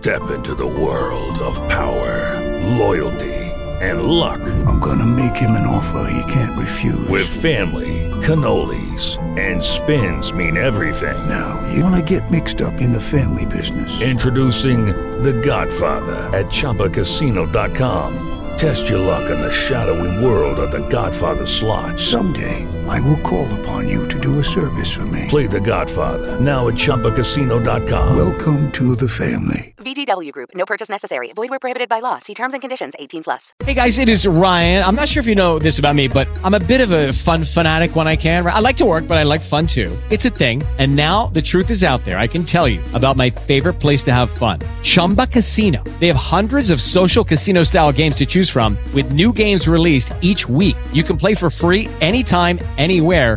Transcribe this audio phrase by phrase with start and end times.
[0.00, 2.40] Step into the world of power,
[2.78, 3.36] loyalty,
[3.82, 4.40] and luck.
[4.64, 7.06] I'm gonna make him an offer he can't refuse.
[7.08, 11.28] With family, cannolis, and spins mean everything.
[11.28, 14.00] now, you wanna get mixed up in the family business.
[14.00, 14.86] Introducing
[15.22, 18.28] The Godfather at ChumbaCasino.com.
[18.56, 22.00] Test your luck in the shadowy world of The Godfather slot.
[22.00, 25.26] Someday, I will call upon you to do a service for me.
[25.28, 28.16] Play The Godfather now at ChumbaCasino.com.
[28.16, 29.69] Welcome to the family.
[29.80, 30.50] VGW Group.
[30.54, 31.32] No purchase necessary.
[31.32, 32.18] Void where prohibited by law.
[32.18, 32.94] See terms and conditions.
[32.98, 33.52] 18 plus.
[33.64, 34.84] Hey guys, it is Ryan.
[34.84, 37.12] I'm not sure if you know this about me, but I'm a bit of a
[37.12, 38.44] fun fanatic when I can.
[38.44, 39.96] I like to work, but I like fun too.
[40.10, 40.62] It's a thing.
[40.78, 42.18] And now the truth is out there.
[42.18, 44.58] I can tell you about my favorite place to have fun.
[44.82, 45.84] Chumba Casino.
[46.00, 50.12] They have hundreds of social casino style games to choose from with new games released
[50.20, 50.76] each week.
[50.92, 53.36] You can play for free anytime, anywhere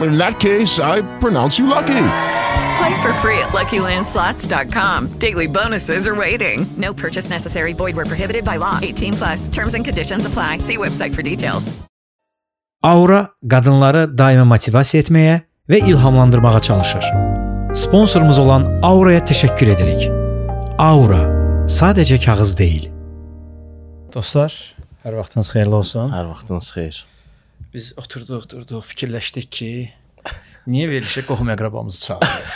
[0.00, 2.06] In that case, I pronounce you lucky.
[2.78, 5.18] Play for free at LuckyLandSlots.com.
[5.18, 6.66] Daily bonuses are waiting.
[6.76, 7.72] No purchase necessary.
[7.72, 8.78] Void where prohibited by law.
[8.82, 9.48] 18 plus.
[9.48, 10.58] Terms and conditions apply.
[10.58, 11.72] See website for details.
[12.84, 15.38] Aura qadınları daima motivasiya etməyə
[15.72, 17.04] və ilhamlandırmağa çalışır.
[17.74, 20.10] Sponsorumuz olan Aura'ya təşəkkür edirik.
[20.78, 21.22] Aura
[21.64, 22.90] sadəcə kağız deyil.
[24.14, 24.52] Dostlar,
[25.06, 26.12] hər vaxtınız xeyirli olsun.
[26.12, 27.00] Hər vaxtınız xeyir.
[27.74, 29.68] Biz oturduq, durduq, fikirləşdik ki,
[30.70, 32.52] niyə verilişə qohum əqrabamızı çağırırıq?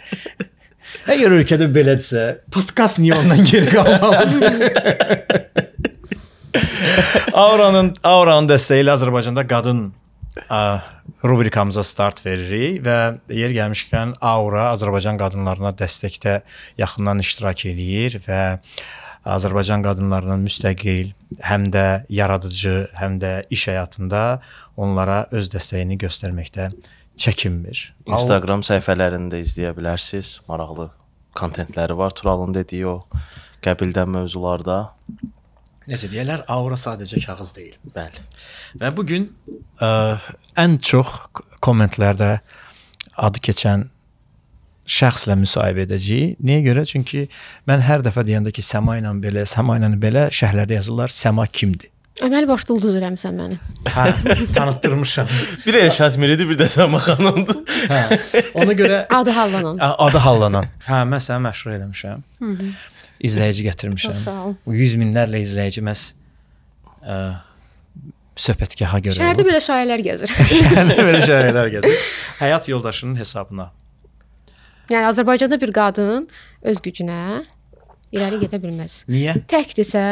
[1.14, 2.22] Əgər ölkədə belədirsə,
[2.54, 4.70] podkast niyə ondan geri qalmalıdır?
[7.42, 9.82] Auranın Auranın dəstəyi ilə Azərbaycanda qadın
[10.46, 10.62] ə,
[11.26, 12.96] rubrikamıza start veririk və
[13.34, 16.38] yer gəlmişkən Aura Azərbaycan qadınlarına dəstəkdə
[16.78, 18.42] yaxından iştirak eləyir və
[19.28, 21.10] Azərbaycan qadınlarının müstəqil,
[21.44, 24.40] həm də yaradıcı, həm də iş həyatında
[24.80, 26.70] onlara öz dəstəyini göstərməkdə
[27.20, 27.82] çəkinmir.
[28.08, 30.38] Instagram səhifələrində izləyə bilərsiniz.
[30.48, 30.88] Maraqlı
[31.36, 32.16] kontentləri var.
[32.16, 32.96] Turalın dediyi o
[33.64, 34.80] qəbildən mövzularda.
[35.90, 37.76] Necə deyirlər, aura sadəcə kağız deyil.
[37.94, 38.24] Bəli.
[38.80, 39.28] Və bu gün
[39.80, 41.16] ən çox
[41.60, 42.38] kommentlərdə
[43.20, 43.88] adı keçən
[44.90, 46.36] şəxslə müsahibə edəcəyik.
[46.42, 46.84] Niyə görə?
[46.88, 47.26] Çünki
[47.70, 51.90] mən hər dəfə deyəndə ki, Səma ilə belə, Səma ilə belə şərhlərdə yazırlar, Səma kimdir?
[52.20, 53.56] Əməli başda ulduz eləmisən məni.
[53.88, 54.10] Hə,
[54.56, 55.28] tanıtdırmışam.
[55.64, 57.60] Bir Elşad Miridir, bir də Səma xanımdır.
[57.88, 58.00] Hə.
[58.60, 59.78] Ona görə Adı hallanan.
[60.06, 60.68] Adı hallanan.
[60.84, 62.26] Hə, mən səni məşhur eləmişəm.
[62.42, 62.72] Hı -hı.
[63.30, 64.12] İzləyici gətirmişəm.
[64.12, 64.54] Çox sağ ol.
[64.66, 66.10] Bu 100 minlərlə izləyici məs
[67.00, 67.16] ə,
[68.36, 69.16] söhbətgaha görə.
[69.16, 69.50] Şəhərdə olub.
[69.52, 70.32] belə şayələr gəzir.
[70.52, 72.08] Şəhərdə belə şəhərlər gəzir.
[72.42, 73.70] Həyat yoldaşının hesabına.
[74.90, 76.28] Yəni Azərbaycanda bir qadın
[76.62, 77.20] öz gücünə
[78.14, 79.04] irəli gedə bilməz.
[79.10, 79.36] Niyə?
[79.50, 80.02] Təkdirsə,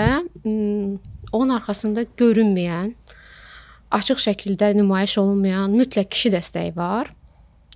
[0.44, 0.99] m,
[1.33, 2.93] onun arxasında görünməyən,
[3.99, 7.11] açıq şəkildə nümayiş olunmayan mütləq kişi dəstəyi var.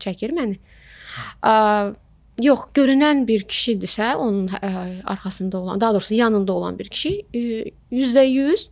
[0.02, 0.60] Çəkir məni.
[1.42, 1.54] Ə,
[2.42, 7.72] yox, görünən bir kişidirsə, onun ə, arxasında olan, daha doğrusu yanında olan bir kişi ə,
[7.92, 8.68] %100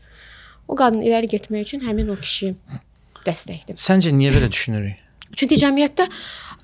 [0.69, 2.54] o qadın irəli getmək üçün həmin o kişi
[3.26, 3.78] dəstəkdir.
[3.80, 5.06] Səncə niyə belə düşünürük?
[5.36, 6.06] Çünki cəmiyyətdə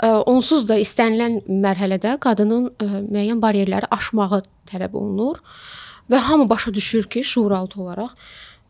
[0.02, 2.70] onsuz da istənilən mərhələdə qadının
[3.08, 5.40] müəyyən bariyerləri aşmağı tələb olunur
[6.10, 8.10] və hamı başa düşür ki, şuuraltı olaraq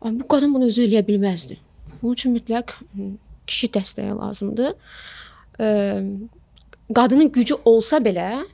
[0.01, 1.57] "Ay, bu qadın bunu özü eləyə bilməzdi.
[2.01, 2.73] Bunun üçün mütləq
[3.47, 4.73] kişi dəstəyi lazımdır.
[6.95, 8.45] Qadının gücü olsa belə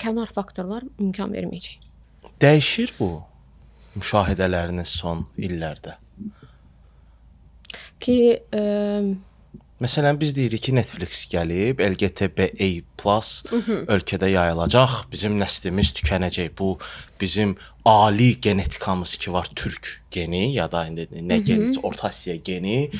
[0.00, 1.76] kənar faktorlar imkan verməyəcək.
[2.40, 3.22] Dəyişir bu
[3.96, 5.96] müşahidələriniz son illərdə.
[8.00, 8.16] Ki
[8.52, 8.62] ə,
[9.80, 12.84] Məsələn biz deyirik ki, Netflix gəlib, LGBTİ+
[13.52, 13.84] Mhm.
[13.94, 16.56] ölkədə yayılacaq, bizim nəslimiz tükənəcək.
[16.58, 16.78] Bu
[17.20, 21.44] bizim ali genetikamız ki var, türk geni ya da indi nə Mhm.
[21.44, 22.90] geni, Orta Asiya geni.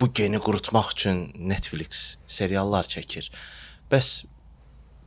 [0.00, 3.30] bu geni qurutmaq üçün Netflix seriallar çəkir.
[3.90, 4.24] Bəs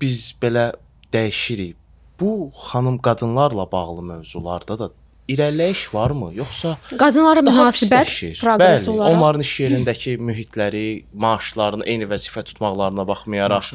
[0.02, 0.74] biz belə
[1.14, 1.76] dəyişirik.
[2.20, 4.90] Bu xanım qadınlarla bağlı mövzularda da
[5.32, 8.10] irəliləyiş varmı, yoxsa Qadınlara daha münasibət
[8.42, 13.72] proqress Bəli, olaraq onların iş yerindəki mühitləri, maaşlarını eyni vəzifə tutmaqlarına baxmayaraq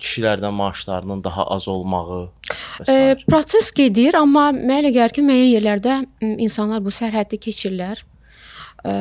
[0.00, 1.68] kişilərdən maaşlarının daha az
[2.84, 2.92] s.
[2.92, 5.98] E, proses gedir, amma mənə elə gəlir ki, müəyyən yerlərdə
[6.40, 8.00] insanlar bu sərhəddi keçirlər.
[8.86, 8.92] E,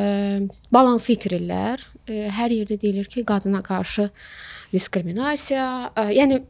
[0.73, 1.85] balansı itirirlər.
[2.07, 4.09] E, hər yerdə deyilir ki, qadına qarşı
[4.73, 6.41] diskriminasiya, e, yəni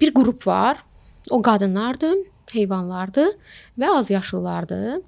[0.00, 0.82] bir qrup var.
[1.30, 2.16] O qadınlardır,
[2.52, 3.32] heyvanlardır
[3.80, 5.00] və azyaşlılardır.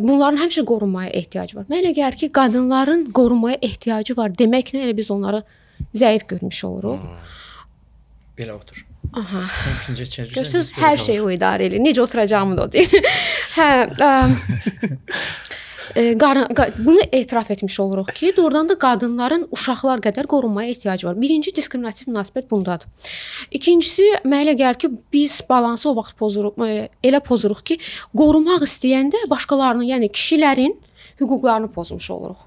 [0.00, 1.66] Bunların həmişə qorunmaya ehtiyacı var.
[1.70, 5.42] Mənə elə gəlir ki, qadınların qorunmaya ehtiyacı var deməklə elə biz onları
[5.94, 7.08] zəif görmüş oluruq.
[8.38, 8.84] Belə otur.
[9.16, 9.42] Aha.
[9.62, 10.34] Sən ikinci çevirirsən.
[10.34, 11.80] Görürsüz, hər şeyi o idarə edir.
[11.80, 12.92] Necə oturacağımı da o deyir.
[13.56, 14.10] hə, ə,
[16.78, 21.20] bunu etiraf etmiş oluruq ki, doğrudan da qadınların uşaqlar qədər qorunmaya ehtiyacı var.
[21.20, 22.86] Birinci diskriminativ münasibət bundadır.
[23.50, 27.78] İkincisi, mənə elə gəlir ki, biz balansı o vaxt pozuruq, e, elə pozuruq ki,
[28.16, 30.74] qorumaq istəyəndə başqalarının, yəni kişilərin
[31.20, 32.42] hüquqlarını pozmuş oluruq.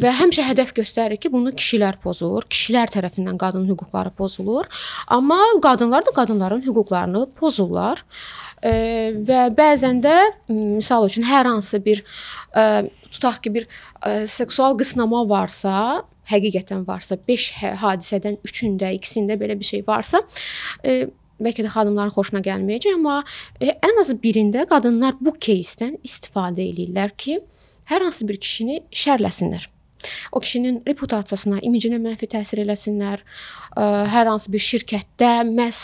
[0.00, 4.68] Və həmişə hədəf göstərir ki, bunu kişilər pozur, kişilər tərəfindən qadın hüquqları pozulur.
[5.08, 8.04] Amma qadınlar da qadınların hüquqlarını pozurlar.
[8.63, 8.73] E,
[9.27, 10.15] və bəzən də
[10.49, 12.03] m, misal üçün hər hansı bir
[12.55, 12.65] e,
[13.11, 13.67] tutaq ki, bir
[14.05, 17.51] e, seksual qısnama varsa, həqiqətən varsa, 5
[17.83, 20.23] hadisədən 3-ündə, ikisində belə bir şey varsa,
[20.83, 21.05] e,
[21.41, 23.21] bəlkə də xanımların xoşuna gəlməyəcək, amma
[23.59, 27.39] e, ən azı birində qadınlar bu кейsdən istifadə eləyirlər ki,
[27.91, 29.69] hər hansı bir kişini şərləsinlər.
[30.31, 33.23] O kişinin reputasiyasına, imicinə mənfi təsir eləsinlər.
[33.76, 35.80] Hər hansı bir şirkətdə məhz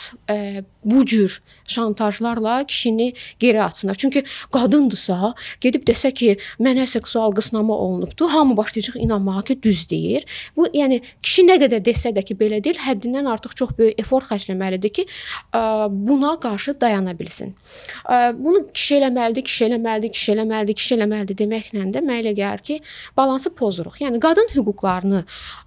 [0.86, 3.94] bu cür şantajlarla kişini geri atsınlar.
[3.94, 4.22] Çünki
[4.52, 10.26] qadındırsa, gedib desə ki, mənə seksual qısnama olunubdu, hamı başlayacaq inanmağa ki, düz deyir.
[10.56, 14.30] Bu yəni kişi nə qədər desə də ki, belə deyil, həddindən artıq çox böyük effort
[14.30, 15.06] xərcləməlidir ki,
[15.90, 17.56] buna qarşı dayana bilsin.
[18.38, 22.80] Bunu kişi eləməlidir, kişi eləməlidir, kişi eləməlidir, kişi eləməlidir deməklə də mənə elə gəlir ki,
[23.16, 23.98] balansı pozuruq.
[24.06, 25.24] Yəni qadın hüquqlarını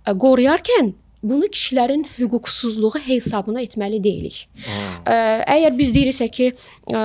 [0.07, 0.93] qoruyarkən
[1.23, 4.37] bunu kişilərin hüquqsuzluğu hesabına etməli deyilik.
[5.03, 5.17] Ə,
[5.55, 6.51] Əgər biz deyiriksə ki,
[6.93, 7.01] ə,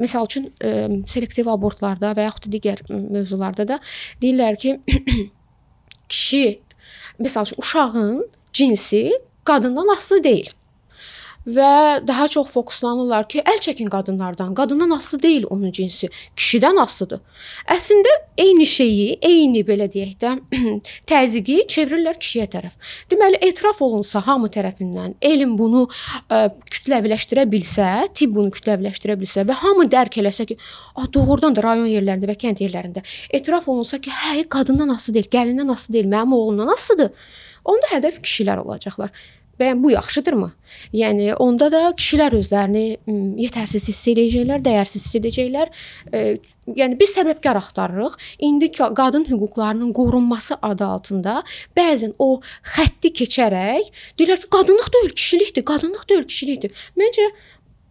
[0.00, 0.72] məsəl üçün ə,
[1.12, 3.78] selektiv abortlarda və yaxud da digər mövzularda da
[4.22, 4.78] deyirlər ki,
[6.12, 6.44] kişi
[7.20, 9.04] məsəl üçün uşağın cinsi
[9.44, 10.50] qadından asılı deyil.
[11.46, 14.52] Və daha çox fokuslanırlar ki, əl çəkin qadınlardan.
[14.54, 17.20] Qadından asılı deyil onun cinsi, kişidən asılıdır.
[17.74, 20.36] Əslində eyni şeyi, eyni belə deyək də,
[21.10, 22.94] təzyiqi çevirirlər kişiyə tərəf.
[23.10, 25.88] Deməli, etiraf olunsa hamı tərəfindən, elm bunu
[26.30, 30.60] ə, kütləviləşdirə bilsə, tibb bunu kütləviləşdirə bilsə və hamı dərk eləsə ki,
[30.94, 33.02] a doğrudan da rayon yerlərində və kənd yerlərində
[33.34, 37.30] etiraf olunsa ki, hə, qadından asılı deyil, gəlindən asılı deyil, mənim oğlumdan asılıdır.
[37.66, 39.10] Onda hədəf kişilər olacaqlar.
[39.62, 40.50] Bəyən bu yaxşıdırmı?
[40.96, 42.86] Yəni onda da kişilər özlərini
[43.40, 45.70] yetərsiz hiss edəcəklər, dəyərsiz hiss edəcəklər.
[46.12, 46.22] E,
[46.80, 48.16] yəni biz səbəbkar axtarırıq.
[48.48, 51.42] İndi qadın hüquqlarının qorunması adı altında
[51.78, 52.40] bəzən o
[52.74, 56.86] xətti keçərək deyirlər ki, qadınlıq deyil, kişilikdir, qadınlıq deyil, kişilikdir.
[56.98, 57.28] Məncə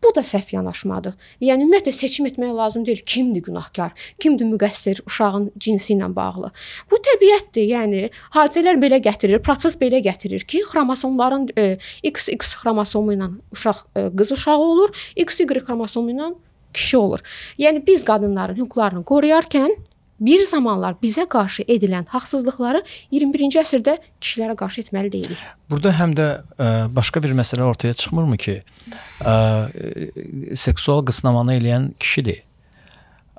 [0.03, 1.13] Bu da səhv yanaşmadır.
[1.45, 3.03] Yəni ümumiyyətlə seçim etmək lazım deyil.
[3.06, 6.50] Kimdir günahkar, kimdir müqəssir uşağın cinsi ilə bağlı.
[6.92, 7.68] Bu təbiətdir.
[7.69, 8.01] Yəni
[8.33, 11.68] hadisələr belə gətirir, proses belə gətirir ki, xromosomların e,
[12.08, 16.34] XX xromosomu ilə uşaq e, qız uşağı olur, XY xromosomu ilə
[16.74, 17.22] kişi olur.
[17.60, 19.77] Yəni biz qadınların hüquqlarını qoruyarkən
[20.22, 25.42] bir zamanlar bizə qarşı edilən haqsızlıqları 21-ci əsrdə kişilərə qarşı etməli deyilik.
[25.70, 31.92] Burada həm də ə, başqa bir məsələ ortaya çıxmırmı ki, ə, e, seksual qısnamanı eləyən
[32.00, 32.44] kişidir.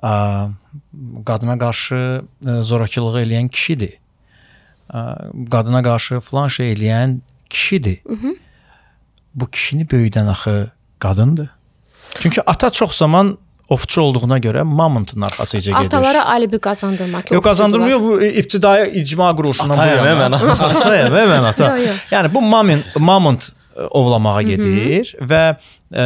[0.03, 0.13] Ə,
[1.25, 3.95] qadına qarşı ə, zorakılığı eləyən kişidir.
[4.91, 5.05] Ə,
[5.51, 8.01] qadına qarşı falan şey eləyən kişidir.
[8.07, 8.35] Hı -hı.
[9.35, 11.49] Bu kişini böyüdən axı qadındır.
[12.19, 13.37] Çünki ata çox zaman
[13.69, 15.85] ovçu olduğuna görə mamıntın arxasıca gedir.
[15.85, 17.31] Atalara alibi qazandırmaq.
[17.31, 20.35] Yox qazandırmıyor bu ibtidai icma quruluşundan bu yana.
[20.35, 20.65] ata.
[20.65, 21.77] Atayam, həmən ata.
[22.11, 25.43] Yəni bu mamın mamont ə, ovlamağa gedir və
[25.93, 26.03] ə,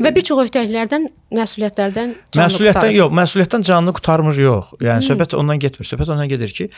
[0.00, 4.74] Və bir çox öhdəliklərdən, məsuliyyətlərdən canlı məsuliyyətdən yox, məsuliyyətdən canını qurtarmır yox.
[4.80, 5.88] Yəni söhbət ondan getmir.
[5.88, 6.70] Söhbət ondan gedir ki,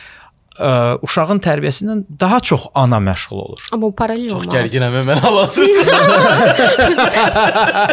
[0.59, 3.61] ə, uşağın tərbiyəsindən daha çox ana məşğul olur.
[3.71, 4.57] Amma bu paralel Çox olmalı.
[4.57, 5.69] gərginəm mən halasız.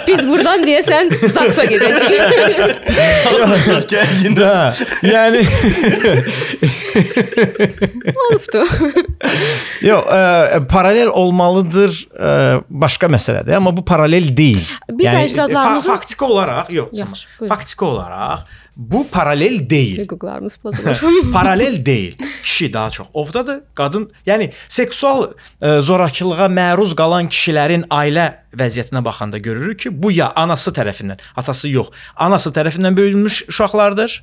[0.08, 2.22] Biz buradan deyəsən Zaksa gedəcəyik.
[3.66, 4.36] Çox gərgin.
[4.36, 4.74] Da,
[5.06, 5.42] yəni
[8.20, 8.60] Olubdu.
[9.84, 14.64] yox, ə, paralel olmalıdır ə, başqa məsələdir, amma bu paralel deyil.
[14.92, 17.48] Biz əcdadlarımızın- fa faktiki olaraq, yox, buyurun.
[17.54, 18.38] faktiki olaraq
[18.80, 19.98] bu paralel deyil.
[19.98, 21.00] Hüquqlarımız pozulur.
[21.32, 22.16] paralel deyil.
[22.42, 25.26] Kişi daha çox ovdadır, qadın, yəni seksual
[25.62, 31.68] e, zorakılığa məruz qalan kişilərin ailə vəziyyətinə baxanda görürük ki, bu ya anası tərəfindən, atası
[31.68, 34.22] yox, anası tərəfindən böyüdülmüş uşaqlardır,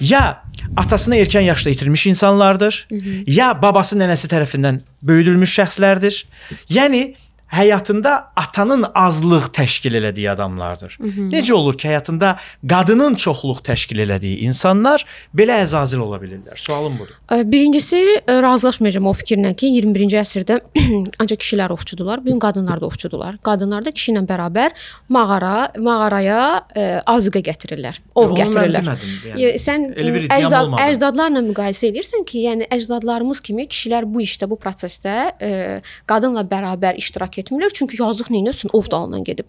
[0.00, 0.42] ya
[0.76, 3.22] atasını erkən yaşda itirmiş insanlardır, Hı -hı.
[3.26, 6.24] ya babası nənəsi tərəfindən böyüdülmüş şəxslərdir.
[6.70, 7.14] Yəni
[7.50, 10.96] həyatında atanın azlıq təşkil elədiyi adamlardır.
[11.00, 11.30] Hı -hı.
[11.34, 12.36] Necə olur ki, həyatında
[12.68, 15.04] qadının çoxluq təşkil elədiyi insanlar
[15.34, 16.56] belə əzazil ola bilirlər?
[16.56, 17.14] Sualım budur.
[17.50, 20.60] Birincisi razılaşmayacağam o fikirlə ki, 21-ci əsrdə
[21.22, 23.36] ancaq kişilər ovçudular, bu gün qadınlar da ovçudular.
[23.42, 24.70] Qadınlar da kişi ilə bərabər
[25.08, 26.40] mağara, mağaraya
[27.06, 28.84] azuqə gətirirlər, ov Onu gətirirlər.
[28.84, 29.58] Demədim, yəni.
[29.58, 34.58] Sən bir iddiam əcdad, əcdadlarla müqayisə edirsən ki, yəni əcdadlarımız kimi kişilər bu işdə, bu
[34.60, 39.47] prosesdə ə, qadınla bərabər iştirak etmirlər, çünki yazıq neynəsin, ov dalından gedib.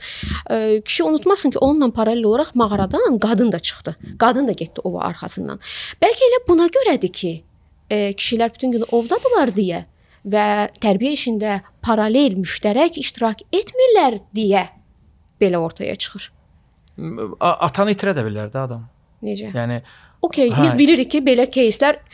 [0.51, 3.97] Ə, kişi unutmasın ki, onunla paralel olaraq mağaradan qadın da çıxdı.
[4.19, 5.59] Qadın da getdi ova arxasından.
[6.03, 7.43] Bəlkə elə buna görədir ki,
[7.91, 9.85] ə, kişilər bütün gün ovdadılar deyə
[10.27, 10.47] və
[10.83, 14.67] tərbiyə işində paralel, müştərək iştirak etmirlər deyə
[15.41, 16.33] belə ortaya çıxır.
[17.41, 18.87] A- Atanı itirə də bilər də adam.
[19.23, 19.53] Necə?
[19.55, 19.83] Yəni
[20.27, 20.63] Okay, Hə.
[20.63, 22.07] biz bilirik ki, belə кейslər ım,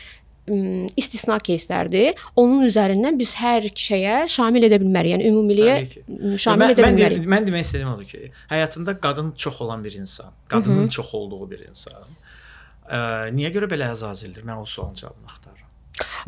[0.99, 2.17] istisna кейslərdir.
[2.35, 5.13] Onun üzərindən biz hər şeyə şamil edə bilmərik.
[5.15, 6.03] Yəni ümumiliyə Təbii ki.
[6.09, 7.23] ım, şamil mən, edə mən, bilmərik.
[7.23, 10.89] de, mən demək istədiyim odur ki, həyatında qadın çox olan bir insan, qadının Hı -hı.
[10.89, 12.03] çox olduğu bir insan.
[12.91, 14.43] Ə, niyə görə belə əzazildir?
[14.43, 15.69] Mən o sualın cavabını axtarıram.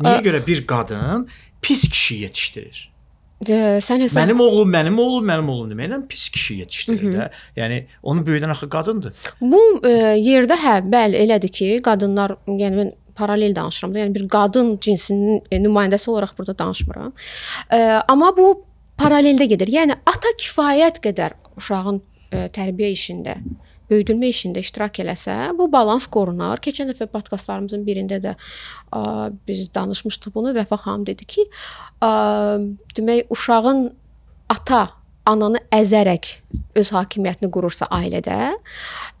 [0.00, 1.28] Niyə Ə- görə bir qadın
[1.62, 2.92] pis kişi yetişdirir?
[3.44, 7.12] Ə, sən hesab Mənim oğlum, mənim oğlum, mənim oğlum deməklə pis kişi yetişdirir Hı hı.
[7.18, 7.30] də.
[7.56, 9.12] Yəni onu böyüdən axı qadındır.
[9.40, 14.27] Bu ə, yerdə hə, bəli, elədir ki, qadınlar, yəni mən paralel danışıram da, yəni bir
[14.31, 17.13] qadın cinsinin e, nümayəndəsi olaraq burada danışmıram.
[17.71, 18.51] Ə, amma bu
[19.01, 19.71] paraleldə gedir.
[19.71, 23.37] Yəni ata kifayət qədər uşağın ə, tərbiyə işində
[23.91, 26.61] böyüdülmə işində iştirak eləsə, bu balans qorunar.
[26.63, 29.01] Keçən dəfə podkastlarımızın birində də ə,
[29.47, 30.55] biz danışmışdıq bunu.
[30.55, 31.47] Vəfa xanım dedi ki,
[31.99, 32.11] ə,
[32.97, 33.89] demək uşağın
[34.51, 34.87] ata
[35.27, 36.31] ananı əzərək
[36.81, 38.39] öz hakimiyyətini qurursa ailədə,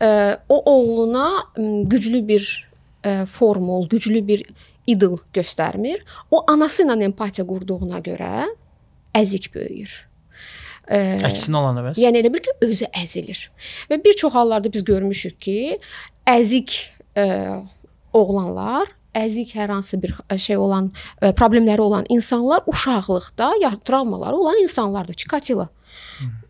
[0.01, 0.09] ə,
[0.49, 1.27] o oğluna
[1.91, 2.47] güclü bir
[3.03, 4.45] ə, formul, güclü bir
[4.89, 6.05] idol göstərmir.
[6.31, 8.47] O anası ilə empatiya qurduğuna görə
[9.17, 9.97] əzik böyüyür.
[10.87, 11.99] Ə, Əksinə olanda bəs?
[12.01, 13.43] Yəni elə bil ki, özü əzilir.
[13.91, 15.59] Və bir çox hallarda biz görmüşük ki,
[16.29, 16.79] əzik
[17.15, 17.61] ə,
[18.13, 20.91] oğlanlar əzik hər hansı bir şey olan,
[21.21, 25.13] ə, problemləri olan insanlar uşaqlıqda ya travmaları olan insanlardır.
[25.13, 25.67] Çikatilo.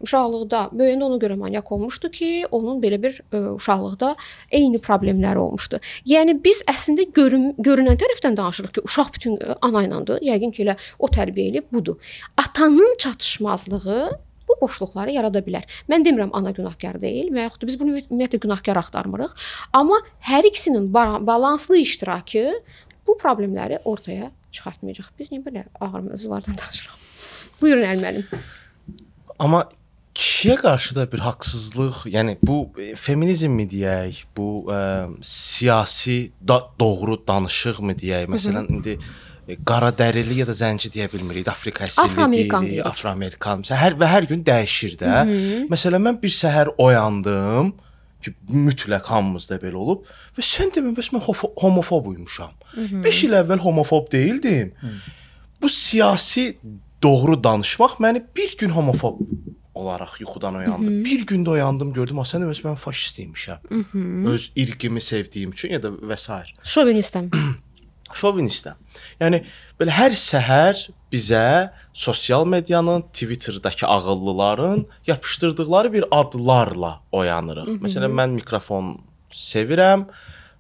[0.02, 4.16] Uşaqlıqda böyüyəndə ona görə manyak olmuşdu ki, onun belə bir ə, uşaqlıqda
[4.52, 5.80] eyni problemləri olmuşdu.
[6.10, 10.20] Yəni biz əslində görün, görünən tərəfdən danışırıq ki, uşaq bütün ə, ana ilədir.
[10.28, 12.18] Yəqin ki, elə o tərbiyə elib budur.
[12.38, 14.10] Atanın çatışmazlığı
[14.52, 15.68] bu boşluqları yarada bilər.
[15.90, 19.36] Mən demirəm ana günahkar deyil və yaxud da biz bunu ümumiyyətlə günahkar axtarmırıq,
[19.74, 22.48] amma hər ikisinin ba- balanslı iştirakı
[23.08, 25.14] bu problemləri ortaya çıxartmayacaq.
[25.20, 26.98] Biz niyə belə ağır mövzulardan danışırıq?
[27.62, 28.44] Buyurun Əl müəllim.
[29.42, 29.66] Amma
[30.16, 34.82] kişiyə qarşı da bir haqsızlıq, yəni bu e, feminizmmi deyək, bu ə,
[35.26, 36.18] siyasi
[36.48, 38.28] da, doğru danışıqmı deyək?
[38.36, 38.98] Məsələn indi
[39.48, 41.48] e, qara dərili ya da zənci deyə bilmirik.
[41.50, 42.90] Afrika əsilli Afroamerikan deyirik.
[42.92, 43.64] Afroamerikan.
[43.84, 45.16] Hər və hər gün dəyişir də.
[45.16, 45.64] Hı -hı.
[45.74, 47.74] Məsələn mən bir səhər oyandım
[48.22, 48.36] ki,
[48.68, 50.06] mütləq hamımızda belə olub
[50.38, 51.26] və sən demə bəs mən.
[52.76, 53.04] Hı hı.
[53.04, 54.74] 5 il əvvəl homofob deyildim.
[55.62, 56.58] Bu siyasi
[57.04, 59.20] doğru danışmaq məni bir gün homofob
[59.74, 60.90] olaraq yuxudan oyandı.
[60.92, 61.06] Mhm.
[61.06, 63.60] Bir gündə oyandım, gördüm, ha sən deməsə mən faşist imişəm.
[63.70, 64.26] Mhm.
[64.28, 66.40] Öz irqimi sevdiyim üçün ya da və s.
[66.76, 67.32] Şovinistəm.
[68.22, 68.80] Şovinistəm.
[69.22, 69.44] Yəni
[69.80, 70.82] belə hər səhər
[71.12, 77.68] bizə sosial medianın, Twitter'dakı ağıllıların yapışdırdıqları bir adlarla oyanırıq.
[77.68, 77.86] Mhm.
[77.86, 78.98] Məsələn mən mikrofon
[79.32, 80.10] sevirəm.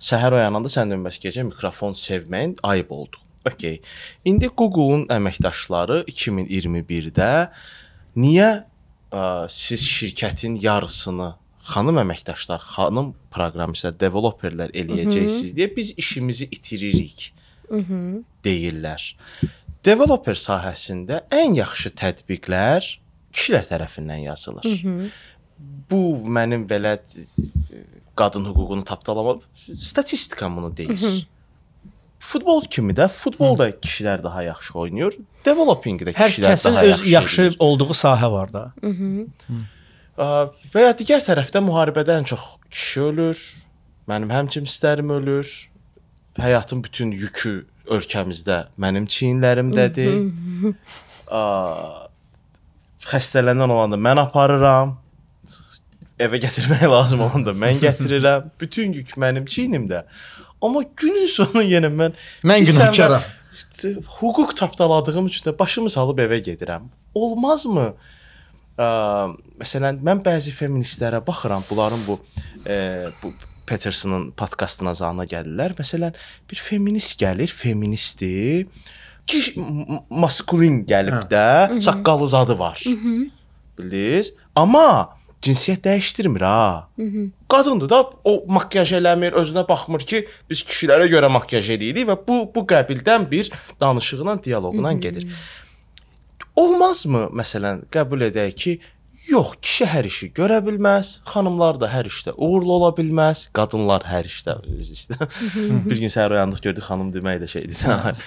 [0.01, 3.20] Səhər oyananda sən deməsə gecə mikrofon sevməyin ayıb oldu.
[3.45, 3.79] Okay.
[4.25, 7.29] İndi Google-un əməkdaşları 2021-də
[8.21, 8.49] niyə
[9.11, 11.31] ə, siz şirkətin yarısını
[11.71, 17.31] xanım əməkdaşlar, xanım proqramistlər, developerlər eləyəcəksiniz deyə biz işimizi itiririk
[17.71, 18.25] Mhm.
[18.43, 19.03] deyirlər.
[19.85, 22.83] Developer sahəsində ən yaxşı tətbiqlər
[23.31, 24.65] kişilər tərəfindən yazılır.
[24.67, 25.05] Mhm.
[25.89, 26.97] Bu mənim belə
[28.17, 29.37] qadın hüququnu tapdalama
[29.75, 30.89] statistikam bunu deyir.
[30.89, 31.21] Mhm.
[32.21, 35.15] Futbol kimi də futbolda kişilər daha yaxşı oynayır.
[35.45, 37.11] Developingdə Hər kişilər kəsin daha öz yaxşı.
[37.11, 38.63] yaxşı olduğu sahə var da.
[38.83, 39.25] Mhm.
[40.21, 40.27] Ə,
[40.75, 43.41] Və ya digər tərəfdə müharibədə ən çox kişi ölür.
[44.11, 45.49] Mənim həmcimslərim ölür.
[46.37, 47.55] Həyatın bütün yükü
[47.91, 50.13] ölkəmizdə mənim çiyinlərimdədir.
[53.11, 54.97] Xəstələnən olanda mən aparıram.
[56.21, 58.51] evə gətirmək lazım olanda mən gətirirəm.
[58.61, 60.03] Bütün yük mənim çiynimdə.
[60.61, 63.23] Amma günün sonu yenə mən Mən günahkaram.
[64.21, 66.89] Hüquq tapdaladığım üçün də başımı salıb evə gedirəm.
[67.17, 67.91] Olmazmı?
[68.77, 68.87] Ə,
[69.61, 72.19] məsələn, mən bəzi feministlərə baxıram, bunların bu
[72.67, 73.33] e, bu
[73.67, 75.75] Petersonun podkastına zana gəlirlər.
[75.79, 76.15] Məsələn,
[76.51, 78.67] bir feminist gəlir, feministdir.
[79.29, 79.41] Ki
[80.09, 82.81] maskulin gəlib də, saqqalı zadı var.
[83.77, 84.33] Bildiniz?
[84.55, 86.89] Amma cinsiyyət dəyişdirmir ha.
[87.49, 92.39] Qadındır da o makiyaj eləmir, özünə baxmır ki, biz kişilərə görə makiyaj eləyirik və bu
[92.55, 93.49] bu qəbildən bir
[93.81, 95.27] danışıqla, dialoqla gedir.
[96.55, 98.73] Olmazmı məsələn qəbul edək ki,
[99.29, 104.27] yox, kişi hər işi görə bilməz, xanımlar da hər işdə uğurlu ola bilməz, qadınlar hər
[104.29, 105.17] işdə öz işdə.
[105.87, 107.77] bir gün səhər oyandıq gördük xanım demək də şeydir.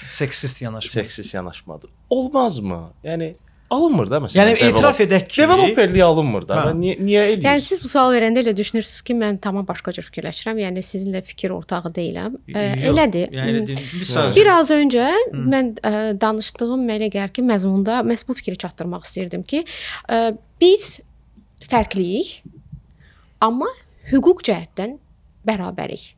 [0.07, 0.91] Seksist yanaşma.
[0.91, 1.91] Seksist yanaşmadır.
[2.11, 2.81] Olmazmı?
[3.05, 3.35] Yəni
[3.75, 4.39] alınmır da məsələn.
[4.41, 6.55] Yəni etiraf develop- edək ki- developerlik alınmır da.
[6.57, 6.65] Hə.
[6.69, 7.45] Və Niyə niyə eləyir?
[7.49, 10.61] Yəni siz bu sual verəndə elə düşünürsüz ki, mən tamam başqa cür fikirləşirəm.
[10.65, 12.37] Yəni sizinlə fikir ortağı deyiləm.
[12.49, 13.29] Yox, elədir.
[13.35, 18.57] yəni bir sadəcə- Biraz öncə mən ə, danışdığım mənə gəlir ki, məzmunda məhz bu fikri
[18.59, 19.65] çatdırmaq istirdim ki,
[20.09, 21.01] ə, biz
[21.69, 22.41] fərqliyik,
[23.41, 23.67] amma
[24.13, 24.99] hüquq cəhətdən
[25.49, 26.15] bərabərik.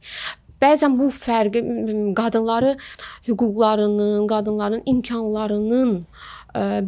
[0.62, 1.60] Bəzən bu fərqi
[2.16, 2.76] qadınları
[3.28, 6.04] hüquqlarının, qadınların imkanlarının ə,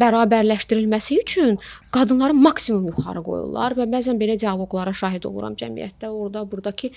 [0.00, 1.58] bərabərləşdirilməsi üçün
[1.94, 6.90] qadınları maksimum yuxarı qoyurlar və bəzən belə dialoqlara şahid oluram cəmiyyətdə, orada, burdakı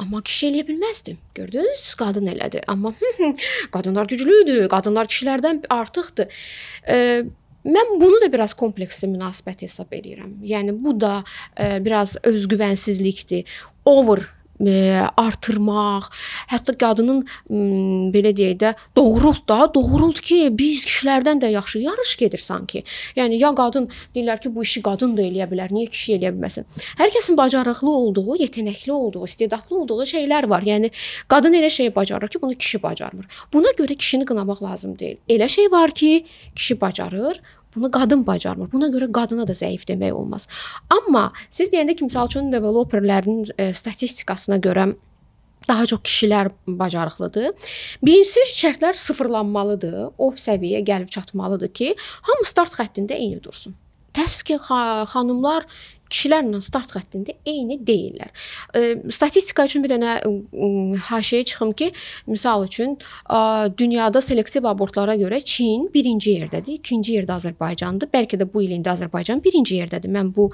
[0.00, 1.18] amma kişi eləyə bilməzdim.
[1.34, 1.84] Gördünüz?
[2.00, 2.64] Qadın elədi.
[2.68, 2.92] Amma
[3.74, 6.40] qadınlar güclüdür, qadınlar kişilərdən artıqdır.
[6.86, 6.98] Ə,
[7.60, 10.38] Mən bunu da biraz kompleksli münasibət hesab edirəm.
[10.48, 13.44] Yəni bu da ə, biraz özgüvənsizlikdir.
[13.84, 14.24] Over
[14.60, 16.10] artırmaq,
[16.50, 17.22] hətta qadının
[18.12, 22.82] belə deyək də doğrult da, doğrult ki, biz kişilərdən də yaxşı yarış gedir sanki.
[23.16, 26.66] Yəni ya qadın deyirlər ki, bu işi qadın da eləyə bilər, niyə kişi eləyə bilməsin?
[26.98, 30.62] Hər kəsin bacarıqlı olduğu, yetenəkli olduğu, istedadlı olduğu şeylər var.
[30.62, 30.90] Yəni
[31.28, 33.26] qadın elə şey bacarır ki, bunu kişi bacarmır.
[33.52, 35.16] Buna görə kişini qınamaq lazım deyil.
[35.28, 37.40] Elə şey var ki, kişi bacarır,
[37.74, 38.72] Bunu qadın bacarmır.
[38.72, 40.46] Buna görə qadına da zəif demək olmaz.
[40.90, 44.88] Amma siz deyəndə ki, məsəl üçün developerlərin e, statistikasına görə
[45.68, 47.50] daha çox kişilər bacarıqlıdır.
[48.02, 50.16] Birincisi şərtlər sıfırlanmalıdır.
[50.18, 51.94] O səviyyəyə gəlib çatmalıdır ki,
[52.26, 53.76] hamı start xəttində eyni dursun.
[54.16, 55.68] Təəssüf ki, xa xanımlar
[56.10, 58.30] kişilərlə start xəttində eyni deyillər.
[59.12, 60.16] Statistika üçün bir dənə
[61.08, 61.90] haşiyə çıxım ki,
[62.26, 62.96] misal üçün
[63.78, 68.10] dünyada selektiv abortlara görə Çin birinci yerdədir, ikinci yerdə Azərbaycandır.
[68.12, 70.10] Bəlkə də bu il indi Azərbaycan birinci yerdədir.
[70.12, 70.50] Mən bu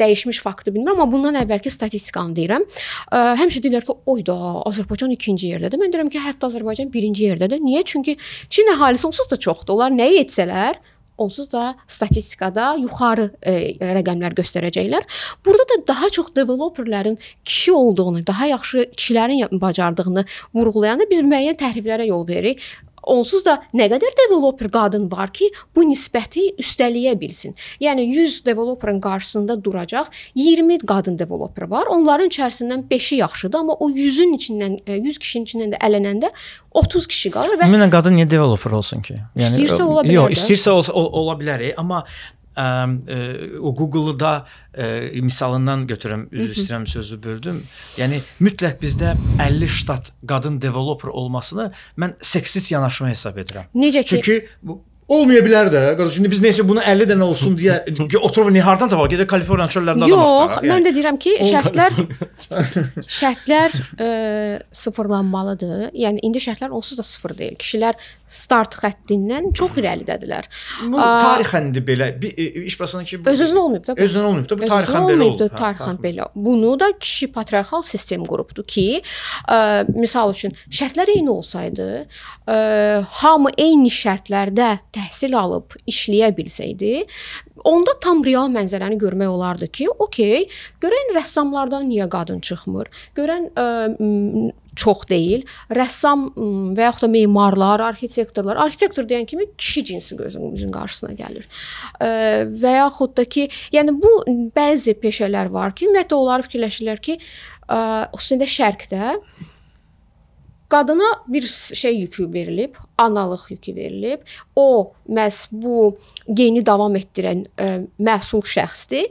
[0.00, 2.66] dəyişmiş faktı bilmirəm, amma bundan əvvəlki statistikanı deyirəm.
[3.12, 4.36] Həmişə deyirlər ki, oy da
[4.70, 5.82] Azərbaycan ikinci yerdədir.
[5.82, 7.62] Mən deyirəm ki, hətta Azərbaycan birinci yerdədir.
[7.64, 7.84] Niyə?
[7.86, 8.16] Çünki
[8.48, 9.74] Çin əhalisi onsuz da çoxdur.
[9.76, 10.78] Onlar nəyi etsələr,
[11.18, 13.54] onsuz da statistikada yuxarı e,
[13.98, 15.06] rəqəmlər göstərəcəklər.
[15.46, 20.24] Burada da daha çox developerlərin kişi olduğunu, daha yaxşı kişilərin bacardığını
[20.54, 22.62] vurğulayanda biz müəyyən təhriflərə yol veririk.
[23.06, 27.54] Onsuz da nə qədər developer qadın var ki, bu nisbəti üstələyə bilsin.
[27.82, 31.86] Yəni 100 developerin qarşısında duracaq 20 qadın developer var.
[31.86, 36.32] Onların içərisindən 5-i yaxşıdır, amma o 100-ün içindən e, 100 kişinin içindən də ələnəndə
[36.76, 39.16] 30 kişi qalır və Ümumiyyətlə qadın niyə developer olsun ki?
[39.38, 44.32] İstəyirsə ola bilər Yox, istəyirsə ol, ol, ola bilər, amma ə, ə, o Google-da
[44.74, 47.62] ə, misalından götürüm, üzr istəyirəm sözü böldüm.
[48.00, 53.68] Yəni mütləq bizdə 50 ştat qadın developer olmasını mən seksist yanaşma hesab edirəm.
[53.74, 55.80] Necə ki- Çünki bu olmaya bilər də.
[55.96, 57.76] Qardaş, indi biz necə bunu 50 dənə olsun deyə
[58.26, 59.12] oturub ni hardan tapaq?
[59.12, 60.70] Gedək Kaliforniya çöllərində adam Yox, axtaraq.
[60.72, 62.00] mən də deyirəm ki, şərtlər
[63.20, 64.08] şərtlər ə,
[64.82, 65.90] sıfırlanmalıdır.
[65.94, 67.54] Yəni indi şərtlər onsuz da sıfır deyil.
[67.60, 68.00] Kişilər
[68.32, 70.48] start xəttindən çox irəlidədirlər.
[70.90, 73.94] Bu tarixən də belə e, iş başına ki Öz-özünə olmayıb da.
[73.94, 75.56] Öz-özünə olmayıb da bu tarixən belə olub.
[75.56, 76.28] Tarixən belə.
[76.34, 78.86] Bunu da kişi patriarxal sistem qurubdu ki,
[79.48, 79.58] ə,
[79.94, 81.88] misal üçün şərtlər eyni olsaydı,
[82.50, 82.58] ə,
[83.22, 87.06] hamı eyni şərtlərdə təhsil alıb işləyə bilsəydi,
[87.66, 90.46] onda tam real mənzərəni görmək olardı ki, okey,
[90.82, 92.90] görən rəssamlardan niyə qadın çıxmır?
[93.16, 93.66] Görən ə,
[94.76, 95.42] çox deyil.
[95.72, 96.28] Rəssam
[96.76, 101.50] və yaxud da memarlar, arxitektorlar, arxitektor deyən kimi kişi cinsi gözümüzün qarşısına gəlir.
[102.62, 104.14] Və yaxud da ki, yəni bu
[104.56, 107.18] bəzi peşələr var ki, ümumiyyətlə onlar fikirləşirlər ki,
[107.68, 107.78] ə,
[108.14, 109.12] xüsusilə şərqdə
[110.68, 111.42] qadına bir
[111.74, 114.20] şey yükü verilib, analıq yükü verilib.
[114.56, 117.68] O məhz bu geni davam etdirən ə,
[118.02, 119.06] məsul şəxsdir.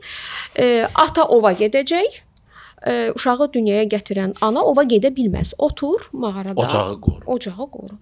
[0.60, 2.25] Ə, ata ova gedəcək.
[2.86, 5.56] Ə, uşağı dünyaya gətirən ana ova gedə bilməz.
[5.58, 6.54] Otur mağarada.
[6.62, 7.24] Ocağı qoru.
[7.26, 7.98] Ocağı qoru.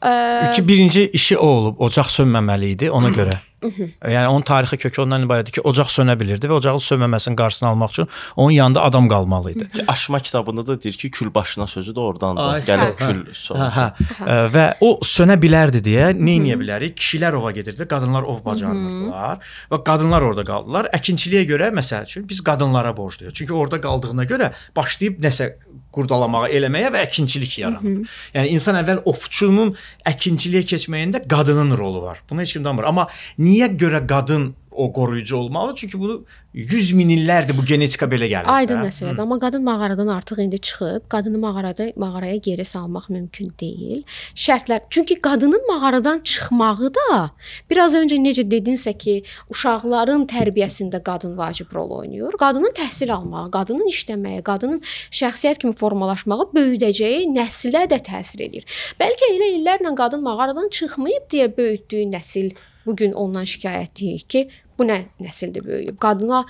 [0.00, 3.36] Ə, Ki birinci işi o olub, ocaq sönməməli idi ona görə.
[3.62, 7.92] Yəni onun tarixi kökü ondan ibarətdir ki, ocaq sönə bilirdi və ocağın sönməməsinin qarşısını almaq
[7.94, 9.68] üçün onun yanında adam qalmalı idi.
[9.72, 12.66] Ki, Aşma kitabında da deyir ki, kül başına sözü də oradandır.
[12.66, 12.96] Gəlib hə.
[12.96, 13.68] kül Hə, sonra.
[13.76, 13.86] hə.
[14.26, 16.96] Ə, Və o sönə bilərdi deyə nə edə bilərik?
[16.98, 19.38] Kişilər ova gedirdi, qadınlar ov bacarmırdılar
[19.72, 20.90] və qadınlar orada qaldılar.
[20.98, 23.34] Əkinçiliyə görə məsəl üçün biz qadınlara borcluyuq.
[23.34, 25.52] Çünki orada qaldığına görə başlayıb nəsə
[25.92, 28.08] qurdalamağa, eləməyə və əkinçilik yaranıb.
[28.36, 29.74] Yəni insan əvvəl ovçunun
[30.08, 32.22] əkinçiliyə keçməyində qadının rolu var.
[32.30, 32.88] Bunu heç kim danmır.
[32.90, 33.06] Amma
[33.38, 35.74] niyə görə qadın o qoruyucu olmalı?
[35.76, 38.46] Çünki bunu 100 min illərdir bu genetika belə gəlir.
[38.46, 38.88] Aydın də.
[38.88, 39.20] məsələdir.
[39.20, 44.02] Amma qadın mağaradan artıq indi çıxıb, qadını mağarada mağaraya geri salmaq mümkün deyil.
[44.34, 44.80] Şərtlər.
[44.90, 47.30] Çünki qadının mağaradan çıxmağı da
[47.70, 52.36] biraz öncə necə dedinsə ki, uşaqların tərbiyəsində qadın vacib rol oynayır.
[52.40, 58.68] Qadının təhsil almağı, qadının işləməyi, qadının şəxsiyyət kimi formalaşmağı böyüdəcəyi nəslə də təsir edir.
[59.00, 62.52] Bəlkə elə illərlə qadın mağaradan çıxmayıb deyə böyütdüyü nəsil
[62.86, 64.46] bu gün ondan şikayətləyir ki,
[64.78, 65.98] bu nə nəsildir böyüyüb.
[65.98, 66.44] Qadına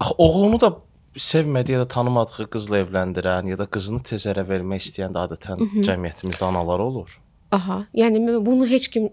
[0.00, 0.72] Axı oğlunu da
[1.16, 5.56] sevmədiyi ya da tanımadığı qızla evləndirən ya da qızını tez ərə vermək istəyən də adətən
[5.62, 5.82] Mhm.
[5.88, 7.18] cəmiyyətimizdə analar olur.
[7.52, 9.08] Aha, yəni bunu heç kim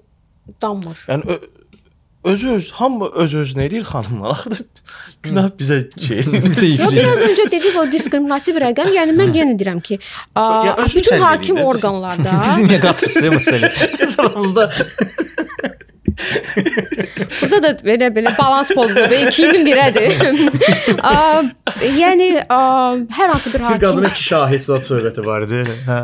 [0.61, 1.05] danmır.
[1.07, 1.39] Yəni
[2.23, 4.43] özü öz hamı öz özünə eləyir xanımlar.
[4.47, 4.65] Axı
[5.23, 6.17] günah bizə şey.
[6.83, 9.99] Yo, biraz öncə dediniz o diskriminativ rəqəm, yəni mən yenə deyirəm ki,
[10.35, 13.71] a, Ya, bütün hakim orqanlarda Biz niyə qatırsın məsələ?
[13.99, 14.69] Biz aramızda
[17.41, 19.07] burada da belə belə balans pozulub.
[19.11, 20.11] və İkinin birədir.
[21.11, 21.43] a,
[21.81, 22.59] yəni a,
[23.19, 25.63] hər hansı bir bir hakim qadına iki şahid zat söhbəti var idi.
[25.89, 25.99] Hə.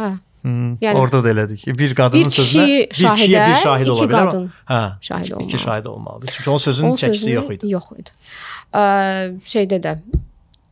[0.00, 0.10] hə,
[0.40, 1.66] Hmm, Yəni- orada da elədik.
[1.78, 4.30] Bir qadının Bir kişi sözünə bir kişiyə şahidə, bir şahid iki ola bilər.
[4.30, 5.58] qadın Hə, şahid iki olmalıdır.
[5.58, 6.30] şahid olmalıdır.
[6.36, 7.68] Çünki onun sözünün çəkisi yox idi.
[7.74, 8.10] Yox idi.
[8.72, 8.84] Ə,
[9.52, 9.92] şeydə də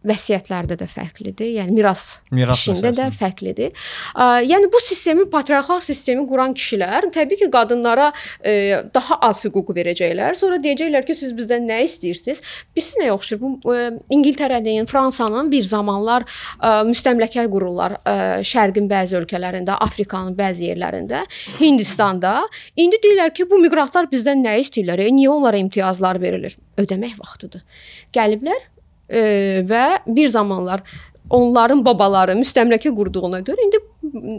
[0.07, 1.49] vəsiyyətlərdə də fərqlidir.
[1.59, 3.17] Yəni miras, Miras işində də məsələsində.
[3.19, 3.73] fərqlidir.
[4.15, 8.13] Ə, yəni bu sistemi patriarxal sistemi quran kişilər təbii ki, qadınlara
[8.47, 8.55] e,
[8.95, 10.39] daha az hüquq verəcəklər.
[10.39, 12.43] Sonra deyəcəklər ki, siz bizdən nə istəyirsiniz?
[12.79, 13.41] Biz nə oxşur?
[13.43, 16.25] Bu e, İngiltərənin, Fransanın bir zamanlar
[16.63, 21.25] e, müstəmləkə qururlar e, şərqin bəzi ölkələrində, Afrikanın bəzi yerlərində,
[21.59, 22.39] Hindistanda.
[22.79, 25.03] İndi deyirlər ki, bu miqrantlar bizdən nə istəyirlər?
[25.09, 26.55] E, niyə onlara imtiyazlar verilir?
[26.79, 27.65] Ödəmək vaxtıdır.
[28.15, 28.61] Gəliblər
[29.09, 29.21] e,
[29.69, 30.83] və bir zamanlar
[31.31, 33.81] onların babaları müstəmləkə qurduğuna görə indi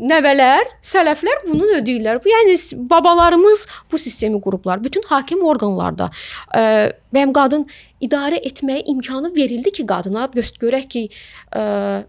[0.10, 2.22] nəvələr, sələflər bunu ödəyirlər.
[2.24, 2.56] Bu yəni
[2.90, 4.84] babalarımız bu sistemi qurublar.
[4.84, 6.10] Bütün hakim orqanlarda
[6.58, 6.64] e,
[7.14, 7.68] bəyəm qadın
[8.02, 11.04] idarə etməyə imkanı verildi ki, qadına görək ki,
[11.56, 11.62] e,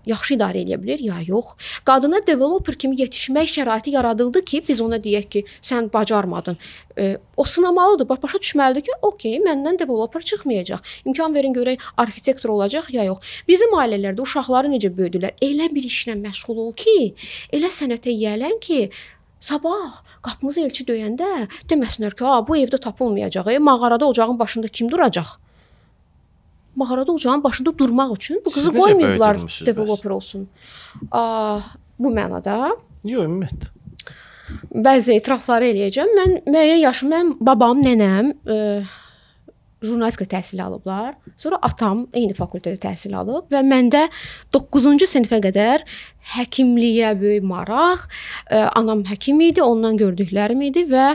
[0.07, 1.55] yaxşı idarə edə bilər ya yox.
[1.85, 6.57] Qadına developer kimi yetişmək şəraiti yaradıldı ki, biz ona deyək ki, sən bacarmadın.
[6.98, 10.79] E, o sınamalıdır, baş- başa düşməlidir ki, okey, məndən developer çıxmayacaq.
[11.05, 13.18] İmkan verin görək arxitektor olacaq ya yox.
[13.48, 15.33] Bizim ailələrdə uşaqları necə böyüdülər?
[15.42, 17.14] Elə bir işlə məşğul ol ki,
[17.53, 18.90] elə sənətə yiyələn ki,
[19.40, 23.48] sabah qapımızı elçi döyəndə deməsinlər ki, "A, bu evdə tapılmayacaq.
[23.48, 25.49] E, mağarada ocağın başında kim duracaq?"
[26.81, 30.49] Mağarada ocağın başında durmaq üçün bu qızı qoymayıblar developer olsun.
[31.12, 31.23] A,
[31.99, 32.57] bu mənada
[33.05, 33.69] Yox, ümumiyyətlə.
[34.87, 36.11] bəzi etirafları eləyəcəm.
[36.19, 38.57] Mən müəyyən yaşım, mən babam, nənəm e,
[39.83, 41.14] jurnalistika təhsili alıblar.
[41.40, 44.07] Sonra atam eyni fakültədə təhsil alıb və məndə
[44.53, 45.85] 9-cu sinifə qədər
[46.35, 48.05] həkimliyə böyük maraq.
[48.51, 51.14] E, anam həkim idi, ondan gördüklərim idi və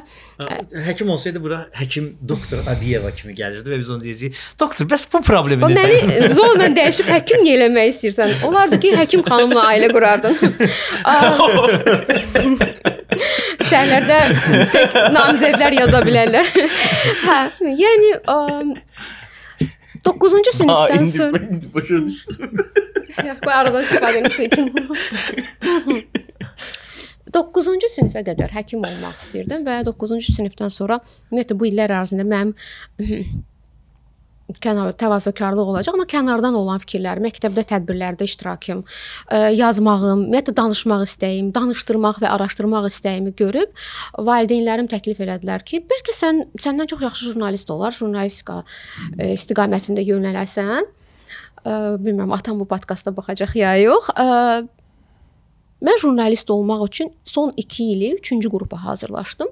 [0.86, 5.21] Həkim olsaydı bura həkim doktor Adiyeva kimi gəlirdi və biz ona deyəcəyik, doktor, bəs bu
[5.25, 5.86] problemi necə?
[5.86, 8.36] məni zorla dəyişib həkim eləmək istəyirsən?
[8.49, 10.36] Olardı ki, həkim xanımla ailə qurardın.
[13.69, 14.17] Şəhərlərdə
[14.73, 16.49] tək namizədlər yaza bilərlər.
[17.25, 17.38] hə,
[17.84, 18.38] yəni ə,
[20.06, 22.51] 9-cu sinifdən sonra indi başa düşdüm.
[23.28, 24.65] Yox, bu aradan istifadə etmişəm.
[27.36, 30.99] 9-cu sinifə qədər həkim olmaq istirdim və 9-cu sinifdən sonra
[31.32, 32.54] ümumiyyətlə bu illər ərzində mənim
[34.62, 38.84] kənar təvazökarlıq olacaq, amma kənardan olan fikirlər, məktəbdə tədbirlərdə iştirakım,
[39.34, 43.73] ə, yazmağım, ümumiyyətlə danışmaq istəyim, danışdırmaq və araşdırmaq istəyimi görüb
[44.27, 50.93] valideynlərim təklif elədilər ki, bəlkə sən səndən çox yaxşı jurnalist olar, jurnalistika ə, istiqamətində yönələrsən.
[51.65, 54.13] Ə, bilmirəm atam bu podkastda baxacaq ya yox.
[55.86, 59.49] Mən jurnalist olmaq üçün son 2 ili 3-cü qrupa hazırlaşdım.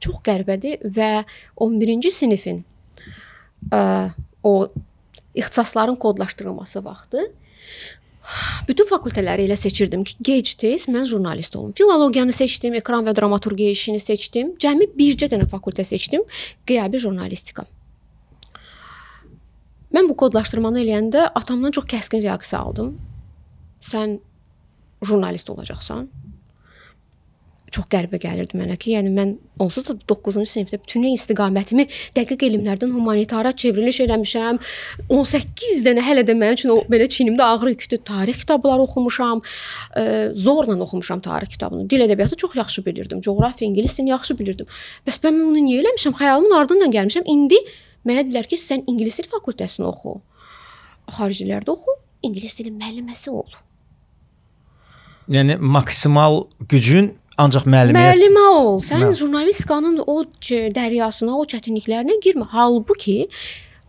[0.00, 1.24] Çox qəribədir və
[1.56, 2.62] 11-ci sinifin
[3.72, 4.68] ə, o
[5.34, 7.32] ixtisasların kodlaşdırılması vaxtı
[8.68, 11.72] bütün fakültələri elə seçirdim ki, gec-tez mən jurnalist olum.
[11.78, 14.54] Filologiyanı seçdim, ekran və dramaturgiya işini seçdim.
[14.62, 16.24] Cəmi bircə dənə fakültə seçdim,
[16.66, 17.66] qiyabi jurnalistika.
[19.94, 22.96] Mən bu kodlaşdırmanı eləyəndə atamdan çox kəskin reaksiya aldım.
[23.80, 24.18] Sən
[25.06, 26.08] jurnalist olacaqsan.
[27.74, 32.92] Çox qəribə gəlirdi mənə ki, yəni mən onsuz da 9-cu sinifdə bütün istiqamətimi dəqiq elmlərdən
[32.94, 34.60] humanitara çevriliş eləmişəm.
[35.10, 38.02] 18 dənə hələ də mənim üçün o belə çiynimdə ağır yükdür.
[38.06, 39.42] Tarix kitabları oxumuşam.
[39.96, 41.88] Ə, zorla oxumuşam tarix kitabını.
[41.90, 43.20] Dil ədəbiyyatı çox yaxşı bilirdim.
[43.20, 44.70] Coğrafiya, ingilis dilini yaxşı bilirdim.
[45.08, 46.16] Bəs mən bunu niyə eləmişəm?
[46.22, 47.28] Xəyalımın ardınca gəlmişəm.
[47.34, 47.60] İndi
[48.06, 50.18] mənə dedilər ki, sən ingilis dil fakültəsini oxu.
[51.18, 53.46] Xaricilərdə oxu, ingilis dili müəlliməsi ol.
[55.30, 58.80] Yəni maksimal gücün ancaq müəlliməyə Müəllimə ol.
[58.84, 62.48] Sən Mə- jurnalistikanın o dəryasına, o çətinliklərinə girmə.
[62.52, 63.26] Halbuki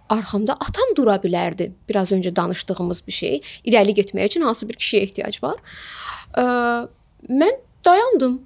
[0.10, 1.72] arxamda atam dura bilərdi.
[1.90, 3.40] Biraz öncə danışdığımız bir şey.
[3.68, 5.58] İrəli getmək üçün hansı bir kişiyə ehtiyac var.
[6.38, 6.46] Ə,
[7.30, 8.38] mən dayandım.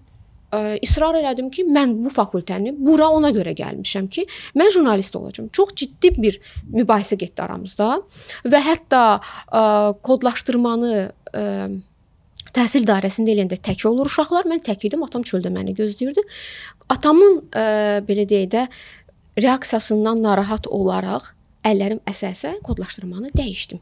[0.52, 4.26] Ə, israr elədim ki, mən bu fakültəni bura ona görə gəlmişəm ki,
[4.58, 5.48] mən jurnalist olacağam.
[5.54, 6.42] Çox ciddi bir
[6.74, 8.02] mübahisə getdi aramızda
[8.44, 9.64] və hətta ə,
[10.04, 10.92] kodlaşdırmanı
[11.32, 11.46] ə,
[12.56, 14.48] təhsil dairəsində eləyəndə tək olur uşaqlar.
[14.50, 16.24] Mən tək idim, atam çöldə məni gözləyirdi.
[16.94, 17.66] Atamın ə,
[18.08, 18.66] belə deyək də
[19.42, 21.32] reaksiyasından narahat olaraq
[21.68, 23.80] əllərim əsə-əsə kodlaşdırmanı dəyişdim.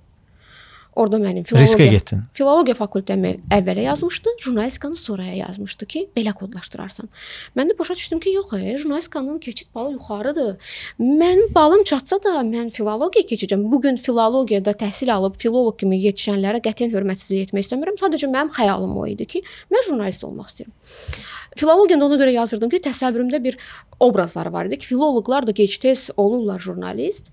[0.99, 2.23] Orda mənim filologiya getdin.
[2.35, 7.07] Filologiya fakültəmi əvvələ yazmışdı, jurnalistikanı sonraya yazmışdı ki, belə kodlaşdırarsan.
[7.55, 10.73] Mən də başa düşdüm ki, yox, e, jurnalistikanın keçid balı yuxarıdır.
[10.99, 13.63] Mənim balım çatsa da mən filologiya keçəcəm.
[13.71, 17.95] Bu gün filologiyada təhsil alıb filoloq kimi yetişənlərə qətiyyən hörmətsizlik etmək istəmirəm.
[18.03, 20.75] Sadəcə mənim xəyalım o idi ki, mən jurnalist olmaq istəyirəm.
[21.55, 23.57] Filologiyada ona görə yazırdım ki, təsəvvürümdə bir
[23.99, 27.31] obrazları var idi ki, filoloqlar da gec-tez olurlar jurnalist.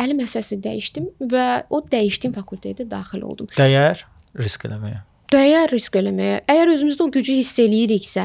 [0.00, 3.48] Əlim əsası dəyişdim və o dəyişdiyim fakültəyə daxil oldum.
[3.56, 4.04] dəyər
[4.40, 5.02] risk eləməyə.
[5.30, 6.40] Dəyər risk eləməyə.
[6.50, 8.24] Əgər özümüzdə o gücü hiss eləyiriksə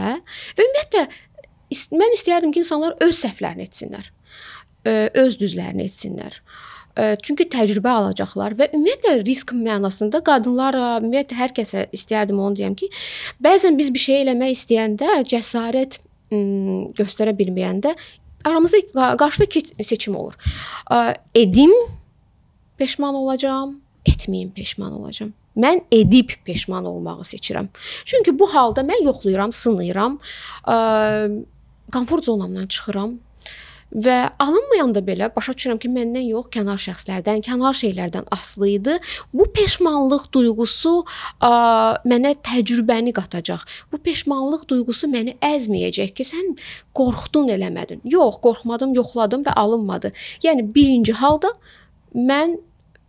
[0.57, 1.03] və ümumiyyətlə
[1.99, 4.09] mən istəyərdim ki, insanlar öz səhvlərini etsinlər.
[4.85, 6.39] Ö, öz düzlərini etsinlər.
[6.95, 12.77] Ə, Çünki təcrübə alacaqlar və ümumiyyətlə risk mənasında qadınlara, ümumiyyətlə hər kəsə istərdim onu deyəm
[12.79, 12.89] ki,
[13.43, 15.99] bəzən biz bir şey eləmək istəyəndə cəsarət
[16.97, 17.93] göstərə bilməyəndə
[18.45, 20.33] aramızda qa- qarşıda seçim olur.
[21.35, 21.71] Edim
[22.77, 25.33] peşman olacağam, etməyim peşman olacağam.
[25.57, 27.67] Mən edib peşman olmağı seçirəm.
[28.05, 30.19] Çünki bu halda mən yoxlayıram, sınayıram,
[30.67, 31.43] ə,
[31.91, 33.13] komfort zonamdan çıxıram
[33.95, 38.97] və alınmayanda belə başa düşürəm ki, məndən yox, kənar şəxslərdən, kənar şeylərdən asılı idi.
[39.33, 40.93] Bu peşmanlıq duyğusu
[41.39, 41.51] ə,
[42.03, 43.63] mənə təcrübəni qatacaq.
[43.91, 46.53] Bu peşmanlıq duyğusu məni əzməyəcək ki, sən
[46.97, 48.03] qorxdun eləmədin.
[48.03, 50.11] Yox, qorxmadım, yoxladım və alınmadı.
[50.43, 51.53] Yəni birinci halda
[52.15, 52.59] mən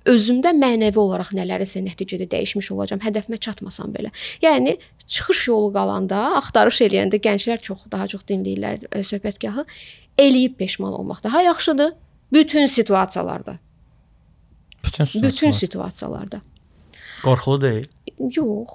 [0.06, 4.12] özümdə mənəvi olaraq nələrsə nəticədə dəyişmiş olacağam, hədəfimə çatmasam belə.
[4.44, 9.66] Yəni çıxış yolu qalanda, axtarış eləyəndə gənclər çox daha çox dinləyirlər e, söhbətgahı.
[10.18, 11.92] Eləyib peşman olmaq daha yaxşıdır
[12.32, 13.56] bütün situasiyalarda.
[14.84, 16.40] Bütün Bütün situasiyalarda.
[17.24, 17.86] qorxulu deyil.
[18.18, 18.68] Yox.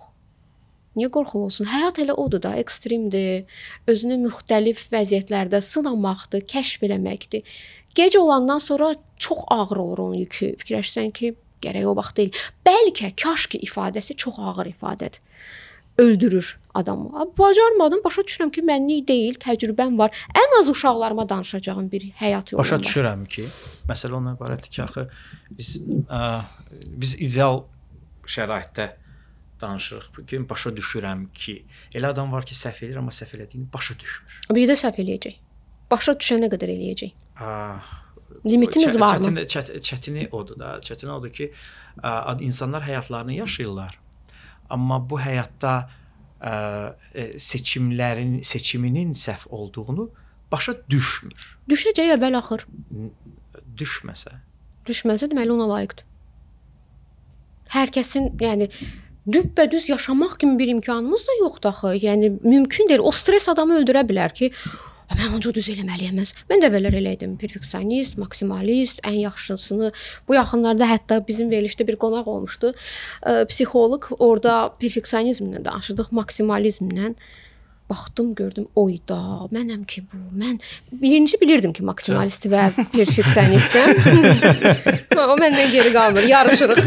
[0.95, 1.65] Niyə qorxulu olsun?
[1.71, 3.45] Həyat elə odur da, ekstremdir.
[3.88, 7.43] Özünü müxtəlif vəziyyətlərdə sınamaqdır, kəşf eləməkdir.
[7.95, 10.56] Gec olandan sonra çox ağır olur onun yükü.
[10.60, 12.41] Fikirləşsən ki, gərək o vaxt deyil.
[12.67, 15.19] Bəlkə kaş ki ifadəsi çox ağır ifadədir.
[15.97, 17.12] Öldürür adamı.
[17.38, 20.10] Bacarmadım, başa düşürəm ki, mənlik deyil, təcrübəm var.
[20.34, 22.84] Ən az uşaqlarıma danışacağım bir həyat yolu Başa var.
[22.84, 23.45] düşürəm ki,
[23.89, 25.10] məsələ ondan ibarətdir ki, axı
[25.51, 25.77] biz
[26.10, 26.41] ə,
[26.86, 27.63] biz ideal
[28.25, 28.89] şəraitdə
[29.62, 30.21] danışırıq.
[30.27, 34.39] Gün başa düşürəm ki, elə adam var ki, səhv eləyir, amma səhv elədiyini başa düşmür.
[34.56, 35.36] Bir də səhv eləyəcək.
[35.91, 37.12] Başa düşənə qədər eləyəcək.
[37.41, 37.49] Ə,
[38.45, 39.25] Limitimiz çə- varmı?
[39.27, 40.77] Çətini, çət, çətini odur da.
[40.82, 41.51] Çətini odur ki,
[42.01, 43.99] ə, insanlar həyatlarını yaşayırlar.
[44.71, 45.73] Amma bu həyatda
[46.39, 46.53] ə,
[47.13, 50.10] e, seçimlərin seçiminin səhv olduğunu
[50.51, 51.57] başa düşmür.
[51.71, 52.65] Düşəcək əvvəl axır.
[53.77, 54.39] Düşməsə
[54.88, 56.05] Düşməsə deməli ona layiqdir.
[57.71, 58.67] Hər kəsin, yəni
[59.31, 61.93] düppədüz yaşamaq kimi bir imkanımız da yoxdur axı.
[62.01, 63.03] Yəni mümkün deyil.
[63.05, 66.19] O stress adamı öldürə bilər ki, "A, mən onca düz eləməliyəm.
[66.50, 67.36] Mən də əvvəllər elə idim.
[67.41, 69.91] Perfeksionist, maksimalist, ən yaxşısını.
[70.28, 72.74] Bu yaxınlarda hətta bizim verilişdə bir qonaq olmuşdu.
[73.21, 77.15] Ə, psixoloq orada perfeksionizmlə danışırdıq, maksimalizmlə.
[77.91, 79.17] Baxdım, gördüm, oyda,
[79.52, 80.19] mənəm ki bu.
[80.39, 80.62] Mən
[80.95, 83.89] birinci bilirdim ki, maksimalist və perfeksionistəm.
[85.26, 86.80] o məndən geri qalmır, yarışırıq.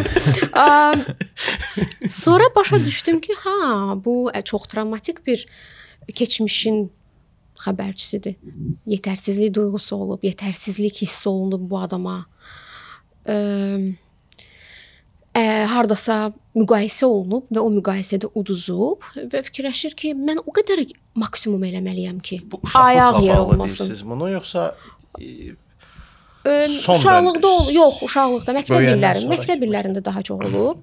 [2.08, 5.46] Sonra başa düşdüm ki, ha, bu çox travmatik bir
[6.14, 6.92] keçmişin
[7.60, 8.36] xəbərçisidir.
[8.90, 12.20] Yetərsizlik duyğusu olub, yetərsizlik hiss olunub bu adama.
[13.24, 13.36] Ə,
[15.34, 16.18] ə, hardasa
[16.58, 20.84] müqayisə olunub və o müqayisədə uduzub və fikirləşir ki, mən o qədər
[21.20, 22.40] maksimum eləməliyəm ki,
[22.78, 23.68] ayaq yer olmasın.
[23.68, 24.72] deyirsiniz bunu yoxsa
[25.20, 25.54] e,
[26.44, 30.82] Ə, Son uşaqlıqda ol, yox, uşaqlıqda məktəb illərində, məktəb illərində daha çox olub.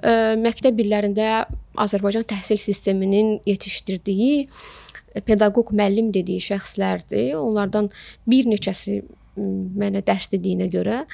[0.00, 1.42] Ə, məktəb illərində
[1.84, 4.48] Azərbaycan təhsil sisteminin yetişdirdiyi e,
[5.26, 7.34] pedaqoq müəllim dediyi şəxslərdir.
[7.38, 7.90] Onlardan
[8.26, 9.02] bir neçəsi
[9.36, 11.04] mənə dərs dediyinə görə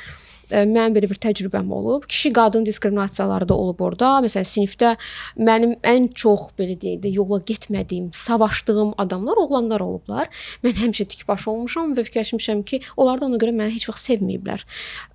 [0.48, 2.06] mənim belə bir təcrübəm olub.
[2.08, 4.18] Kişi qadın diskriminasiyaları da olub orada.
[4.24, 4.94] Məsələn, sinifdə
[5.36, 10.32] mənim ən çox belə deyək də yola getmədiyim, savaşdığım adamlar oğlanlar olublar.
[10.64, 14.64] Mən həmişə tikbaş olmuşam və fikirləşmişəm ki, onlar da ona görə məni heç vaxt sevməyiblər.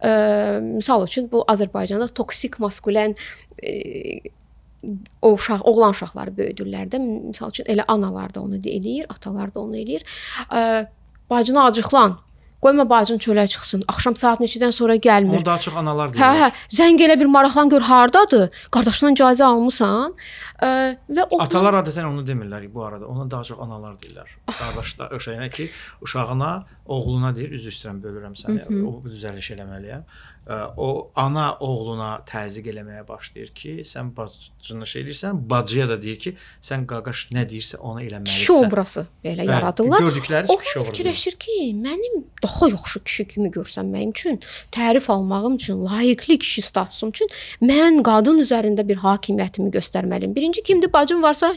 [0.06, 0.13] Ə,
[0.69, 3.17] misal üçün bu Azərbaycanda toksik maskulin
[3.63, 4.32] ə,
[5.22, 7.00] o uşaq, oğlan uşaqları böyüdürlər də.
[7.32, 10.04] Məsəl üçün elə analar da onu eləyir, atalar da onu eləyir.
[10.50, 10.86] Ə,
[11.30, 12.19] bacını acıqlan.
[12.63, 13.82] Qoyma bacın çölə çıxsın.
[13.91, 15.36] Axşam saat neçədən sonra gəlmir.
[15.36, 16.38] Onu daha çox analar Hə, deyirlər.
[16.39, 18.46] hə, zəng elə bir maraqlan gör hardadır?
[18.72, 20.13] Qardaşından icazə almısan?
[20.63, 20.69] Ə,
[21.17, 23.10] və o Atalar adətən onu demirlər bu arada.
[23.12, 24.32] Ona daha çox analar deyirlər.
[24.48, 25.67] Qardaşlar o şeyinə ki,
[26.08, 26.54] uşağına,
[26.86, 28.63] oğluna deyir, üzr istəyirəm bölürəm səni.
[28.63, 28.86] Hı -hı.
[28.88, 30.08] O düzəliş eləməliyəm.
[30.77, 36.34] O ana oğluna təzyiq eləməyə başlayır ki, sən bacını şey edirsən, bacıya da deyir ki,
[36.62, 38.43] sən qaqaş nə deyirsə onu eləməlisən.
[38.43, 39.99] kişi obrazı belə Bəli, yaradırlar.
[40.03, 40.91] gördükləri o kişi obrazı.
[40.91, 47.10] fikirləşir ki, mənim daha yaxşı kişi kimi görsənməyim üçün, tərif almağım üçün, layiqli kişi statusum
[47.15, 47.27] üçün
[47.62, 50.36] mən qadın üzərində bir hakimiyyətimi göstərməliyəm.
[50.36, 50.93] Birinci kimdir?
[50.93, 51.56] Bacım varsa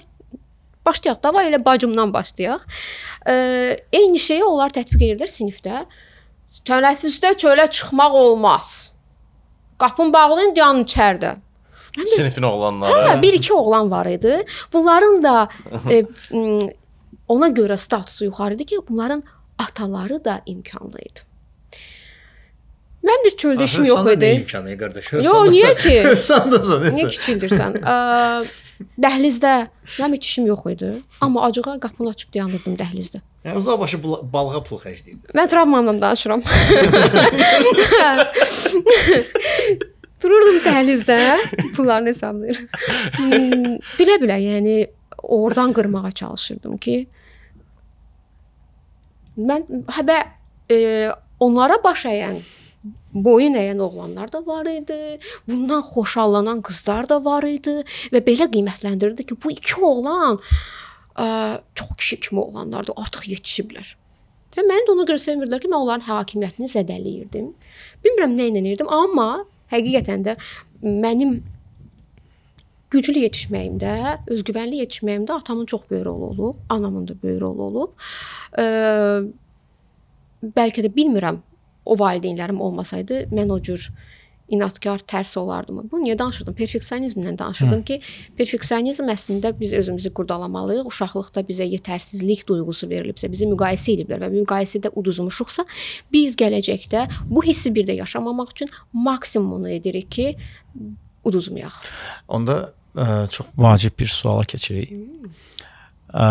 [0.87, 1.23] başlayaq.
[1.23, 2.63] Dava elə bacımdan başlayaq.
[3.27, 3.35] Ə,
[3.93, 5.87] eyni şeyi onlar tətbiq edirlər sinifdə.
[6.65, 8.93] Tənəffüsdə çölə çıxmaq olmaz.
[9.79, 11.35] Qapını bağlayın, dayanın içəridə.
[12.17, 12.93] Sinifin oğlanları.
[12.93, 14.45] Hə, bir iki oğlan var idi.
[14.73, 15.49] Bunların da
[15.91, 16.05] e,
[17.29, 19.23] ona görə statusu yuxarı idi ki, bunların
[19.59, 21.21] ataları da imkanlı idi.
[23.07, 24.25] Mənim də çöldə işim yox idi.
[24.25, 25.13] nə imkanı qardaş?
[25.13, 25.97] Yo, niyə ki?
[26.11, 26.89] Hövsandasan.
[26.97, 27.83] Niyə kiçildirsən?
[29.01, 29.53] Dəhlizdə
[29.97, 30.91] mənim heç işim yox idi.
[31.25, 33.19] Amma acığa qapını açıb dayanırdım dəhlizdə.
[33.47, 35.33] Yəni uzaq başı balığa pul xərcləyirdiniz.
[35.39, 36.41] Mən travmamdan danışıram.
[40.23, 41.19] Dururdum dəhlizdə,
[41.77, 42.59] pullarını hesablayır.
[43.17, 44.77] Hmm, Bilə-bilə, yəni
[45.23, 46.97] oradan qırmağa çalışırdım ki,
[49.39, 49.61] mən
[49.99, 50.19] həbə
[50.73, 50.77] e,
[51.41, 52.41] onlara baş əyən,
[53.25, 55.19] boyun əyən oğlanlar da var idi.
[55.49, 57.81] Bundan xoşallanan qızlar da var idi
[58.13, 60.41] və belə qiymətləndirirdi ki, bu iki oğlan
[61.17, 61.27] ə,
[61.75, 63.97] çox kişi kimi oğlanlardır, artıq yetişiblər.
[64.57, 67.51] Və məni də ona görə sevmirdilər ki, mən onların hakimiyyətini zədələyirdim.
[68.05, 70.37] Bilmirəm nə ilə edirdim, amma həqiqətən də
[70.85, 71.41] mənim
[72.95, 73.97] güclü yetişməyimdə,
[74.33, 78.09] özgüvənli yetişməyimdə atamın çox böyük rolu olub, anamın da böyük rolu olub.
[78.57, 78.65] Ə,
[80.57, 81.43] bəlkə də bilmirəm,
[81.87, 83.91] o valideynlərim olmasaydı mən o cür
[84.49, 85.81] inadkar, tərs olardım.
[85.91, 86.55] Bu niyə danışırdım?
[86.55, 87.85] Perfeksionizmlə danışırdım Hı.
[87.89, 87.97] ki,
[88.39, 90.87] perfeksionizm əslində biz özümüzü qurdalamalıyıq.
[90.87, 95.67] Uşaqlıqda bizə yetərsizlik duyğusu verilibsə, bizi müqayisə ediblər və müqayisədə uduzmuşuqsa,
[96.15, 100.29] biz gələcəkdə bu hissi bir də yaşamamaq üçün maksimumunu edirik ki,
[101.27, 101.83] uduzmayaq.
[102.29, 102.61] Onda
[102.95, 104.95] ə, çox vacib bir suala keçirik.
[106.15, 106.31] Ə,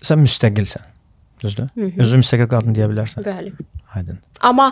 [0.00, 0.93] sən müstəqilsən.
[1.44, 1.68] Düzdür?
[2.00, 3.24] Özün müstəqil qadın deyə bilərsən.
[3.26, 3.52] Bəli.
[3.94, 4.18] Aydın.
[4.48, 4.70] Amma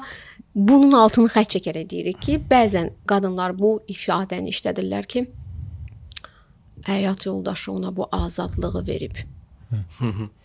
[0.54, 5.26] bunun altını xətt çəkərək deyirik ki, bəzən qadınlar bu ifadəni işlədirlər ki,
[6.88, 9.16] həyat yoldaşı ona bu azadlığı verib.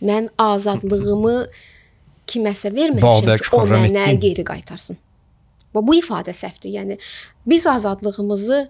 [0.08, 1.36] Mən azadlığımı
[2.28, 4.98] kiməsə verməmişəm ki, o mənə geri qaytarsın.
[5.74, 6.70] Və bu ifadə səhvdir.
[6.78, 6.96] Yəni
[7.48, 8.60] biz azadlığımızı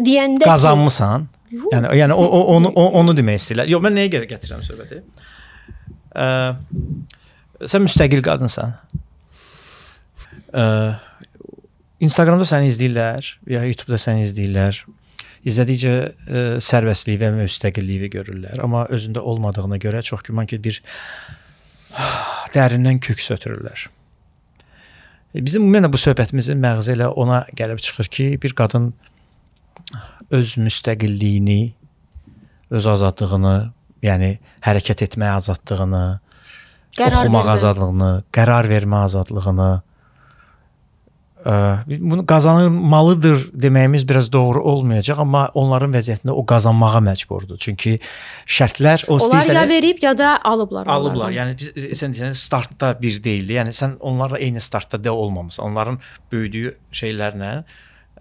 [0.00, 1.26] deyəndə ki- Qazanmısan?
[1.52, 1.66] Yox.
[1.74, 3.68] Yəni yəni o, o onu o, onu demək istəyirlər.
[3.74, 5.00] Yox, mən nəyə görə gətirirəm söhbəti?
[6.12, 6.26] Ə,
[7.64, 8.74] sən müstəqil qadınsan.
[10.52, 10.64] Ə,
[12.02, 14.82] Instagramda səni izləyirlər, ya YouTube-da səni izləyirlər.
[15.48, 20.82] İzlədikcə ə, sərbəstliyi və müstəqilliyi görürlər, amma özündə olmadığına görə çox güman ki bir
[22.54, 23.88] dərindən kök sötürürlər.
[25.32, 28.90] Bizim ümumiyyətlə bu söhbətimizin məğzi elə ona gəlib çıxır ki, bir qadın
[30.32, 31.72] öz müstəqilliyini,
[32.70, 33.72] öz azadlığını,
[34.02, 34.34] yəni
[34.66, 36.04] hərəkət etmə azadlığını,
[36.98, 37.56] Qərar oxumaq vermə.
[37.56, 39.70] azadlığını, qərar vermə azadlığını
[41.42, 41.54] ə,
[41.88, 47.58] bunu qazanılmalıdır deməyimiz biraz doğru olmayacaq, amma onların vəziyyətində o qazanmağa məcburdur.
[47.58, 47.96] Çünki
[48.46, 50.86] şərtlər o Onlar ya verib ya da alıblar.
[50.86, 51.30] alıblar.
[51.32, 51.38] onlardan.
[51.38, 53.56] Yəni biz sən deyirsən startda bir deyildi.
[53.58, 55.64] Yəni sən onlarla eyni startda da olmamısan.
[55.66, 55.98] Onların
[56.32, 57.64] böyüdüyü şeylərlə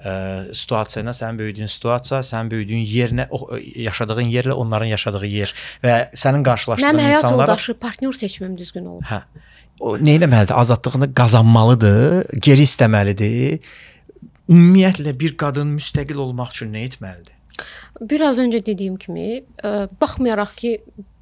[0.01, 0.13] ə,
[0.57, 5.97] situasiya ilə sənin böyüdüyün situasiya, sənin böyüdüyün yerlə, o, yaşadığın yerlə onların yaşadığı yer və
[6.17, 9.05] sənin qarşılaşdığın Mənim həyat insanlara yoldaşı, partnyor seçməm düzgün olub.
[9.09, 9.21] Hə.
[9.81, 10.53] O nə etməlidir?
[10.53, 13.69] Azadlığını qazanmalıdır, geri istəməlidir.
[14.51, 17.37] Ümumiyyətlə bir qadın müstəqil olmaq üçün nə etməlidir?
[18.01, 20.75] Biraz öncə dediyim kimi, ə, baxmayaraq ki,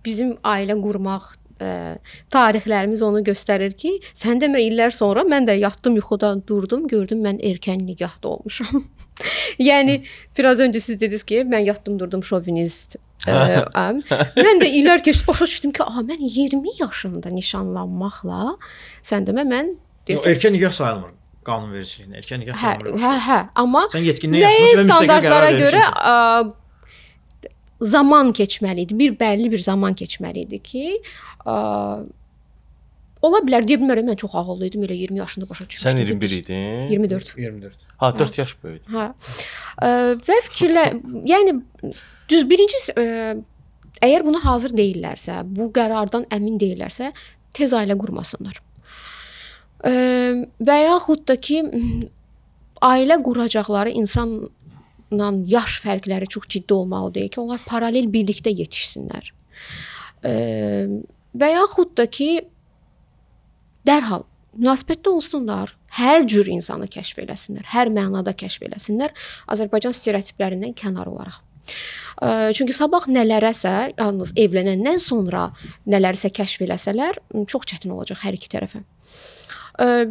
[0.05, 1.97] bizim ailə qurmaq ə,
[2.33, 7.41] tarixlərimiz onu göstərir ki, sən demə illər sonra mən də yatdım yuxudan durdum, gördüm mən
[7.51, 8.87] erkən nigahda olmuşam.
[9.69, 10.01] yəni
[10.37, 12.97] biraz öncə siz dediniz ki, mən yatdım durdum şovinist
[13.27, 14.01] ə, am.
[14.39, 18.57] Mən də illər keçdi başa düşdüm ki, aha mən 20 yaşında nişanlanmaqla
[19.03, 19.75] sən demə mən
[20.09, 21.11] Yox, erkən nigah sayılmır
[21.45, 22.21] qanunvericiliyində.
[22.21, 25.83] Erkən nigah Hə, hə, hə, amma Sən yaşınız və müstəqil standartlara görə
[27.81, 28.97] zaman keçməli idi.
[28.99, 30.85] Bir bəlli bir zaman keçməli idi ki,
[31.45, 31.55] ə,
[33.25, 35.91] ola bilər deyə bilmərəm mən çox ağıllı idim elə 20 yaşında başa düşmüşdüm.
[35.91, 36.89] Sən 21 idin?
[36.89, 37.37] 24.
[37.37, 37.73] 24.
[37.97, 38.93] Ha, 4 yaş böyükdür.
[38.93, 39.07] Hə.
[39.81, 39.91] Ə,
[40.27, 40.85] və fikirlə,
[41.27, 41.57] yəni
[42.29, 43.35] düz birinci ə,
[44.01, 47.11] əgər buna hazır deyillərsə, bu qərardan əmin deyillərsə,
[47.55, 48.61] tez ailə qurmasınlar.
[49.83, 49.91] Ə,
[50.59, 51.63] və yaxud da ki
[52.83, 54.47] ailə quracaqları insanla
[55.11, 59.31] yaş fərqləri çox ciddi olmalıdır ki, onlar paralel birlikdə yetişsinlər.
[60.23, 60.33] Ə,
[61.39, 62.31] və yaxud da ki
[63.87, 64.25] dərhal
[64.59, 69.13] münasibətdə olsunlar, hər cür insanı kəşf eləsinlər, hər mənada kəşf eləsinlər
[69.53, 71.39] Azərbaycan stereotiplərindən kənar olaraq.
[72.57, 75.51] Çünki sabah nələrəsə, yalnız evlənəndən sonra
[75.87, 78.81] nələrsə kəşf eləsələr, çox çətin olacaq hər iki tərəfə.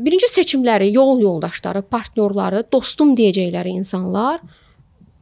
[0.01, 4.41] Birinci seçimləri, yol yoldaşları, partnyorları, dostum deyəcəkləri insanlar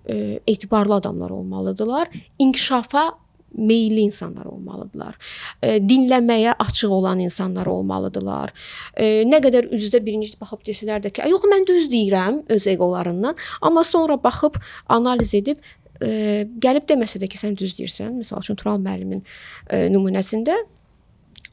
[0.06, 2.08] ə, etibarlı adamlar olmalıdılar.
[2.38, 3.10] İnkişafa
[3.56, 5.16] meyilli insanlar olmalıdılar.
[5.62, 8.52] E, dinləməyə açıq olan insanlar olmalıdılar.
[8.94, 12.66] E, nə qədər üzdə birinci baxıb desələr də ki, "Ay, yox mən düz deyirəm" öz
[12.66, 15.56] eqolarından, amma sonra baxıb analiz edib
[16.02, 18.16] e, gəlib deməsə də ki, sən düz deyirsən.
[18.20, 19.22] Məsəl üçün Tural müəllimin
[19.70, 20.56] e, nümunəsində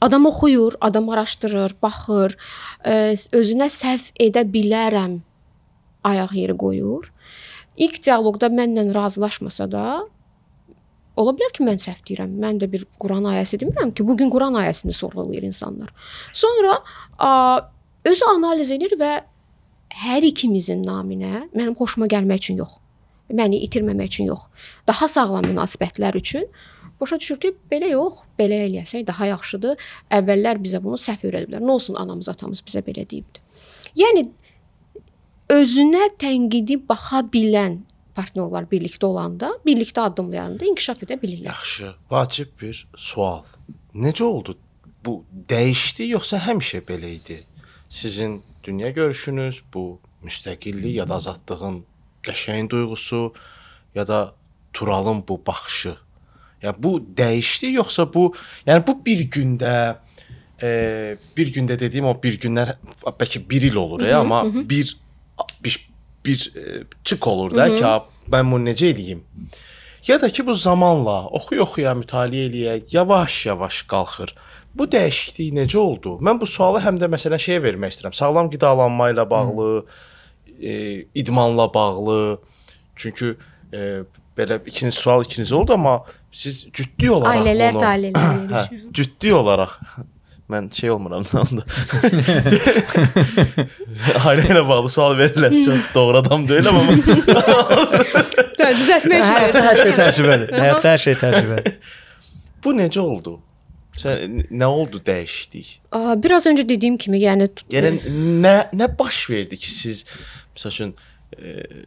[0.01, 2.35] adam oxuyur, adam araşdırır, baxır,
[2.85, 5.21] e, özünə səhv edə bilərəm
[6.03, 7.07] ayaq yeri qoyur.
[7.77, 9.85] İlk dialoqda mənlə razılaşmasa da
[11.13, 12.31] Ola bilər ki, mən səhv deyirəm.
[12.41, 15.91] Mən də bir Quran ayəsi demirəm ki, bu gün Quran ayəsini sorğulayır insanlar.
[16.33, 16.79] Sonra
[17.19, 17.29] a,
[18.05, 19.11] özü analiz edir və
[19.93, 22.79] hər ikimizin naminə mənim xoşuma gəlmək üçün yox,
[23.29, 24.47] məni itirməmək üçün yox,
[24.89, 26.49] daha sağlam münasibətlər üçün
[27.01, 29.89] başa düşür ki, belə yox, belə eləyəsək daha yaxşıdır.
[30.17, 31.61] Əvvəllər bizə bunu səhv öyrədiblər.
[31.61, 33.43] Nə olsun anamız, atamız bizə belə deyibdi.
[33.99, 34.31] Yəni
[35.49, 37.81] özünə tənqidi baxa bilən
[38.15, 41.49] partnyorlar birlikdə olanda, birlikdə addımlayanda inkişaf edə bilirlər.
[41.49, 43.43] Yaxşı, vacib bir sual.
[43.95, 44.57] Necə oldu?
[45.05, 47.39] Bu dəyişdi yoxsa həmişə belə idi?
[47.89, 51.83] Sizin dünya görüşünüz, bu müstəqillik ya da azadlığın
[52.23, 53.33] qəşəng duyğusu
[53.95, 54.33] ya da
[54.73, 55.95] Turalın bu baxışı.
[56.63, 58.31] Yəni bu dəyişdi yoxsa bu,
[58.65, 59.97] yəni bu bir gündə
[60.63, 60.69] e,
[61.37, 62.75] bir gündə dediyim o bir günlər
[63.05, 64.69] bəlkə 1 il olur, Hı ya, -hı, amma hı hı.
[65.63, 65.89] Bir
[66.25, 67.77] bir e, çık olur da Hı hı.
[67.77, 69.21] ki, "Ha, mən bunu necə eləyim?
[70.07, 74.35] Ya da ki bu zamanla oxuya-oxuya mütaliə eləyə, yavaş-yavaş qalxır.
[74.75, 76.17] Bu dəyişiklik necə oldu?
[76.21, 78.15] Mən bu sualı həm də məsələn şeyə vermək istəyirəm.
[78.15, 79.85] Sağlam qidalanma ilə bağlı,
[80.61, 80.73] e,
[81.15, 82.39] idmanla bağlı.
[82.95, 83.35] Çünki
[83.73, 84.03] e,
[84.37, 89.77] belə ikinci sual ikinci oldu amma siz ciddi olaraq Ailələr də ailələr ciddi olaraq
[90.53, 91.63] mən şey olmuram onda.
[94.23, 95.55] Ailə ilə bağlı sual verirlər.
[95.65, 96.97] Çox doğru adam deyiləm amma
[98.63, 99.57] Hə, düzəltmək üçün.
[99.67, 100.53] Hər şey təcrübədir.
[100.55, 101.73] Həyatda hər şey təcrübədir.
[102.63, 103.39] Bu necə oldu?
[103.99, 105.67] Sən nə oldu dəyişdik?
[105.93, 107.99] Aa, biraz öncə dediyim kimi, yəni Yəni
[108.41, 110.05] nə nə baş verdi ki, siz
[110.55, 110.95] məsəl üçün
[111.37, 111.83] e,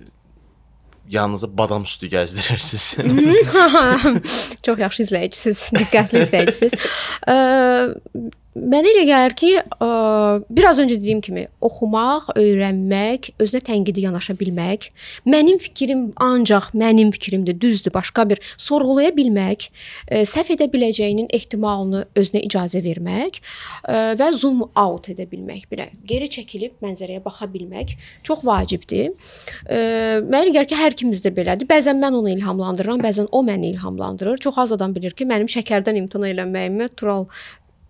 [1.11, 2.87] yanınıza badam südü gəzdirirsiniz?
[4.67, 6.75] Çox yaxşı izləyicisiniz, diqqətli izləyicisiniz.
[8.57, 9.87] Mənə elə gəlir ki, ə,
[10.49, 14.87] biraz öncə dediyim kimi, oxumaq, öyrənmək, özünə tənqidi yanaşa bilmək,
[15.29, 19.67] mənim fikrim ancaq mənim fikrimdir, düzdür, başqa bir sorğulaya bilmək,
[20.09, 25.91] ə, səhv edə biləcəyinin ehtimalını özünə icazə vermək ə, və zoom out edə bilmək, belə
[26.09, 27.93] geri çəkilib mənzərəyə baxa bilmək
[28.25, 29.13] çox vacibdir.
[29.69, 29.85] Ə,
[30.25, 31.69] Mənə elə gəlir ki, hər ikimizdə belədir.
[31.69, 34.41] Bəzən mən onu ilhamlandırıram, bəzən o məni ilhamlandırır.
[34.41, 37.29] Çox az adam bilir ki, mənim şəkərdən imtina eləməyimə Tural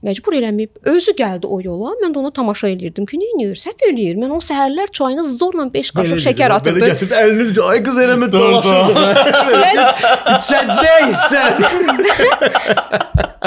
[0.07, 0.71] məcbur eləməyib.
[0.93, 1.95] Özü gəldi o yola.
[2.03, 3.57] Mən də ona tamaşa eləyirdim ki, nə edir?
[3.61, 4.17] Səhv eləyir.
[4.23, 6.79] Mən o səhərlər çayına zorla 5 qaşıq şəkər atırdı.
[6.81, 8.93] Belə gətirib əlini ay qız eləmə dolaşırdı.
[10.39, 11.55] İçəcəksən.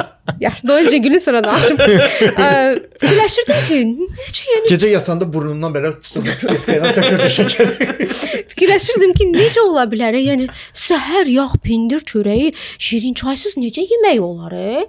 [0.40, 1.78] Yaxşı, doyunca gülün sonra danışım.
[1.80, 3.80] Ə, Fikirləşirdim ki,
[4.20, 7.74] necə yəni Gecə yatanda burnundan belə tutub etkəylə tökürdü şəkər.
[8.54, 10.16] Fikirləşirdim ki, necə ola bilər?
[10.16, 14.56] Yəni səhər yağ pendir çörəyi şirin çaysız necə yemək olar?
[14.56, 14.88] E?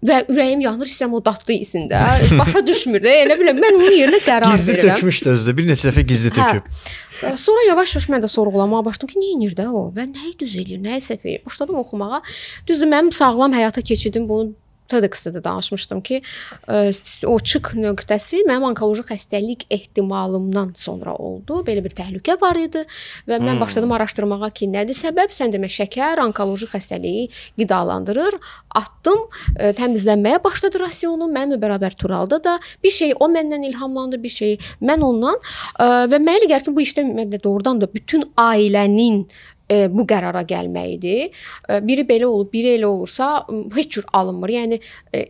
[0.00, 1.98] Və ürəyim yanır, istəyirəm o dadlı yesin də.
[2.38, 3.12] Başa düşmür də.
[3.26, 4.94] Elə biləm mən onun yerinə qərar Gizli verirəm.
[4.96, 5.54] tökmüşdü özdə.
[5.58, 6.70] Bir neçə dəfə gizli töküb.
[7.20, 7.34] Hə.
[7.36, 9.82] Sonra yavaş-yavaş mən də sorğulamağa başladım ki, nə edir də o?
[9.92, 11.42] Və nəyi düz eləyir, nəyi səhv eləyir?
[11.44, 12.22] Başladım oxumağa.
[12.70, 14.54] Düzdür, mənim sağlam həyata keçidim bunu
[14.90, 16.20] TEDx-də də danışmışdım ki,
[16.66, 16.80] ə,
[17.28, 21.60] o çık nöqtəsi mənim onkoloji xəstəlik ehtimalımdan sonra oldu.
[21.66, 22.84] Belə bir təhlükə var idi
[23.28, 23.60] və mən Hmm.
[23.60, 25.30] başladım araşdırmağa ki, nədir səbəb?
[25.34, 27.28] Sən demə şəkər onkoloji xəstəliyi
[27.58, 28.38] qidalandırır.
[28.74, 29.26] Atdım,
[29.56, 31.30] ə, təmizlənməyə başladı rasionum.
[31.34, 35.36] Mənimlə bərabər Turalda da bir şey o məndən ilhamlandı, bir şey mən ondan
[35.78, 39.59] ə, və mənə elə gəlir ki, bu işdə ümumiyyətlə doğrudan da bütün ailənin e,
[39.92, 41.42] bu qərara gəlməyidir.
[41.68, 43.32] E, biri belə olub, biri elə olursa
[43.76, 44.54] heç cür alınmır.
[44.56, 44.80] Yəni
[45.14, 45.26] e,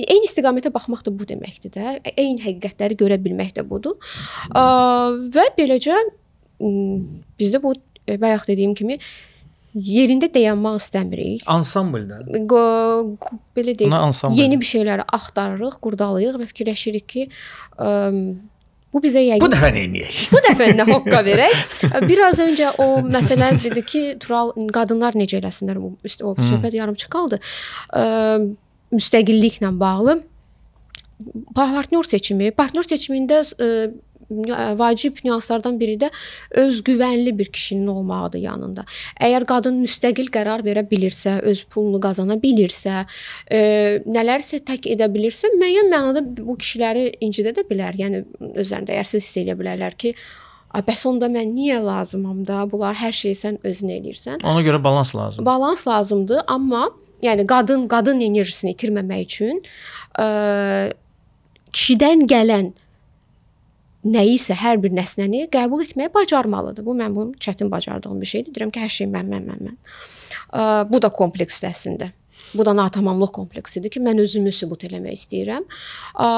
[0.00, 1.96] eyni istiqamətə baxmaq da bu deməkdir də.
[2.16, 3.98] Eyni həqiqətləri görə bilmək də budur.
[4.50, 4.62] E,
[5.36, 5.98] və beləcə
[7.40, 7.74] bizdə bu
[8.06, 9.00] e, bayaq dediyim kimi
[9.74, 11.44] yerində dayanmaq istəmirik.
[11.50, 12.20] Ansamblda.
[12.26, 17.26] Belə deyək, yeni bir şeyləri axtarırıq, qurdalayırıq və fikirləşirik ki,
[17.78, 17.92] ə,
[18.92, 20.16] bu bizə yəqin Bu dəfə nə edək?
[20.34, 21.60] Bu dəfə nə hoqqa verək?
[22.10, 26.48] Biraz öncə o məsələ dedi ki, Tural qadınlar necə eləsinlər o Hmm.
[26.50, 27.38] söhbət yarım qaldı.
[27.94, 28.04] Ə,
[28.94, 30.20] müstəqilliklə bağlı
[31.54, 33.90] partnyor seçimi, partnyor seçimində ə,
[34.78, 36.10] vacib nüanslardan biri də
[36.62, 38.84] özgüvənli bir kişinin olmağıdır yanında.
[39.20, 43.04] Əgər qadın müstəqil qərar verə bilirsə, öz pulunu qazana bilirsə,
[43.50, 43.60] e,
[44.06, 47.98] nələrsə tək edə bilirsə, müəyyən mənada bu kişiləri incidə də bilər.
[47.98, 48.24] Yəni
[48.54, 50.14] özlərində dəyərsiz hiss edə bilərlər ki,
[50.70, 52.70] "A, bəs onda mən niyə lazımam da?
[52.70, 55.44] Bunlar hər şeyi sən özün eləyirsən." Ona görə balans lazım.
[55.44, 56.90] Balans lazımdır, amma
[57.22, 59.62] yəni qadın qadın enerjisini itirməmək üçün
[60.18, 60.92] ə,
[61.72, 62.72] kişidən gələn
[64.06, 66.84] nəyisə, hər bir nəsnəni qəbul etməyi bacarmalıdır.
[66.86, 68.54] Bu mən bunun çətin bacardığım bir şeydir.
[68.54, 69.76] Deyirəm ki, hər şey mən, mən, mən, mən.
[70.50, 72.10] Ə, bu da kompleks əslində.
[72.54, 75.66] Bu da natamamlıq kompleksidir ki, mən özümü sübut eləmək istəyirəm.
[76.16, 76.28] Ə,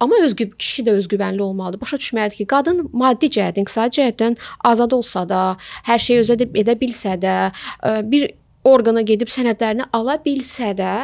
[0.00, 1.80] amma özgü kişi də özgüvənli olmalıdır.
[1.80, 5.42] Başa düşməlidir ki, qadın maddi cəhətdən, iqtisadi cəhətdən azad olsa da,
[5.90, 7.36] hər şeyi də edə bilsə də,
[7.82, 8.30] ə, bir
[8.64, 10.94] orqana gedib sənədlərini ala bilsə də,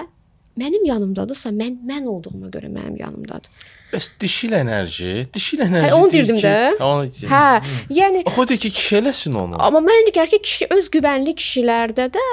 [0.61, 3.69] mənim yanımdadırsa, mən mən olduğuma görə mənim yanımdadır.
[3.93, 5.89] Bəs dişil enerji, dişil enerji.
[5.89, 6.79] Hə, onu deyir deyirdim ki- də.
[6.79, 7.29] Hə, onu deyirdim.
[7.29, 9.57] Hə, yəni Oxu deyir ki, kişi eləsin onu.
[9.59, 12.25] Amma mən elə gəlir ki, kişi öz güvənli kişilərdə də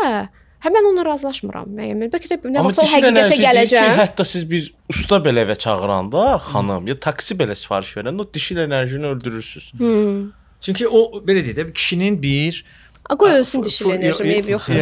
[0.64, 1.66] hə mən onunla razılaşmıram.
[1.78, 3.96] Müəyyən bəlkə də nə vaxtsa o həqiqətə deyir ki, gələcəm.
[4.04, 8.58] hətta siz bir usta belə evə çağıranda, xanım, ya taksi belə sifariş verəndə o dişil
[8.68, 9.66] enerjini öldürürsüz.
[9.78, 10.22] Hmm.
[10.62, 12.66] Çünki o belə deyək də kişinin bir
[13.10, 14.74] A, Qoy ölsün dişil enerji, meyv yoxdur.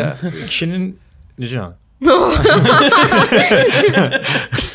[0.48, 1.00] Kişinin
[1.40, 1.72] necə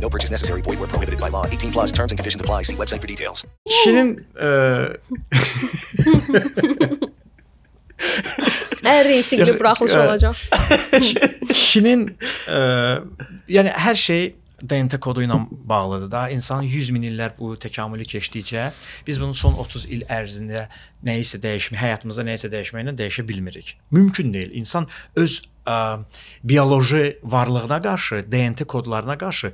[0.00, 0.62] No purchase necessary.
[0.62, 1.44] Void where prohibited by law.
[1.46, 2.62] 18 plus terms and conditions apply.
[2.62, 3.44] See website for details.
[3.66, 4.48] Kişinin e,
[8.84, 10.36] Ən reytinqli buraxılış olacaq.
[11.48, 12.18] kişinin
[12.48, 12.58] e,
[13.48, 14.34] yəni hər şey
[14.70, 16.28] DNT kodu ilə bağlıdır da.
[16.30, 18.70] İnsan 100 min illər bu təkamülü keçdikcə
[19.06, 20.66] biz bunun son 30 il ərzində
[21.06, 23.76] nəyisə dəyişmə, həyatımızda nəyisə dəyişməklə dəyişə bilmirik.
[23.90, 24.50] Mümkün deyil.
[24.62, 25.98] İnsan öz ə,
[26.44, 29.52] bioloji varlığına qarşı, DNT kodlarına qarşı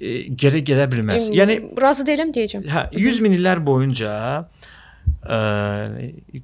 [0.00, 1.30] e, geri gedə bilməz.
[1.36, 2.64] Yəni razı deyiləm deyəcəm.
[2.70, 4.12] Hə, 100 min illər boyunca
[5.24, 5.40] ə,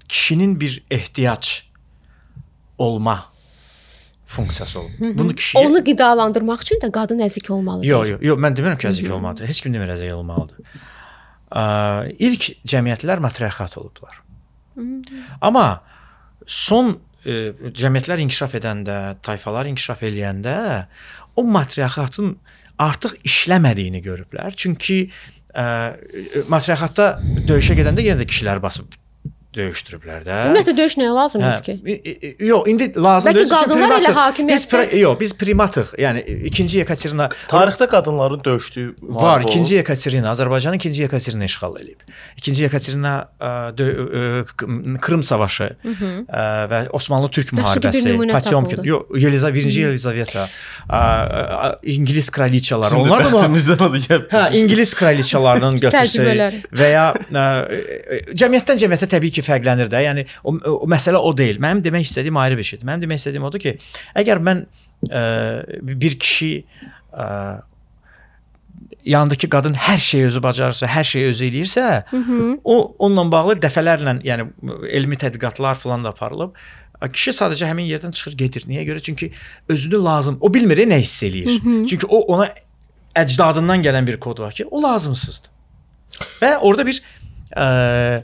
[0.09, 1.63] kişinin bir ehtiyac
[2.79, 3.25] olma
[4.27, 5.19] funksiyası olub.
[5.19, 7.87] Bunu kişiyə Onu qidalandırmaq üçün də qadın əzik olmalıdır.
[7.87, 9.49] Yox, yox, yox, mən demirəm ki, əzik olmalıdır.
[9.49, 10.79] Heç kim demir əzik olmalıdır.
[11.47, 11.65] Ə,
[12.29, 14.23] ilk cəmiyyətlər matriarxat olublar.
[15.41, 15.67] Amma
[16.47, 20.57] son e, cəmiyyətlər inkişaf edəndə, tayfalar inkişaf eləyəndə
[21.37, 22.37] o matriarxatın
[22.83, 24.57] artıq işləmədiyini görüblər.
[24.57, 25.67] Çünki ə,
[26.53, 27.11] matriarxatda
[27.49, 28.95] döyüşə gedəndə yenə də kişilər basıb
[29.57, 30.37] döyüşdürüblər də.
[30.47, 31.75] Ümumiyyətlə döyüş nəyə lazımdır ki?
[31.87, 31.93] E,
[32.29, 35.95] e, Yox, indi lazım Bəlkə qadınlar elə primatıq- hakimiyyətdə- Biz yox, biz primatıq.
[35.99, 39.41] Yəni ikinci Yekaterina Tarixdə qadınların döyüşdüyü var.
[39.43, 39.79] İkinci olub.
[39.81, 42.01] Yekaterina Azərbaycanın ikinci Yekaterina işğal edib.
[42.37, 43.29] İkinci Yekaterina
[45.01, 46.11] Krım savaşı Hı hı.
[46.27, 48.87] ə, və Osmanlı Türk Yaxşı ki, bir müharibəsi, tapıldı.
[48.89, 50.49] yox, Yeliza 1-ci Yelizaveta,
[50.89, 54.29] ə, ə, İngilis kraliçaları, Şimdi onlar da bəxtimizdən o da gəlib.
[54.31, 57.45] Hə, İngilis kraliçalarının götürsək və ya ə,
[58.35, 60.03] cəmiyyətdən cəmiyyətə təbii ki, fərqlənir də.
[60.09, 61.61] Yəni o, o məsələ o deyil.
[61.63, 62.89] Mənim demək istədiyim ayrı bir şeydir.
[62.89, 63.77] Mənim demək istədiyim odur ki,
[64.19, 64.67] əgər mən
[65.11, 65.25] ə,
[65.97, 66.53] bir kişi
[67.15, 67.31] ə,
[69.07, 72.59] yanındakı qadın hər şeyi özü bacarırsa, hər şeyi özü eləyirsə, Hı hı.
[72.65, 74.49] o onunla bağlı dəfələrlə, yəni
[74.91, 76.57] elmi tədqiqatlar falan da aparılıb.
[77.13, 78.65] Kişi sadəcə həmin yerdən çıxır, gedir.
[78.69, 79.03] Niyə görə?
[79.05, 79.31] Çünki
[79.69, 81.51] özünü lazım, o bilmir nə hiss eləyir.
[81.61, 81.87] Hı hı.
[81.93, 82.49] Çünki o ona
[83.17, 85.51] əcdadından gələn bir kod var ki, o lazımsızdır.
[86.41, 87.03] Və orada bir
[87.53, 88.23] ə,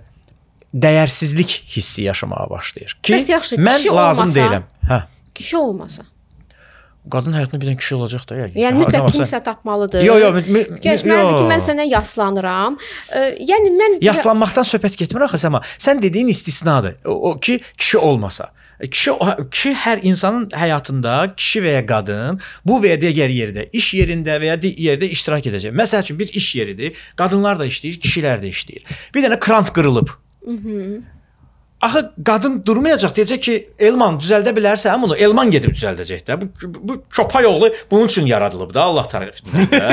[0.75, 2.97] dəyərsizlik hissi yaşamağa başlayır.
[3.03, 4.41] Ki Bəs yaxşı, mən kişi lazım olmasa?
[4.41, 4.63] deyiləm.
[4.89, 5.03] Hə.
[5.35, 6.03] Kişi olmasa.
[7.11, 8.59] Qadın həyatında bir dənə kişi olacaq da yəqin.
[8.63, 10.05] Yəni mütləq kimsə tapmalıdır.
[10.07, 12.77] Yo, yo, mü- mü- Keçməlidir ki, mən sənə yaslanıram.
[13.11, 16.95] Ə, yəni mən Yaslanmaqdan söhbət getmir axı amma sən dediyin istisnadır.
[17.05, 18.53] O, o ki kişi olmasa.
[18.81, 19.11] E, Kişi
[19.51, 24.39] kişi hər insanın həyatında kişi və ya qadın bu və ya digər yerdə, iş yerində
[24.39, 25.75] və ya yerdə iştirak edəcək.
[25.75, 26.95] Məsəl üçün bir iş yeridir.
[27.17, 28.87] Qadınlar da işləyir, kişilər də işləyir.
[29.15, 30.09] Bir dənə krant qırılıb.
[30.47, 31.03] Mhm.
[31.83, 35.17] Axı qadın durmayacaq, deyəcək ki, Elman düzəldə bilərsən bunu.
[35.19, 36.37] Elman gedib düzəldəcək də.
[36.43, 36.47] Bu
[36.89, 39.89] bu köpək oğlu bunun üçün yaradılıb da Allah tərəfindən də.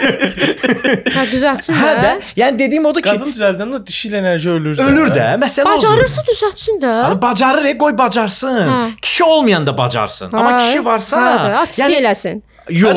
[1.16, 2.02] hə düzəltsin hə də.
[2.06, 2.14] də.
[2.40, 4.78] Yəni dediyim odur ki, Qadın düzəldəndə dişil enerji ölür.
[4.80, 5.28] ölür də.
[5.44, 5.76] Məsələ odur.
[5.88, 6.94] Bacarırsa düzəltsin də.
[7.02, 8.60] Hani bacarır, e, qoy bacarsın.
[8.72, 8.96] Hə.
[9.02, 10.32] Kişi olmayan da bacarsın.
[10.32, 12.34] Amma Hə, kişi varsa, hə, artistlik eləsin.
[12.34, 12.42] Yox.
[12.42, 12.49] Hətta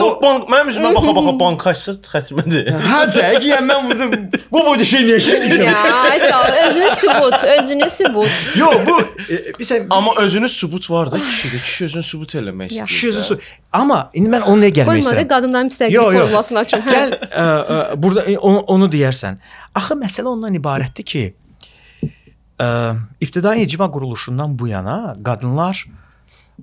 [0.04, 2.70] o bank mənim üzümə baxa baxa bank açsa xətmədir.
[2.74, 3.00] Hə,
[3.48, 4.08] yəni mən burada
[4.52, 5.64] bu bu şey niyə işləyirəm?
[5.66, 6.58] Ya, ay sağ ol.
[6.68, 8.32] Özünü sübut, özünü sübut.
[8.60, 8.96] Yox, bu
[9.34, 11.62] e, bizə Amma özünü sübut var da kişidə.
[11.64, 12.86] Kişi özünü sübut eləmək istəyir.
[12.86, 13.40] kişi özü su-
[13.74, 15.28] Amma indi mən onu nəyə gəlmək Qoyma da istəyirəm?
[15.36, 16.20] qadınların müstəqil Yo, yo.
[16.20, 16.80] formulasını açım.
[16.88, 16.94] Hə.
[16.98, 17.46] Gəl ə,
[17.76, 19.38] ə, burada e, onu, onu deyərsən.
[19.76, 21.24] Axı məsələ ondan ibarətdir ki,
[22.62, 22.68] ə,
[23.22, 25.86] ibtidai icma quruluşundan bu yana qadınlar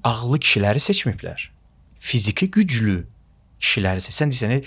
[0.05, 1.49] ağıllı kişiləri seçməyiblər.
[2.01, 3.05] Fiziki güclü
[3.61, 4.15] kişiləri seç.
[4.17, 4.63] Sən desən,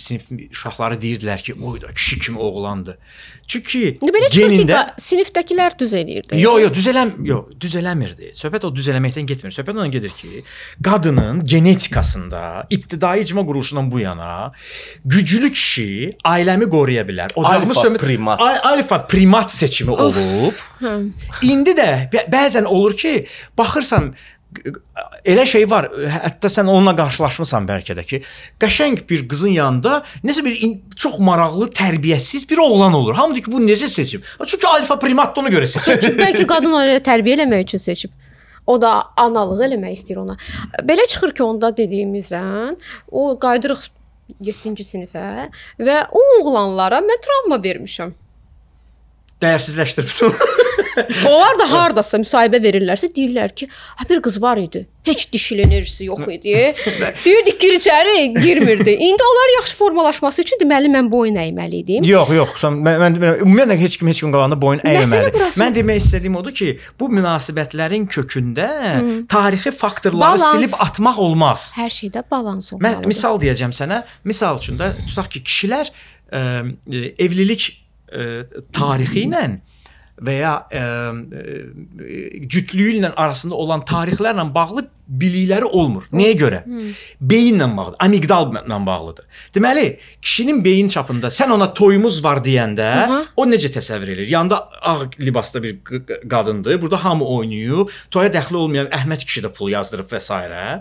[0.00, 0.22] sinif
[0.52, 2.94] uşaqları deyirdilər ki, oy da kişi kimi oğlandı.
[3.48, 6.38] Çünki İndi belə genində sinifdəkilər düz eləyirdi.
[6.40, 8.30] Yo, yo, düzələm, yo, düzələmirdi.
[8.36, 9.52] Söhbət o düzələməkdən getmir.
[9.52, 10.42] Söhbət ondan gedir ki,
[10.84, 14.50] qadının genetikasında ibtidai icma quruluşundan bu yana
[15.04, 17.32] güclü kişi ailəmi qoruya bilər.
[17.36, 18.40] Ocağımı Alfa sömür- primat.
[18.40, 20.56] Ay- Alfa primat seçimi olub.
[20.80, 20.96] Hə.
[21.42, 23.26] İndi də bə- bəzən olur ki,
[23.58, 24.14] baxırsan
[25.28, 28.20] elə şey var, hətta sən onunla qarşılaşmısan bəlkə də ki,
[28.60, 30.56] qəşəng bir qızın yanında nəsə bir
[30.96, 33.14] çox maraqlı, tərbiyəsiz bir oğlan olur.
[33.14, 34.22] Hamı deyir ki, bu necə seçim?
[34.46, 36.16] Çünki alfa primat ona görə seçir.
[36.18, 38.16] Bəlkə qadın onu tərbiyə eləmək üçün seçib.
[38.68, 40.36] O da analıq eləmək istəyir ona.
[40.84, 42.76] Belə çıxır ki, onda dediyimizdən
[43.10, 43.84] o qayıdırıq
[44.44, 45.48] 7-ci sinifə
[45.80, 48.16] və o oğlanlara mən travma vermişəm.
[49.44, 50.34] Dəyərsizləşdirmisən.
[51.28, 54.86] Onlar da hardasa müsahibə verirlərsə deyirlər ki, ha bir qız var idi.
[55.08, 56.52] Heç dişil enerjisi yox idi.
[57.24, 58.90] Deyirdik gir içəri, girmirdi.
[58.90, 62.04] İndi onlar yaxşı formalaşması üçün deməli mən boyun əyməli idim.
[62.04, 62.56] Yox, yox.
[62.62, 65.32] Sən mən, mən mən- ümumiyyətlə heç kim heç kim qabağında boyun əyməməli.
[65.62, 66.68] Mən demək istədiyim odur ki,
[67.00, 69.14] bu münasibətlərin kökündə Hı.
[69.32, 70.52] tarixi faktorları Balans.
[70.52, 71.70] silib atmaq olmaz.
[71.78, 73.08] Hər şeydə balans Mən olmalıdır.
[73.14, 74.02] misal deyəcəm sənə.
[74.24, 75.88] Misal üçün də tutaq ki, kişilər
[76.32, 76.44] ə,
[77.18, 77.64] evlilik
[78.12, 78.28] ə,
[78.76, 79.56] tarixi ilə və
[80.26, 81.42] ya ə, ə,
[82.50, 86.04] cütlüyü ilə arasında olan tarixlərlə bağlı bilikləri olmur.
[86.12, 86.62] Nəyə görə?
[86.64, 86.92] Hı.
[87.20, 89.24] Beyinlə bağlı, amigdalla bağlıdır.
[89.54, 93.20] Deməli, kişinin beyin çapında sən ona toyumuz var deyəndə, Aha.
[93.36, 94.28] o necə təsəvvür edir?
[94.28, 95.78] Yanında ağ libasda bir
[96.30, 96.82] qadındır.
[96.82, 97.88] Burada hamı oynayıb.
[98.10, 100.34] Toya dəxli olmayan Əhməd kişi də pul yazdırıb və s.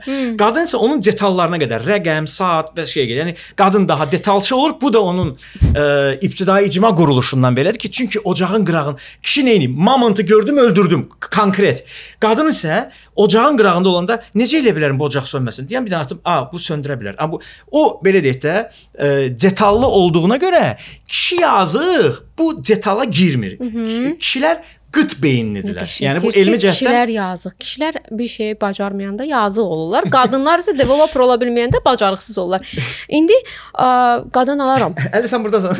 [0.06, 0.36] Hmm.
[0.38, 3.24] Qadın isə onun detallarına qədər rəqəm, saat və şey gəlir.
[3.24, 4.76] Yəni qadın daha detalçı olur.
[4.82, 5.34] Bu da onun
[5.74, 9.68] ə, ibtidai icma quruluşundan belədir ki, çünki ocağın qırağın kişi nə edir?
[9.68, 11.10] Mamontı gördüm, öldürdüm.
[11.36, 11.86] Konkret.
[12.20, 12.90] Qadın isə
[13.24, 15.68] ocağın qırağında olanda necə elə bilərəm bu ocaq sönməsin?
[15.70, 17.42] Deyən bir dənə atım, "A, bu söndürə bilər." A bu
[17.72, 18.56] o belə deyək də,
[18.98, 19.12] ə,
[19.42, 20.66] detallı olduğuna görə
[21.08, 23.60] kişi yazıq bu detala girmir.
[23.60, 24.18] Mhm.
[24.22, 24.58] Kişilər
[24.94, 25.84] qıt beyinlidirlər.
[25.86, 26.06] Qəşəng.
[26.06, 27.54] Yəni bu elmi cəhətdən kişilər yazıq.
[27.64, 30.08] Kişilər bir şeyi bacarmayanda yazıq olurlar.
[30.14, 32.62] Qadınlar isə developer ola bilməyəndə bacarıqsız olurlar.
[33.10, 33.36] İndi
[33.74, 33.90] ə,
[34.34, 34.96] qadın alaram.
[35.18, 35.76] Əli sən burdasan.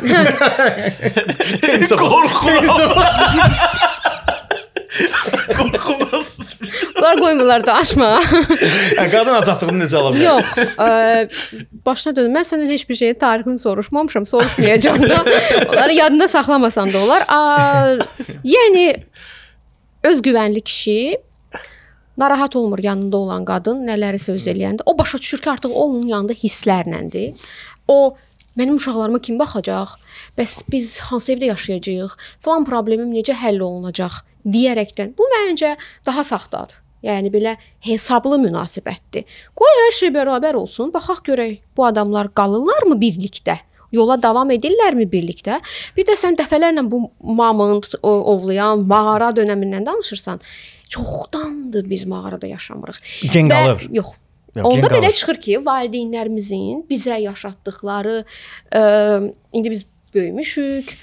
[2.04, 2.98] Qorxuram.
[5.56, 6.54] Qorxumasız.
[6.98, 8.08] Bunlar qoymurlar da açma.
[8.98, 10.24] Hə, qadın azadlığını necə ala bilər?
[10.26, 12.34] Yox, ə, başına dönüm.
[12.34, 15.20] Mən səndən heç bir şeyin tarixini soruşmamışam, soruşmayacağam da.
[15.68, 17.22] Onları yadında saxlamasan da olar.
[17.30, 18.86] Ə, yəni
[20.10, 20.98] öz güvənli kişi
[22.18, 24.82] narahat olmur yanında olan qadın nələri söz eləyəndə.
[24.86, 27.38] O başa düşür ki, artıq o onun yanında hisslərləndir.
[27.88, 28.16] O
[28.58, 29.94] mənim uşaqlarıma kim baxacaq?
[30.38, 32.18] Bəs biz hansı evdə yaşayacağıq?
[32.42, 35.14] Falan problemim necə həll olunacaq deyərəkdən.
[35.18, 35.76] Bu məncə
[36.06, 36.87] daha saxtadır.
[37.02, 39.24] Yəni belə hesablı münasibətdir.
[39.54, 40.90] Qoy hər şey bərabər olsun.
[40.94, 43.58] Baxaq görək bu adamlar qalırlarmı birlikdə?
[43.92, 45.60] Yola davam edirlərmi birlikdə?
[45.96, 50.40] Bir də sən dəfələrlə bu mamont ovlayan mağara dönəmindən danışırsan.
[50.88, 52.98] Çoxdandır biz mağarada yaşamırıq.
[53.32, 53.86] Gen Və- qalır.
[53.92, 54.12] Yox.
[54.56, 58.24] Yox, Onda belə çıxır ki, valideynlərimizin bizə yaşatdıkları
[58.72, 59.84] ə, indi biz
[60.14, 60.96] böyümüşük.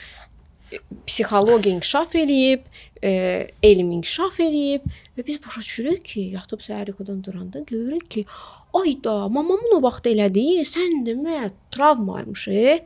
[1.08, 2.64] psixologiya inkişaf eləyib,
[3.04, 4.88] e, elm inkişaf eləyib
[5.18, 8.26] və biz başa düşürük ki, yatıb səhər yuxudan duranda görürük ki,
[8.74, 12.48] ayda mamamın o vaxt elədiyi sən demə travmaymış.
[12.48, 12.82] E?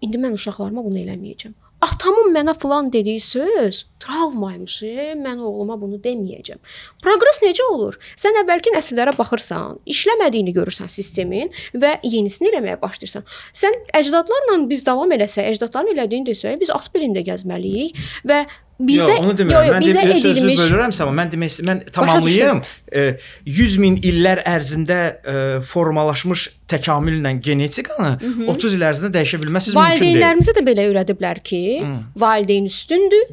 [0.00, 1.56] İndi mən uşaqlarıma bunu eləməyəcəm.
[1.80, 4.82] Atamın mənə falan dediyi söz travmaymış.
[4.82, 5.12] E?
[5.16, 6.60] Mən oğluma bunu deməyəcəm.
[7.00, 7.96] Proqres necə olur?
[8.20, 13.24] Sən əvvəlki nəsillərə baxırsan, işləmədiyini görürsən sistemin və yenisini eləməyə başlayırsan.
[13.56, 17.96] Sən əcdadlarla biz davam eləsək, əcdadların elədiyini desək, biz at belində gəzməliyik
[18.28, 18.44] və
[18.88, 19.52] bizə Yox, onu demirəm.
[19.52, 22.62] yo, yo, mən bizə sözü edilmiş bölürəmsə, amma mən demək istəyirəm, mən tamamlayım.
[22.92, 23.02] E,
[23.46, 25.00] 100 min illər ərzində
[25.34, 25.34] e,
[25.72, 28.48] formalaşmış təkamüllə genetikanı Mhm.
[28.48, 30.16] 30 il ərzində dəyişə bilməsiz mümkün deyil.
[30.16, 31.92] Valideynlərimizə də belə öyrədiblər ki, Hı.
[32.16, 33.28] valideyn üstündür,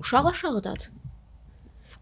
[0.00, 0.88] uşaq aşağıdadır.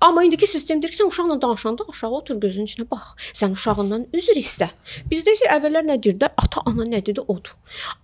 [0.01, 3.03] Amma indiki sistem deyir ki, sən uşaqla danışanda aşağı otur gözünün içinə bax.
[3.35, 4.69] Sən uşağından üzr istə.
[5.11, 6.31] Bizdə isə əvvəllər nə deyirdilər?
[6.39, 7.57] Ata, ana nə dedi odur.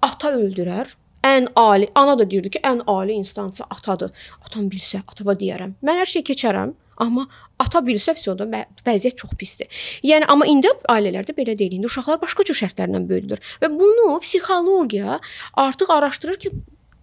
[0.02, 0.90] Ata öldürər.
[1.24, 4.12] Ən ali, ana da deyirdi ki, ən ali instansiya atadır.
[4.44, 5.78] Atam bilsə, atama deyərəm.
[5.84, 7.24] Mən hər şey keçərəm, amma
[7.62, 8.46] ata bilsə vəsyoda
[8.84, 9.70] vəziyyət çox pisdir.
[10.06, 11.78] Yəni amma indi ailələrdə belə deyil.
[11.78, 15.18] İndi uşaqlar başqa cür şərtlərlə böyüdülür və bunu psixologiya
[15.64, 16.52] artıq araşdırır ki,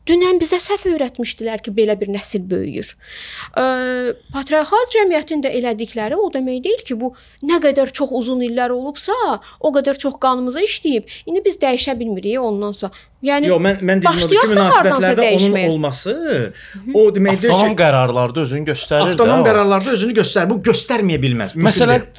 [0.10, 2.88] Dünən bizə səhv öyrətmişdilər ki, belə bir nəsil böyüyür.
[3.54, 3.66] Ə,
[4.34, 7.12] patriarxal cəmiyyətin də elədikləri o demək deyil ki, bu
[7.46, 9.14] nə qədər çox uzun illər olubsa,
[9.60, 11.06] o qədər çox qanımıza işləyib.
[11.30, 12.98] İndi biz dəyişə bilmirik ondan sonra.
[13.22, 16.14] Yəni Yox, mən mən dedim odur ki, münasibətlərdə onun olması
[16.98, 20.50] o deməkdir Avtonom ki, qərarlarda özünü göstərir avtonom qərarlarda özünü göstərir.
[20.50, 21.54] Bu göstərməyə bilməz.
[21.70, 22.10] Məsələn.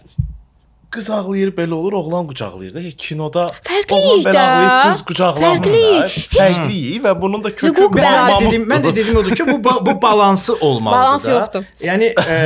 [0.92, 2.82] Qız ağlayır belə olur, oğlan qucaqlayır da.
[3.04, 4.44] Kinoda Fərqliyik oğlan belə də.
[4.44, 5.68] ağlayır, qız qucaqlamır da.
[5.72, 6.16] Fərqliyik.
[6.36, 9.56] Fərqliyik və bunun da kökü Hüquq Mən də dedim, mən də dedim odur ki, bu
[9.68, 11.30] ba- bu balansı olmalıdır Balans da.
[11.30, 11.64] yoxdur.
[11.88, 12.38] Yəni e,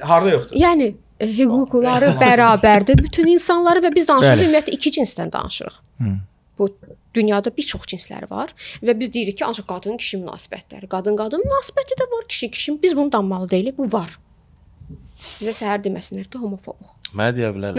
[0.00, 0.56] harda yoxdur?
[0.64, 4.48] Yəni e, hüquqları bərabərdir bütün insanları və biz danışırıq Bəli.
[4.48, 5.80] ümumiyyətlə iki cinsdən danışırıq.
[6.58, 6.68] Bu
[7.14, 8.50] dünyada bir çox cinslər var
[8.82, 12.82] və biz deyirik ki, ancaq qadın kişi münasibətləri, qadın qadın münasibəti də var, kişi kişi.
[12.82, 14.16] Biz bunu danmalı deyilik, bu var.
[15.40, 16.90] Bizə səhər deməsinlər ki, homofobuq.
[17.14, 17.78] Mənə deyə bilərəm.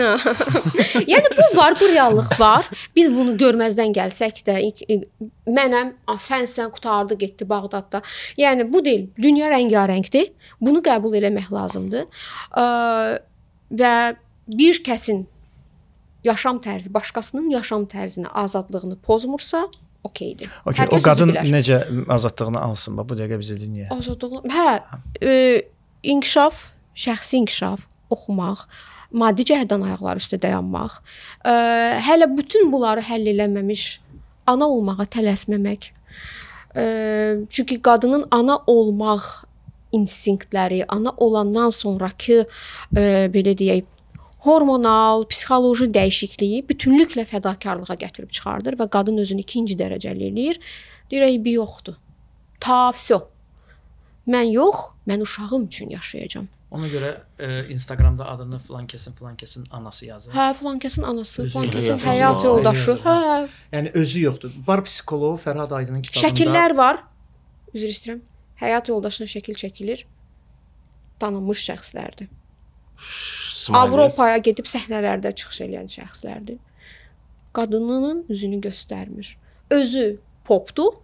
[1.13, 2.67] yəni bu var, bu reallıq var.
[2.95, 4.57] Biz bunu görməzdən gəlsək də
[5.45, 5.93] mənəm,
[6.25, 8.01] sənsən, qutardı, getdi Bağdadda.
[8.39, 9.07] Yəni bu deyil.
[9.19, 10.31] Dünya rəngarəngdir.
[10.61, 12.07] Bunu qəbul eləmək lazımdır.
[13.75, 13.95] Və
[14.47, 15.25] bir kəsin
[16.25, 19.65] yaşam tərzi başqasının yaşam tərzinə azadlığını pozmursa,
[20.05, 20.49] okeydir.
[20.65, 21.51] Okay, Hər o kəs özü qadın bilər.
[21.53, 21.79] necə
[22.13, 22.97] azadlığını alsın?
[22.97, 23.89] Bax bu dəqiqə bizə dinləyə.
[23.93, 24.49] Azadlıq.
[24.53, 24.67] Hə,
[25.21, 25.35] e,
[26.15, 26.61] inkişaf,
[27.05, 28.65] şəxsi inkişaf, oxumaq,
[29.15, 30.99] maddi cəhətdən ayaqları üstə dayanmaq.
[31.45, 31.53] E,
[32.07, 33.87] hələ bütün bunları həll eləməmiş
[34.51, 35.89] ana olmağa tələsməmək.
[36.75, 36.85] E,
[37.49, 39.27] çünki qadının ana olmaq
[39.95, 43.91] instinktləri, ana olandan sonrakı e, belə deyək,
[44.45, 50.59] hormonal, psixoloji dəyişikliyi bütünlüklə fədakarlığa gətirib çıxardır və qadın özünü ikinci dərəcəli eləyir.
[51.11, 51.95] Deyir, "Ey, bir yoxdur.
[52.59, 53.21] Ta vəsə.
[54.27, 54.75] Mən yox,
[55.07, 56.47] mən uşağım üçün yaşayacağam.
[56.71, 57.09] Ona görə
[57.39, 60.31] e, Instagramda adını falan kəsin falan kəsin anası yazır.
[60.33, 62.95] Hə, filan kəsin anası, filan kəsin həyat yoldaşı.
[63.05, 63.17] Hə,
[63.71, 64.51] Yəni özü yoxdur.
[64.67, 66.31] Var psixoloq Fərhad Aydının kitabında.
[66.31, 67.03] şəkillər var.
[67.73, 68.21] Üzr istəyirəm.
[68.61, 70.03] Həyat yoldaşına şəkil çəkilir.
[71.19, 72.27] Tanınmış şəxslərdir.
[73.75, 76.57] Avropaya gedib səhnələrdə çıxış edən şəxslərdir.
[77.55, 79.35] Qadınının üzünü göstərmir.
[79.71, 80.97] Özü popdur,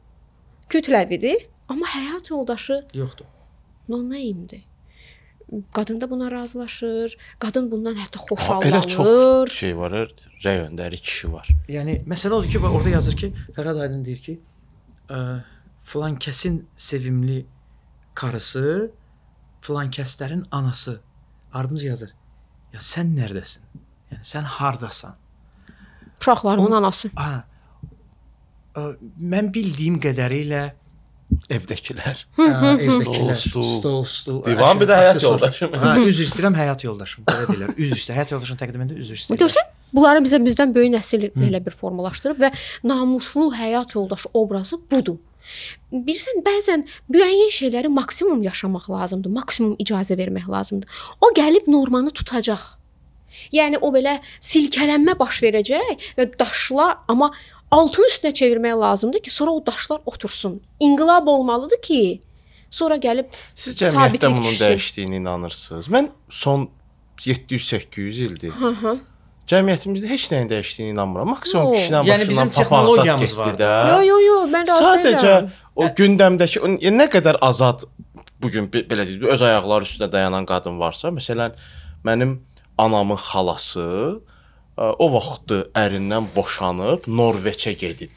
[0.69, 3.25] kütləvidir, amma həyat yoldaşı yoxdur.
[3.89, 4.63] no name'dir.
[5.73, 7.15] Qadın da buna razılaşır.
[7.39, 8.87] Qadın bundan hətta Elə xoşallanır.
[8.87, 9.91] çox şey var,
[10.45, 11.49] rəy öndəri kişi var.
[11.67, 14.39] Yəni məsələ odur ki, orada yazır ki, Fərhad Aydın deyir ki,
[15.09, 15.19] ə,
[15.83, 17.45] filan kəsin sevimli
[18.15, 18.91] karısı
[19.61, 21.01] filan kəslərin anası.
[21.53, 22.13] Ardınca yazır.
[22.73, 23.67] Ya sən nərdəsən?
[24.11, 25.15] Yəni sən hardasan?
[26.21, 27.11] Uşaqlarımın anası.
[27.15, 27.43] Ha.
[28.75, 28.81] Ə,
[29.19, 30.71] mən bildiyim qədərilə
[31.51, 32.21] Evdəkilər.
[32.37, 32.47] Hə,
[32.85, 34.39] evdəkilər, Stol, stol, stol.
[34.45, 35.75] Divan, bir də həyat yoldaşım.
[35.81, 37.25] Hə, üzr istəyirəm, həyat yoldaşım.
[37.27, 37.73] Belə deyirlər.
[37.75, 39.41] Üzr istəyirəm, həyat yoldaşını təqdim edə üzr istəyirəm.
[39.41, 42.51] Görsən, bunları bizə bizdən böyük nəsil belə bir formalaşdırıb və
[42.87, 45.19] namuslu həyat yoldaşı obrazı budur.
[45.91, 51.01] Bilirsən, bəzən müəyyən şeyləri maksimum yaşamaq lazımdır, maksimum icazə vermək lazımdır.
[51.21, 52.75] O gəlib normanı tutacaq.
[53.55, 57.31] Yəni o belə silkələnmə baş verəcək və daşlar amma
[57.71, 60.61] altın üstünə çevirmək lazımdır ki, sonra o daşlar otursun.
[60.79, 62.19] İnqilab olmalıdır ki,
[62.69, 64.65] sonra gəlib Siz cəmiyyətdə bunun düşsün.
[64.65, 65.87] dəyişdiyinə inanırsınız?
[65.87, 66.69] Mən son
[67.19, 68.93] 700-800 ildir Hı hı.
[69.51, 71.29] cəmiyyətimizdə heç nəyin dəyişdiyinə inanmıram.
[71.29, 71.73] Maksimum Yo.
[71.79, 73.71] kişinin Yəni bizim texnologiyamız var da.
[73.95, 75.33] Yo yo yo, mən razı Sadəcə
[75.75, 77.83] o gündəmdəki o nə qədər azad
[78.41, 81.51] bu gün be- belə deyək, öz ayaqları üstünə dayanan qadın varsa, məsələn,
[82.05, 82.39] mənim
[82.77, 84.19] anamın xalası
[84.99, 88.11] o vaxtı ərindən boşanıb Norveçə gedib.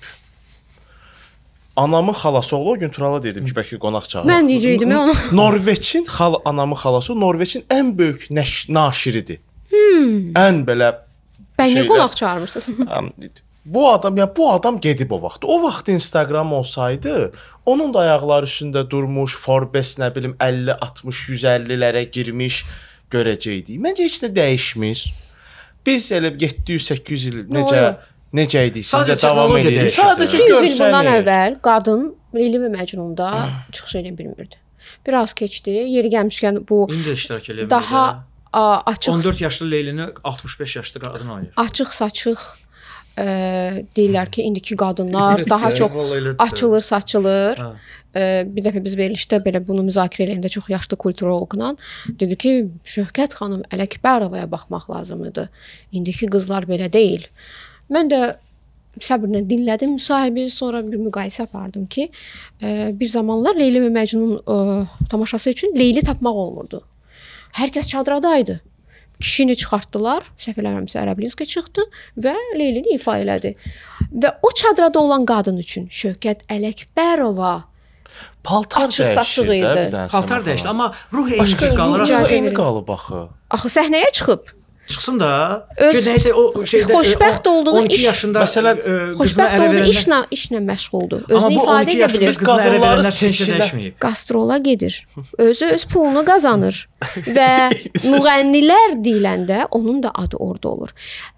[1.77, 4.29] Anamın xalası oğlu o gün Turala dedim ki, bəlkə qonaq çağıraq.
[4.31, 5.15] Mən deyəcəydim onu.
[5.41, 8.29] Norveçin xal anamın xalası Norveçin ən böyük
[8.69, 9.41] naşiridir.
[9.71, 10.31] Hmm.
[10.39, 10.93] Ən belə
[11.59, 12.79] Bən niyə şeylər- qonaq çağırmırsınız?
[13.65, 15.45] Bu adam ya bu adam gedib o vaxt.
[15.45, 17.33] O vaxt Instagram olsaydı,
[17.67, 22.65] onun da ayaqları üstündə durmuş, Forbes nə bilim 50, 60, 150-lərə girmiş
[23.11, 23.81] görəcəkdik.
[23.81, 25.07] Məncə heç nə dəyişmir.
[25.87, 27.89] Biz elə 700-800 il necə yo.
[28.35, 29.91] necə idik, Sadəcə necə davam edirik.
[29.95, 31.23] Sadəcə 200 il bundan görsənir.
[31.23, 32.05] əvvəl qadın
[32.35, 33.31] Leyli və Məcnunda
[33.73, 34.57] çıxış edə bilmirdi.
[35.07, 35.71] Biraz keçdi.
[35.71, 38.03] Yeri gəlmişkən bu İndi iştirak eləyə daha
[38.53, 41.53] a, açıq 14 yaşlı Leylini 65 yaşlı qadın oynayır.
[41.57, 42.41] açıq saçıq
[43.17, 43.27] ə,
[43.97, 45.93] deyirlər ki, indiki qadınlar daha çox
[46.39, 47.57] açılır, saçılır.
[47.57, 47.73] Hə.
[48.15, 51.75] Bir dəfə biz verilişdə belə bunu müzakirə edəndə çox yaşlı kulturoloqla
[52.21, 52.53] dedi ki,
[52.95, 55.49] Şövkət xanım Ələkbərovaya baxmaq lazım idi.
[55.93, 57.27] İndiki qızlar belə deyil.
[57.91, 58.21] Mən də
[59.03, 62.09] səbrlə dinlədim müsahibi, sonra bir müqayisə apardım ki,
[62.63, 64.61] ə, bir zamanlar Leyli və Məcnun ə,
[65.11, 66.85] tamaşası üçün Leyli tapmaq olmurdu.
[67.59, 68.61] Hər kəs çadradaydı.
[69.21, 71.85] Kişini çıxartdılar, səhv eləmirəmsə Ərəblinski çıxdı
[72.25, 73.55] və Leylini ifa elədi.
[74.11, 77.55] Və o çadrada olan qadın üçün Şövkət Ələkbərova
[78.45, 82.05] Paltar dəyişir də bir dənə Paltar dəyişdi, amma ruh eyni qalır.
[82.09, 83.23] ruh eyni qalıb axı.
[83.51, 84.53] Axı səhnəyə çıxıb.
[84.87, 85.67] Çıxsın da.
[85.77, 89.69] Öz Gör nəysə o şeydə xoşbəxt o- olduğu 12 iş- yaşında Məsələn, qızına Xoşbəxt ərə
[89.69, 91.23] oldu, verəndə- işlə işlə məşğuldur.
[91.29, 92.27] Özünü bu ifadə 12 edə bilir.
[92.29, 93.95] biz ərə Qadınları dəyişməyib.
[93.99, 95.07] Qastrola gedir.
[95.39, 96.89] Özü öz pulunu qazanır
[97.39, 97.49] və
[98.13, 100.91] müğənnilər deyiləndə onun da adı orada olur.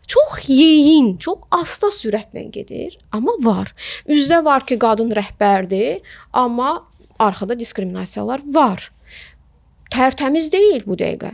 [0.07, 3.72] Çox yeyin, çox asta sürətlə gedir, amma var.
[4.09, 6.01] Üzdə var ki, qadın rəhbərdir,
[6.32, 6.82] amma
[7.18, 8.90] arxada diskriminasiyalar var.
[9.94, 11.30] Tərtəmiz deyil bu dəqiqə.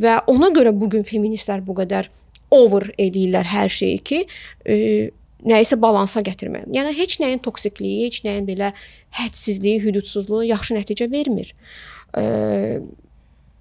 [0.00, 2.10] Və ona görə bu gün feministlər bu qədər
[2.54, 4.20] over edirlər hər şeyi ki,
[4.66, 4.76] e,
[5.46, 6.68] nəyisə balansa gətirmək.
[6.74, 8.72] Yəni heç nəyin toksikliyi, heç nəyin belə
[9.20, 11.52] hədsizliyi, hüdudsuzluğu yaxşı nəticə vermir.
[12.18, 12.24] E,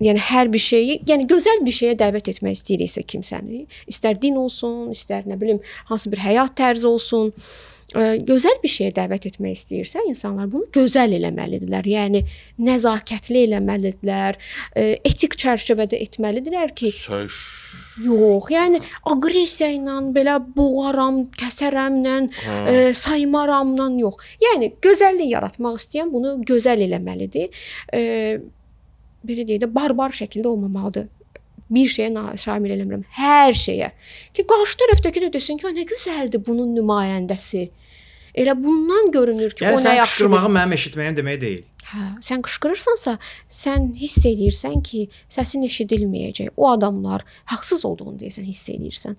[0.04, 4.94] yəni hər bir şeyi, yəni gözəl bir şeyə dəvət etmək istəyiriksə kimsəni, istər din olsun,
[4.96, 5.60] istər nə bilim,
[5.92, 11.16] hansı bir həyat tərzi olsun, ə, gözəl bir şeyə dəvət etmək istəyirsə, insanlar bunu gözəl
[11.18, 11.88] eləməlidirlər.
[11.90, 12.22] Yəni
[12.62, 14.38] nəzakətli eləməlidirlər,
[14.78, 17.40] ə, etik çərçivədə etməlidirlər ki, Söyüş.
[18.06, 18.80] Yox, yəni
[19.12, 22.16] aqressiya ilə belə boğaram, kəsərəmlə,
[22.46, 22.60] Hə.
[22.70, 24.24] e, saymaramla yox.
[24.46, 27.52] Yəni gözəllik yaratmaq istəyən bunu gözəl eləməlidir.
[27.94, 28.40] E,
[29.26, 31.10] belə deyək də barbar şəkildə olmamalıdır.
[31.70, 33.92] Bir şeyə şamil eləmirəm, hər şeyə.
[34.34, 37.70] Ki qarşı tərəfdəki də desin ki, "A, nə gözəldir bunun nümayəndəsi."
[38.36, 40.16] Elə bundan görünür ki, Yəni o nə sən yaxşı.
[40.16, 41.64] qışqırmağın mənim eşitməyim demək deyil.
[41.90, 43.18] Hə, sən qışqırırsansa,
[43.50, 46.50] sən hiss eləyirsən ki, səsin eşidilməyəcək.
[46.58, 49.16] O adamlar haqsız olduğunu deyirsən, hiss eləyirsən.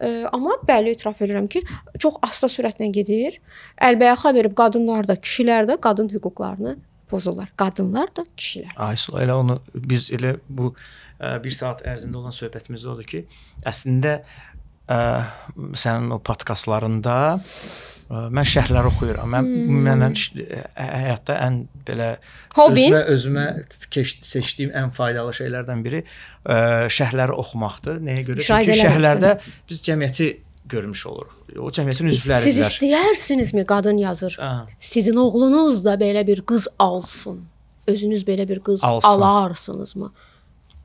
[0.00, 1.62] E, amma bəli etiraf edirəm ki,
[1.98, 3.38] çox asta sürətlə gedir.
[3.80, 6.76] Əlbəyaxa verib qadınlar da, kişilər də qadın hüquqlarını
[7.08, 7.48] pozurlar.
[7.56, 8.76] Qadınlar da, kişilər.
[8.76, 10.74] Aysul elə onu biz elə bu
[11.22, 13.24] 1 saat ərzində olan söhbətimizdə odur ki,
[13.68, 14.18] əslində
[14.90, 14.98] ə,
[15.78, 17.14] sənin o podkastlarında
[18.12, 19.30] mən şərhlər oxuyuram.
[19.32, 19.76] Mən Hmm.
[19.86, 20.14] mənən
[20.76, 21.54] həyatda ən
[21.86, 22.08] belə
[22.58, 22.92] Hobbin?
[22.92, 23.44] özümə özümə
[23.94, 26.02] keş, seçdiyim ən faydalı şeylərdən biri
[26.44, 26.58] ə,
[26.92, 28.02] şərhləri oxumaqdır.
[28.04, 28.44] Nəyə görə?
[28.44, 29.30] Çünki şərhlərdə
[29.70, 30.28] biz cəmiyyəti
[30.72, 31.38] görmüş oluruq.
[31.62, 32.68] O cəmiyyətin Siz üzvləridirlər.
[32.74, 34.36] istəyərsinizmi qadın yazır?
[34.40, 34.50] Hə.
[34.92, 37.40] Sizin oğlunuz da belə bir qız alsın.
[37.88, 39.08] Özünüz belə bir qız Alsın.
[39.08, 40.12] alarsınızmı?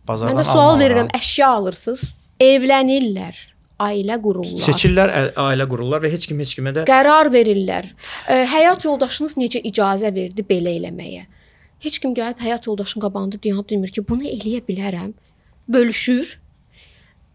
[0.07, 0.81] Bazardan Mən də sual almalıram.
[0.83, 2.03] verirəm, əşya alırsınız,
[2.39, 3.39] evlənirlər,
[3.87, 4.63] ailə qururlar.
[4.65, 7.91] Seçirlər, ailə qururlar və heç kim heç kimə də qərar verirlər.
[8.27, 11.25] Ə, həyat yoldaşınız necə icazə verdi belə eləməyə?
[11.85, 15.13] Heç kim gəlib həyat yoldaşının qabağında dayanıb demir ki, bunu eləyə bilərəm.
[15.69, 16.37] Bölüşür,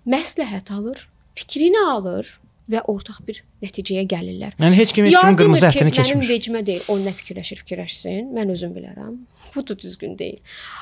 [0.09, 1.09] məsləhət alır,
[1.39, 2.39] fikrini alır
[2.73, 4.57] və ortaq bir nəticəyə gəlirlər.
[4.59, 6.31] Yəni heç kim heç kimin qırmızı ki, həddini Mənim keçmir.
[6.31, 8.33] vecimə deyil, o nə fikirləşir, fikirləşsin.
[8.37, 9.15] Mən özüm bilərəm.
[9.55, 10.41] Bu da düzgün deyil.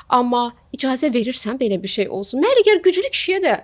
[0.09, 2.41] Amma icazə verirsən belə bir şey olsun.
[2.43, 3.59] Məgər əgər güclü kişiyə də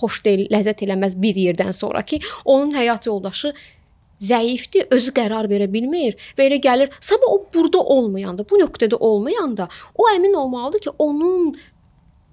[0.00, 3.52] xoş deyil, ləzzət eləməz bir yerdən sonra ki, onun həyat yoldaşı
[4.22, 9.68] zəifdir, özü qərar verə bilmir və elə gəlir, sabah o burada olmayanda, bu nöqtədə olmayanda,
[9.98, 11.56] o əmin olmalıdır ki, onun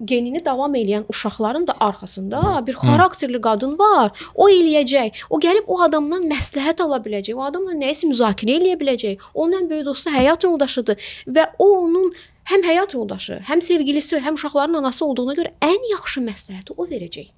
[0.04, 4.12] genini davam edən uşaqların da arxasında bir xarakterli qadın var.
[4.34, 5.24] O eləyəcək.
[5.30, 7.34] O gəlib o adamdan məsləhət ala biləcək.
[7.36, 9.26] O adamla nəyisə müzakirə eləyə biləcək.
[9.34, 12.12] Onun ən böyük dostu həyat yoldaşıdır və o onun
[12.50, 17.30] həm həyat yoldaşı, həm sevgilisi, həm uşaqların anası olduğuna görə ən yaxşı məsləhəti o verəcək.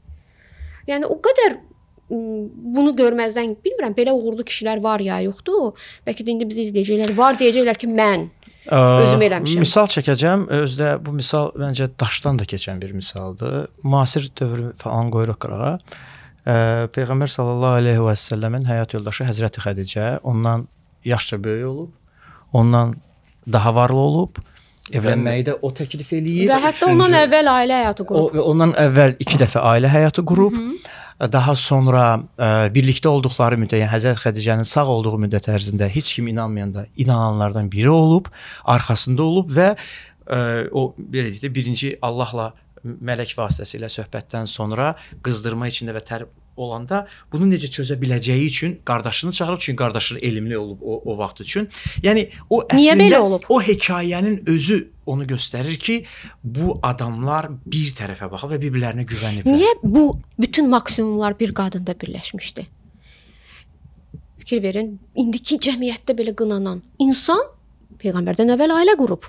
[0.89, 1.59] Yəni o qədər
[2.13, 5.73] bunu görməzdən bilmirəm belə uğurlu kişilər var ya yoxdur.
[6.07, 8.29] Bəlkə də indi bizi izləyəcəklər var deyəcəklər ki, mən
[8.71, 9.65] özüm eləmişəm.
[9.65, 10.47] Misal çəkəcəm.
[10.63, 13.69] Özdə bu misal məncə daşdan da keçən bir misaldır.
[13.83, 15.77] Müasir dövrü falan qoyuruq qırağa.
[16.95, 20.69] Peyğəmbər sallallahu əleyhi və səlləmin həyat yoldaşı Həzrəti Xədicə ondan
[21.05, 21.91] yaşca böyük olub.
[22.53, 22.95] ondan
[23.53, 24.41] daha varlı olub,
[24.93, 26.51] evlənməyi də o təklif eləyir.
[26.51, 28.35] Və hətta ondan əvvəl ailə həyatı o qurub.
[28.37, 30.59] və ondan əvvəl 2 dəfə ailə həyatı qurub.
[31.23, 36.27] Daha sonra ə, birlikdə olduqları müddət, yəni Həzrət Xədicənin sağ olduğu müddət ərzində heç kim
[36.33, 38.27] inanmayanda inananlardan biri olub,
[38.75, 40.41] arxasında olub və ə,
[40.75, 42.51] o belə deyək də birinci Allahla
[42.83, 46.27] mələk vasitəsilə söhbətdən sonra qızdırma içində və tər
[46.57, 51.41] olanda bunu necə çözə biləcəyi üçün qardaşını çağırıb çünki qardaşı elmli olub o, o vaxt
[51.41, 51.69] üçün.
[52.03, 56.05] Yəni o əslində o hekayənin özü onu göstərir ki,
[56.45, 59.57] bu adamlar bir tərəfə baxır və bir-birlərinə güvəniblər.
[59.57, 62.67] Niyə bu bütün maksimumlar bir qadında birləşmişdi?
[64.43, 67.43] Fikir verin, indiki cəmiyyətdə belə qınanan insan
[68.03, 69.27] peyğəmbərdən əvvəl ailə qurub.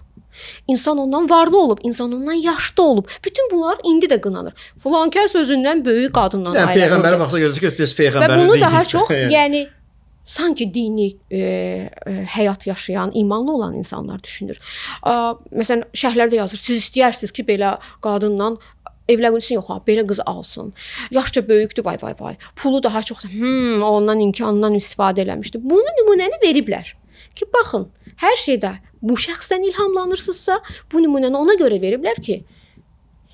[0.67, 3.05] İnsan ondan varlı olub, insan ondan yaşlı olub.
[3.25, 4.53] Bütün bunlar indi də qınanır.
[4.83, 8.53] Filan kəs özündən böyük qadınla Yəni ailə peyğəmbərə baxsa görürsən ki, biz Və peyğəmbərin bunu
[8.53, 8.61] deyil.
[8.61, 9.67] daha çox, Yəni.
[10.25, 11.89] sanki dini e, e,
[12.35, 14.59] həyat yaşayan, imanlı olan insanlar düşünür.
[15.03, 18.53] A, məsələn, şərhlərdə yazır, siz istəyirsiniz ki, belə qadınla
[19.09, 20.73] evlənsin yox ha, belə qız alsın.
[21.11, 22.35] Yaşca böyükdür, vay vay vay.
[22.55, 25.59] Pulu daha çox, hmm, ondan imkanından istifadə eləmişdi.
[25.63, 26.93] Bunu nümunəni veriblər.
[27.35, 27.89] Ki baxın,
[28.21, 30.59] hər şeydə bu şəxsdən ilhamlanırsınızsa,
[30.91, 32.39] bu nümunəni ona görə veriblər ki,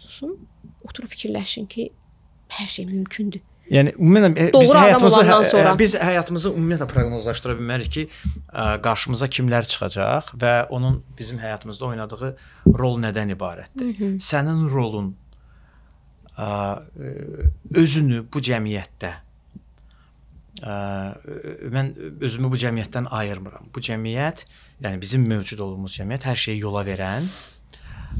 [0.01, 0.35] susun,
[0.85, 1.91] oturub fikirləşin ki,
[2.57, 3.45] hər şey mümkündür.
[3.69, 5.73] Yəni ümumən e, biz həyatımızı hə- sonra.
[5.75, 8.05] e, biz həyatımızı ümumiyyətlə proqnozlaşdıra bilmərik ki,
[8.49, 12.31] ə, qarşımıza kimlər çıxacaq və onun bizim həyatımızda oynadığı
[12.81, 13.93] rol nədən ibarətdir.
[13.93, 14.17] Mhm.
[14.25, 15.13] Sənin rolun
[17.75, 19.11] özünü bu cəmiyyətdə
[21.75, 21.91] mən
[22.23, 23.69] özümü bu cəmiyyətdən ayırmıram.
[23.75, 24.45] Bu cəmiyyət,
[24.83, 27.27] yəni bizim mövcud olduğumuz cəmiyyət hər şeyi yola verən,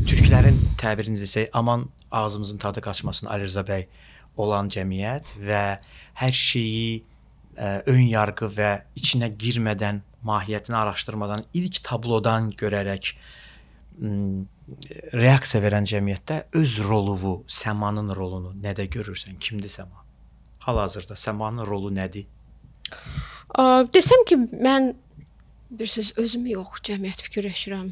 [0.08, 3.88] türklərin təbirini desək, aman ağzımızın tadı qaçmasın Ali Rza bəy
[4.40, 5.64] olan cəmiyyət və
[6.22, 7.02] hər şeyi
[7.58, 13.14] ə, ön yarğı və içinə girmədən, mahiyyətini araşdırmadan, ilk tablodan görərək
[15.16, 19.40] reaksiya verən cəmiyyətdə öz rolunu, səmanın rolunu nədə görürsən?
[19.40, 20.04] Kimdir səma?
[20.64, 22.28] Hal-hazırda səmanın rolu nədir?
[23.56, 24.94] Ə, desəm ki, mən
[25.70, 27.90] bilirsiniz, özümü yox, cəmiyyət fikirləşirəm.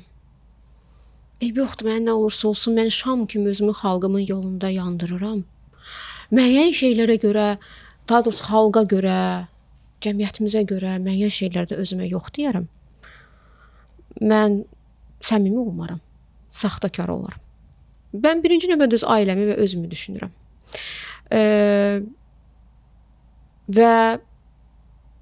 [1.42, 5.44] Eybi yoxdur, mən nə olursa olsun, mən şam kimi özümü xalqımın yolunda yandırıram.
[6.34, 7.46] Müəyyən şeylərə görə,
[8.10, 9.20] daha doğrusu xalqa görə,
[10.02, 12.66] cəmiyyətimizə görə müəyyən şeylərdə özümə yox deyərəm.
[14.22, 14.64] Mən
[15.22, 16.02] səmimi olmaram,
[16.52, 17.44] saxtakar olaram.
[18.18, 20.34] Mən birinci növbədə öz ailəmi və özümü düşünürəm.
[21.30, 21.42] Ə,
[23.78, 23.94] və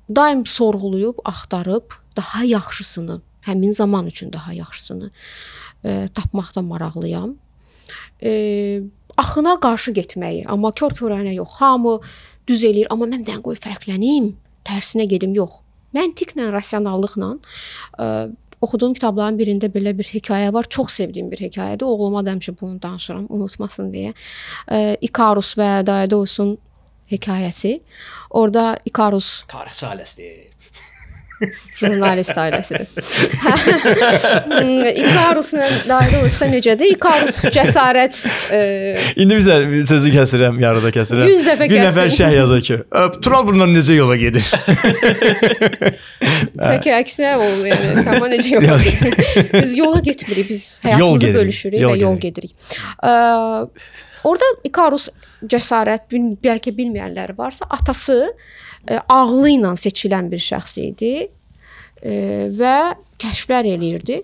[0.10, 5.12] daim sorğuluyub, axtarıb daha yaxşısını, həmin zaman üçün daha yaxşısını
[5.86, 7.36] e, tapmaqda maraqlıyam.
[8.24, 8.82] E,
[9.18, 11.60] axına qarşı getməyi, amma kör-körənə yox.
[11.60, 11.99] Hamı
[12.47, 14.34] düz eləyir, amma mən dən qoy fərqlənim,
[14.66, 15.62] tərsinə gedim yox.
[15.95, 17.32] Məntiqlə, rasionallıqla
[17.99, 18.06] e,
[18.62, 20.70] oxuduğum kitabların birində belə bir hekayə var.
[20.70, 21.86] Çox sevdiyim bir hekayədir.
[21.86, 24.14] Oğluma da həmişə bunu danışıram, unutmasın deyə.
[24.72, 26.58] E, Ikarus və Daedalus-un
[27.12, 27.80] hekayəsi.
[28.30, 30.51] Orada Ikarus Tarixçi ailəsidir.
[31.76, 32.88] jurnalist ailəsidir.
[35.03, 36.93] Ikarusla Daedalus da necədir?
[36.95, 38.22] Ikarus cəsarət
[38.56, 38.60] e,
[39.20, 39.58] İndi bizə
[39.89, 41.28] sözü kəsirəm, yarıda kəsirəm.
[41.28, 44.47] 100 dəfə Bir nəfər şəh yazır ki, "Ö, Tural bundan necə yola gedir?"
[46.56, 47.91] Bəlkə əksinə olur yəni.
[48.08, 49.51] Səma necə yola gedirik?
[49.60, 52.56] Biz yola getmirik, biz həyatımızı gedirik, bölüşürük yol və yol gedirik.
[53.03, 53.68] Ə,
[54.26, 55.09] orada Ikarus
[55.45, 62.76] cəsarət, bil, bəlkə bilməyənlər varsa, atası ə, ağlı ilə seçilən bir şəxs idi ə, və
[63.21, 64.21] kəşflər eləyirdi.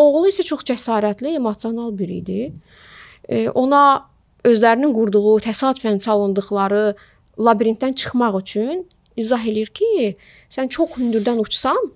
[0.00, 2.42] Oğlu isə çox cəsarətli, emosional biri idi.
[3.28, 3.84] Ə, ona
[4.46, 6.84] özlərinin qurduğu, təsadüfən çalındıqları
[7.40, 8.84] labirintdən çıxmaq üçün
[9.20, 10.14] izah eləyir ki,
[10.52, 11.90] sən çox hündürdən uçsan,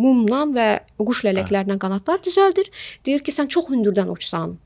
[0.00, 0.68] mumdan və
[0.98, 2.70] quş lələklərindən qanadlar düzəldir.
[3.06, 4.56] Deyir ki, sən çox hündürdən uçsan,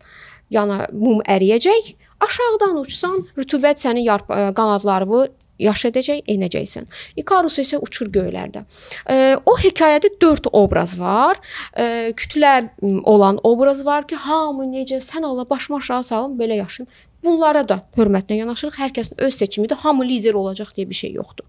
[0.55, 1.95] yəni mum əriyəcək.
[2.21, 5.29] Aşağıdan uçsan, rütubət yarp- ə, qanadlarını
[5.63, 6.87] yaş edəcək, enəcəksən.
[7.19, 8.65] Ikarus isə uçur göylərdə.
[9.11, 11.41] E, o hekayədə 4 obraz var.
[11.77, 12.71] E, kütlə
[13.05, 16.91] olan obraz var ki, hamı necə sən Allah başımı aşağı salım, belə yaşayım.
[17.25, 18.79] Bunlara da hörmətlə yanaşırıq.
[18.79, 19.81] Hər kəsin öz seçimidir.
[19.83, 21.47] Hamı lider olacaq deyə bir şey yoxdur.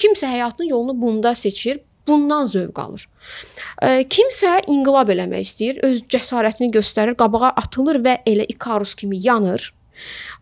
[0.00, 3.04] Kimsə həyatının yolunu bunda seçir, bundan zövq alır.
[3.82, 9.72] E, kimsə inqilab eləmək istəyir, öz cəsarətini göstərir, qabağa atılır və elə Ikarus kimi yanır.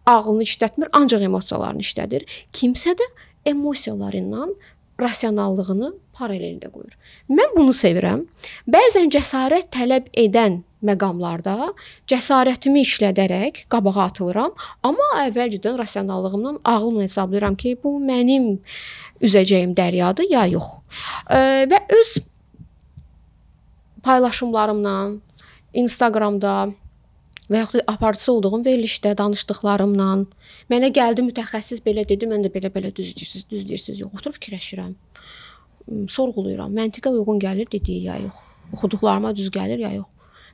[0.07, 2.27] Ağlını işlətmir, ancaq emosiyalarını işlədir.
[2.57, 3.07] Kimsə də
[3.51, 4.55] emosiyalarından
[5.01, 6.97] rasionallığını paraleldə qoyur.
[7.33, 8.27] Mən bunu sevirəm.
[8.69, 11.73] Bəzən cəsarət tələb edən məqamlarda
[12.09, 14.53] cəsarətimi işlədərək qabağa atılıram,
[14.87, 18.53] amma əvvəlcədən rasionallığımdan ağlımla hesablayıram ki, bu mənim
[19.21, 20.73] üzəcəyim dəryadır ya yox.
[21.29, 22.15] E, və öz
[24.05, 24.97] paylaşımlarımla,
[25.75, 26.73] Instagramda
[27.51, 30.11] və yaxud da aparıcısı olduğum verilişdə danışdıqlarımla
[30.71, 34.01] mənə gəldi mütəxəssis belə dedi, mən də belə-belə düz deyirsiniz, düz deyirsiniz.
[34.05, 34.95] Yox, oturub fikirləşirəm.
[36.09, 36.73] Sorğuluyuram.
[36.77, 38.47] Məntiqə uyğun gəlir dediyi ya yox.
[38.77, 40.07] Oxuduqlarıma düz gəlir ya yox.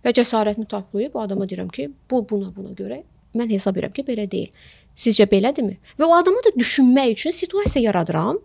[0.04, 3.02] Və cəsarətimi toplayıb adama deyirəm ki, bu buna buna görə
[3.36, 4.50] mən hesab edirəm ki, belə deyil.
[4.96, 5.76] Sizcə belədirmi?
[5.98, 8.38] Və o adama da düşünmək üçün situasiya yaradıram.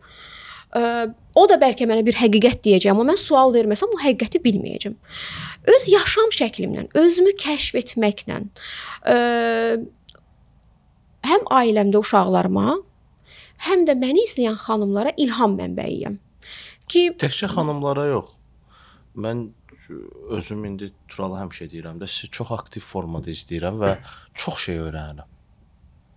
[0.75, 0.81] Ə,
[1.35, 4.97] o da bəlkə mənə bir həqiqət deyəcək, amma mən sual verməsəm o həqiqəti bilməyəcəm.
[5.69, 8.39] Öz yaşam şəklimlə, özümü kəşf etməklə
[9.05, 9.17] ə,
[11.27, 12.77] həm ailəmdə uşaqlarıma,
[13.67, 16.17] həm də məni izləyən xanımlara ilham mənbəyiyəm.
[16.89, 18.31] Ki Təkcə xanımlara yox.
[19.21, 19.49] Mən
[20.31, 23.95] özüm indi Turalı həmişə deyirəm də, sizi çox aktiv formada izləyirəm və
[24.33, 25.29] çox şey öyrənirəm.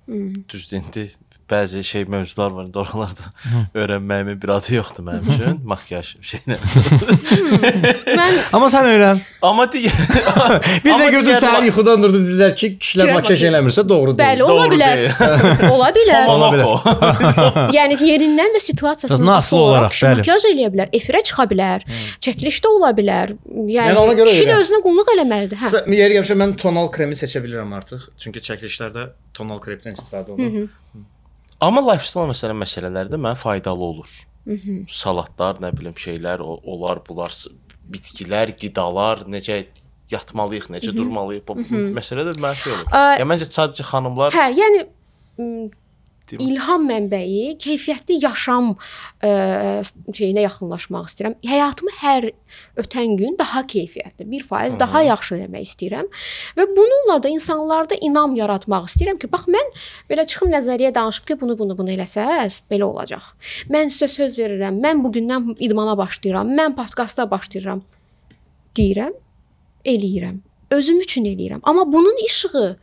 [0.04, 0.34] Hmm.
[0.48, 1.08] Düzdür indi
[1.50, 3.30] bəzi şey mövzular var, indi oralarda
[3.74, 6.60] öyrənməyimin bir adı yoxdur mənim üçün, makiyaj şeylər.
[8.06, 9.20] Mən Amma sən öyrən.
[9.44, 9.94] Amma digər
[10.84, 14.24] Bir də gördün səhər yuxudan durdu dedilər ki, kişilər makiyaj eləmirsə doğru deyil.
[14.24, 15.02] Bəli, ola bilər.
[15.74, 16.28] ola bilər.
[16.34, 16.68] Ola bilər.
[17.78, 21.88] yəni yerindən və situasiyasından Nasıl asılı olaraq, makiyaj eləyə bilər, efirə çıxa bilər,
[22.24, 23.34] çəkilişdə ola bilər.
[23.78, 25.84] Yəni, kişi də özünə qulluq eləməlidir, hə.
[25.94, 28.08] Yeri gəlmişə mən tonal kremi seçə bilirəm artıq.
[28.20, 30.68] Çünki çəkilişlərdə tonal kremdən istifadə olunur.
[30.68, 31.04] -hı.
[31.64, 34.10] Amma lifestyle məsələn məsələlərdə mənə faydalı olur.
[34.44, 34.74] Hı -hı.
[34.90, 37.32] Salatlar, nə bilim şeylər, o, onlar, bunlar,
[37.90, 39.64] bitkilər, qidalar, necə
[40.10, 40.96] yatmalıyıq, necə Hı -hı.
[40.96, 41.46] durmalıyıq.
[41.48, 41.82] Bu Hı hı.
[41.98, 42.86] məsələ də mənə şey olur.
[43.20, 44.84] Ya məncə sadəcə xanımlar Hə, yəni
[46.30, 46.40] Deyim.
[46.40, 48.70] ilham mənbəyi, keyfiyyətli yaşam
[49.20, 51.34] ə, şeyinə yaxınlaşmaq istəyirəm.
[51.44, 52.26] Həyatımı hər
[52.80, 56.08] ötən gün daha keyfiyyətli, 1% daha yaxşı eləmək istəyirəm
[56.56, 59.68] və bununla da insanlarda inam yaratmaq istəyirəm ki, bax mən
[60.08, 63.34] belə çıxım nəzəriyyə danışıb ki, bunu bunu bunu eləsəz belə olacaq.
[63.68, 64.80] Mən sizə söz verirəm.
[64.80, 66.48] Mən bu gündən idmana başlayıram.
[66.56, 67.84] Mən podkasta başlayıram.
[68.80, 69.12] Deyirəm,
[69.84, 70.40] eləyirəm.
[70.72, 71.60] Özüm üçün eləyirəm.
[71.62, 72.76] Amma bunun işığı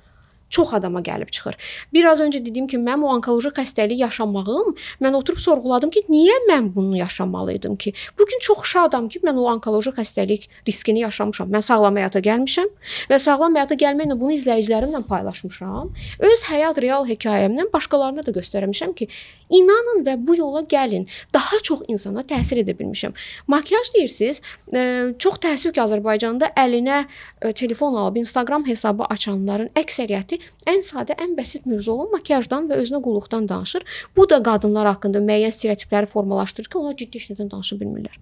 [0.51, 1.55] çox adama gəlib çıxır.
[1.93, 6.69] Biraz öncə dediyim kimi mənim o onkoloji xəstəliyi yaşamağım, mən oturub sorğuladım ki, niyə mən
[6.75, 7.93] bunu yaşamalıydım ki?
[8.19, 11.51] Bu gün çox şadam ki, mən o onkoloji xəstəlik riskini yaşamışam.
[11.51, 12.69] Mən sağlam həyata gəlmişəm
[13.09, 15.93] və sağlam həyata gəlməklə bunu izləyicilərimlə paylaşmışam.
[16.19, 19.07] Öz həyat real hekayəmlə başqalarına da göstərmişəm ki,
[19.49, 21.07] inanın və bu yola gəlin.
[21.33, 23.15] Daha çox insana təsir edə bilmişəm.
[23.47, 24.41] Makiyaj deyirsiz,
[24.73, 24.81] e,
[25.19, 27.05] çox təəssüf ki, Azərbaycanda əlinə
[27.41, 30.39] e, telefon alıb Instagram hesabı açanların əksəriyyəti
[30.69, 33.85] ən sadə, ən bəsit mövzu olan makiyajdan və özünə qulluqdan danışır.
[34.15, 38.17] Bu da qadınlar haqqında müəyyən stereotipləri formalaşdırır ki, onlar ciddi işlərdən danışa bilmirlər.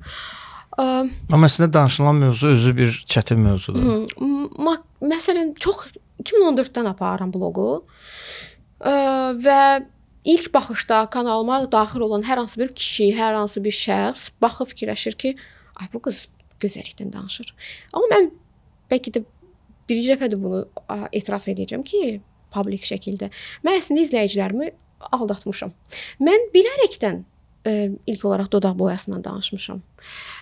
[0.79, 0.87] Ə,
[1.31, 3.83] Amma əslində danışılan mövzu özü bir çətin mövzudur.
[3.83, 5.87] Hı, məsələn çox
[6.23, 7.71] 2014-dən aparıram bloqu.
[8.79, 8.93] Ə,
[9.43, 9.61] və
[10.29, 15.17] ilk baxışda kanalıma daxil olan hər hansı bir kişi, hər hansı bir şəxs baxıb fikirləşir
[15.19, 15.35] ki,
[15.79, 16.27] ay bu qız
[16.59, 17.53] gözəllikdən danışır.
[17.93, 18.29] Amma mən
[18.91, 19.23] bəlkə də
[19.89, 20.63] birinci dəfədir bunu
[21.15, 22.19] etiraf edəcəm ki,
[22.53, 23.29] publik şəkildə
[23.65, 24.71] mən əslində izləyicilərimi
[25.15, 25.73] aldatmışam.
[26.23, 27.21] Mən bilərəkdən
[27.65, 27.73] ə,
[28.09, 29.81] ilk olaraq dodaq boyasından danışmışam.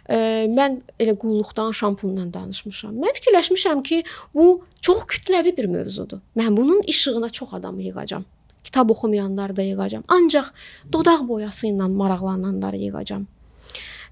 [0.07, 0.19] Ə,
[0.51, 2.95] mən elə qulluqdan, şampundan danışmışam.
[2.97, 4.01] Mən fikirləşmişəm ki,
[4.35, 4.47] bu
[4.81, 6.23] çox kütləvi bir mövzudur.
[6.39, 8.25] Mən bunun işığına çox adamı yığacam.
[8.63, 10.03] Kitab oxumayanları da yığacam.
[10.07, 10.51] Ancaq
[10.91, 13.27] dodaq boyası ilə maraqlananları yığacam.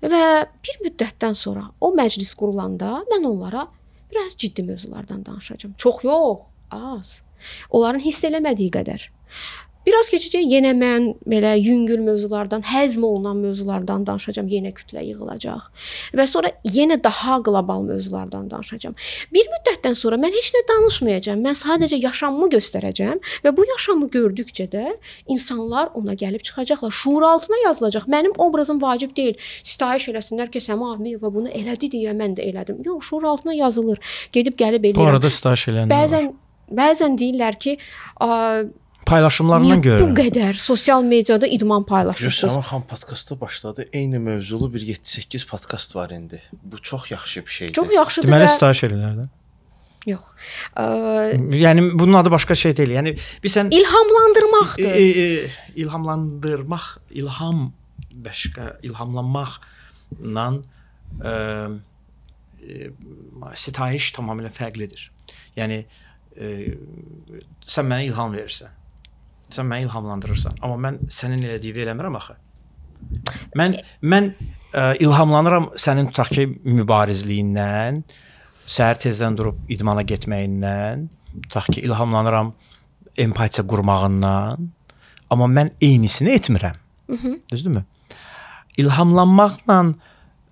[0.03, 0.21] Və
[0.63, 3.65] bir müddətdən sonra o məclis qurulanda mən onlara
[4.16, 5.74] biraz ciddi mövzulardan danışacağam.
[5.78, 6.39] Çox yox,
[6.72, 7.22] az.
[7.70, 9.07] Onların hiss eləmədiyi qədər.
[9.86, 15.67] Biraz keçəcək yenə mən belə yüngül mövzulardan, həzm olunan mövzulardan danışacağam, yenə kütlə yığılacaq.
[16.17, 18.95] Və sonra yenə daha qlobal mövzulardan danışacağam.
[19.33, 21.43] Bir müddətdən sonra mən heç nə danışmayacağam.
[21.45, 24.86] Mən sadəcə yaşamımı göstərəcəm və bu yaşamı gördükcə də
[25.27, 26.91] insanlar ona gəlib çıxacaqlar.
[26.91, 28.07] Şuur altına yazılacaq.
[28.09, 29.38] Mənim obrazım vacib deyil.
[29.63, 32.81] Sitayiş eləsinlər ki, Səma Ahmeyeva bunu elədi deyə mən də elədim.
[32.86, 34.01] Yox, şuur altına yazılır.
[34.34, 35.03] Gedib gəlib eləyirəm.
[35.03, 36.01] Bu arada sitayiş eləyənlər var.
[36.01, 36.34] Bəzən
[36.72, 37.77] bəzən deyirlər ki,
[38.22, 38.64] a,
[39.06, 40.14] Paylaşımlarından Niyə bu görürəm.
[40.18, 42.53] qədər sosial mediada idman paylaşırsınız?
[42.56, 43.86] Göstərmə xan podkastda başladı.
[43.94, 46.41] Eyni mövzulu bir 7-8 podkast var indi.
[46.64, 47.73] Bu çox yaxşı bir şeydir.
[47.73, 49.26] Çox yaxşıdır Deməli sitayiş eləyirlər də.
[50.06, 50.22] yox.
[50.77, 50.86] Ə,
[51.57, 52.91] Yəni bunun adı başqa şey deyil.
[52.98, 53.14] Yəni
[53.44, 54.84] biz sən ilhamlandırmaqdır.
[54.86, 57.73] E, e, ilhamlandırmaq, ilham
[58.14, 60.48] başqa, ilhamlanmaqla
[61.26, 61.32] e,
[62.69, 62.91] e,
[63.56, 65.10] sitayiş tamamilə fərqlidir.
[65.57, 65.86] Yəni
[66.38, 66.49] e,
[67.65, 68.73] sən mənə ilham verirsən.
[69.45, 72.34] Sən məni ilhamlandırırsan, amma mən sənin elədiyini eləmirəm axı.
[73.59, 74.31] Mən mən
[74.73, 78.01] ə, ilhamlanıram sənin tutaq ki mübarizliyindən,
[78.65, 81.05] səhər tezdən durub idmana getməyindən,
[81.43, 82.53] tutaq ki ilhamlanıram
[83.22, 84.65] empatiya qurmağından,
[85.30, 86.81] amma mən eynisini etmirəm.
[87.51, 87.85] Düzdürmü?
[88.81, 89.80] İlhamlanmaqla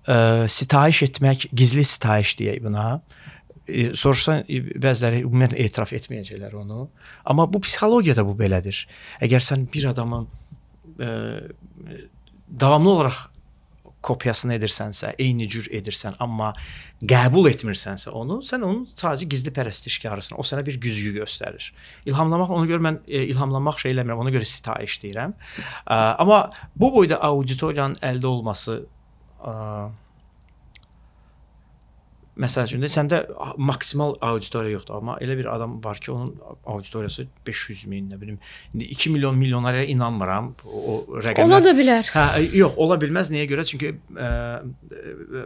[0.06, 0.16] ə,
[0.48, 3.00] sitayiş etmək, gizli sitayiş deyək buna.
[3.64, 6.88] E, soruşsan e, bəziləri ümumiyyətlə etiraf etməyəcəklər onu.
[7.24, 8.82] Amma bu psixologiyada bu belədir.
[9.24, 10.26] Əgər sən bir adamın
[11.00, 11.12] ə,
[12.48, 13.22] davamlı olaraq
[14.04, 16.50] kopyasını edirsənsə, eyni cür edirsən, amma
[17.08, 20.36] qəbul etmirsənsə onu, sən onun sadəcə gizli pərəstişkarısan.
[20.36, 21.70] O sənə bir güzgü göstərir.
[22.10, 25.32] İlhamlamaq ona görə mən e, ilhamlamaq şey eləmirəm, ona görə sitayiş deyirəm.
[25.88, 26.44] Ə, amma
[26.76, 28.82] bu boyda auditoriyanın əldə olması
[29.40, 29.54] ə,
[32.34, 33.18] Məsəl üçün də səndə
[33.62, 36.32] maksimal auditoriya yoxdur, amma elə bir adam var ki, onun
[36.66, 38.38] auditoriyası 500 min, nə bilim,
[38.74, 41.44] indi 2 milyon milyonlara inanmıram o, rəqəmlər.
[41.46, 42.10] Ola da bilər.
[42.10, 42.24] Hə,
[42.58, 43.30] yox, ola bilməz.
[43.30, 43.62] Niyə görə?
[43.70, 44.30] Çünki ə,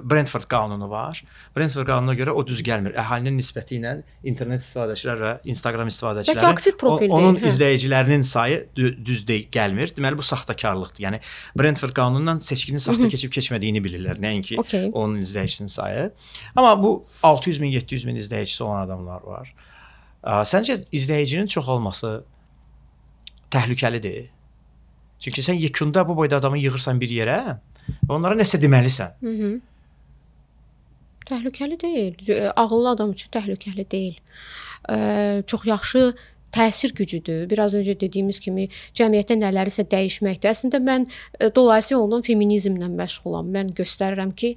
[0.09, 1.20] Brentford qanunu var.
[1.56, 2.94] Brentford qanununa görə o düz gəlmir.
[2.98, 3.94] Əhalinin nisbəti ilə
[4.28, 7.52] internet istifadəçilər və Instagram istifadəçiləri Bəlkə aktiv profil o, onun deyil, hə.
[7.52, 9.93] izləyicilərinin sayı dü- düz deyil, gəlmir.
[9.97, 11.05] Deməli bu saxtakarlıqdır.
[11.05, 11.20] Yəni
[11.59, 13.12] Brentford qanunundan seçkinin saxta Mhm.
[13.15, 14.90] keçib keçmədiyini bilirlər, nəinki Okey.
[14.93, 16.10] onun izləyicisinin sayı.
[16.56, 19.55] Amma bu 600 min, 700 min izləyicisi olan adamlar var.
[20.24, 22.22] Səncə izləyicinin çox olması
[23.55, 24.28] təhlükəlidir?
[25.18, 27.59] Çünki sən yekunda bu boyda adamı yığırsan bir yerə,
[28.05, 29.18] və onlara nəsə deməlisən.
[29.24, 29.59] Mhm.
[31.28, 32.16] Təhlükəli deyil.
[32.24, 34.18] Ə, Ağıllı adam üçün təhlükəli deyil.
[34.88, 34.98] Ə,
[35.46, 36.05] çox yaxşı
[36.55, 37.42] təsir gücüdür.
[37.50, 40.48] Biraz öncə dediyimiz kimi cəmiyyətdə nələrisə dəyişməkdir.
[40.55, 43.50] Əslində mən ə, dolayısı yoldan feminizmlə məşğulam.
[43.52, 44.55] Mən göstərirəm ki,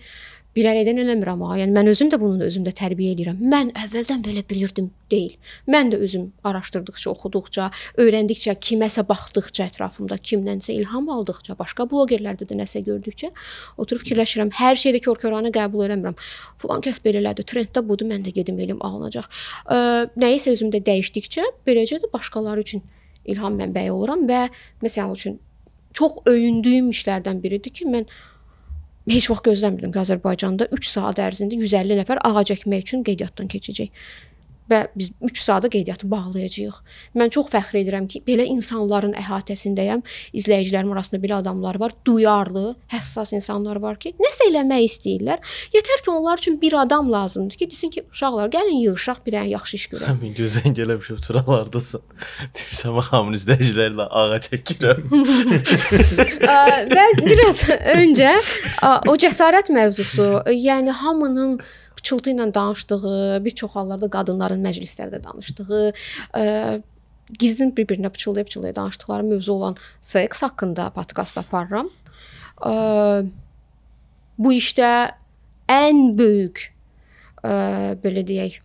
[0.57, 1.55] bilərəkdən eləmirəm ha.
[1.61, 3.39] Yəni mən özüm də bunu özümdə tərbiyə edirəm.
[3.51, 5.35] Mən əvvəldən belə bilirdim deyil.
[5.71, 7.69] Mən də özüm araşdırdıqca, oxuduqca,
[8.03, 13.31] öyrəndikcə, kiməsə baxdıqca ətrafımda, kimdənsə ilham aldıqca, başqa bloqerlərdə də nəsə gördükcə
[13.81, 14.51] oturub fikirləşirəm.
[14.59, 16.17] Hər şeydə kör-köranə qəbul eləmirəm.
[16.61, 19.29] Falan kəs belə elədi, trenddə budur, mən də gedim elim alınacaq.
[19.71, 19.79] Ə,
[20.19, 22.83] nəyisə özümdə dəyişdikcə, beləcə də başqaları üçün
[23.29, 24.47] ilham mənbəyi oluram və
[24.83, 25.39] məsəl üçün
[25.97, 28.07] çox öyündüyüm işlərdən biridir ki, mən
[29.09, 33.89] heç vaxt gözləmirdim ki, Azərbaycanda 3 saat ərzində 150 nəfər ağac əkmək üçün qeydiyyatdan keçəcək.
[34.71, 36.77] Və biz 3 saata qeydiyyatı bağlayacağıq.
[37.19, 40.03] Mən çox fəxr edirəm ki, belə insanların əhatəsindəyəm.
[40.37, 45.43] İzləyicilərim arasında belə adamlar var, duyarlı, həssas insanlar var ki, nəsə eləmək istəyirlər.
[45.75, 49.51] Yetər ki, onlar üçün bir adam lazımdır ki, desin ki, uşaqlar, gəlin yığışaq bir dənə
[49.55, 50.07] yaxşı iş görək.
[50.13, 52.05] Həmin gün zəng eləmişəm turalardasan.
[52.55, 55.03] Deyirsən bax hamın izləyicilərlə ağa çəkirəm.
[56.95, 57.63] Və biraz
[57.97, 58.33] öncə
[59.11, 61.59] o cəsarət mövzusu, yəni hamının
[62.01, 65.91] pıçıltı ilə danışdığı, bir çox hallarda qadınların məclislərdə danışdığı,
[66.33, 66.81] ə,
[67.39, 71.89] gizlin bir-birinə pıçıldaya-pıçıldaya danışdıqları mövzu olan seks haqqında podkast aparıram.
[72.65, 72.73] Ə,
[74.41, 74.89] bu işdə
[75.69, 76.65] ən böyük
[77.45, 77.53] ə,
[78.01, 78.59] belə deyək,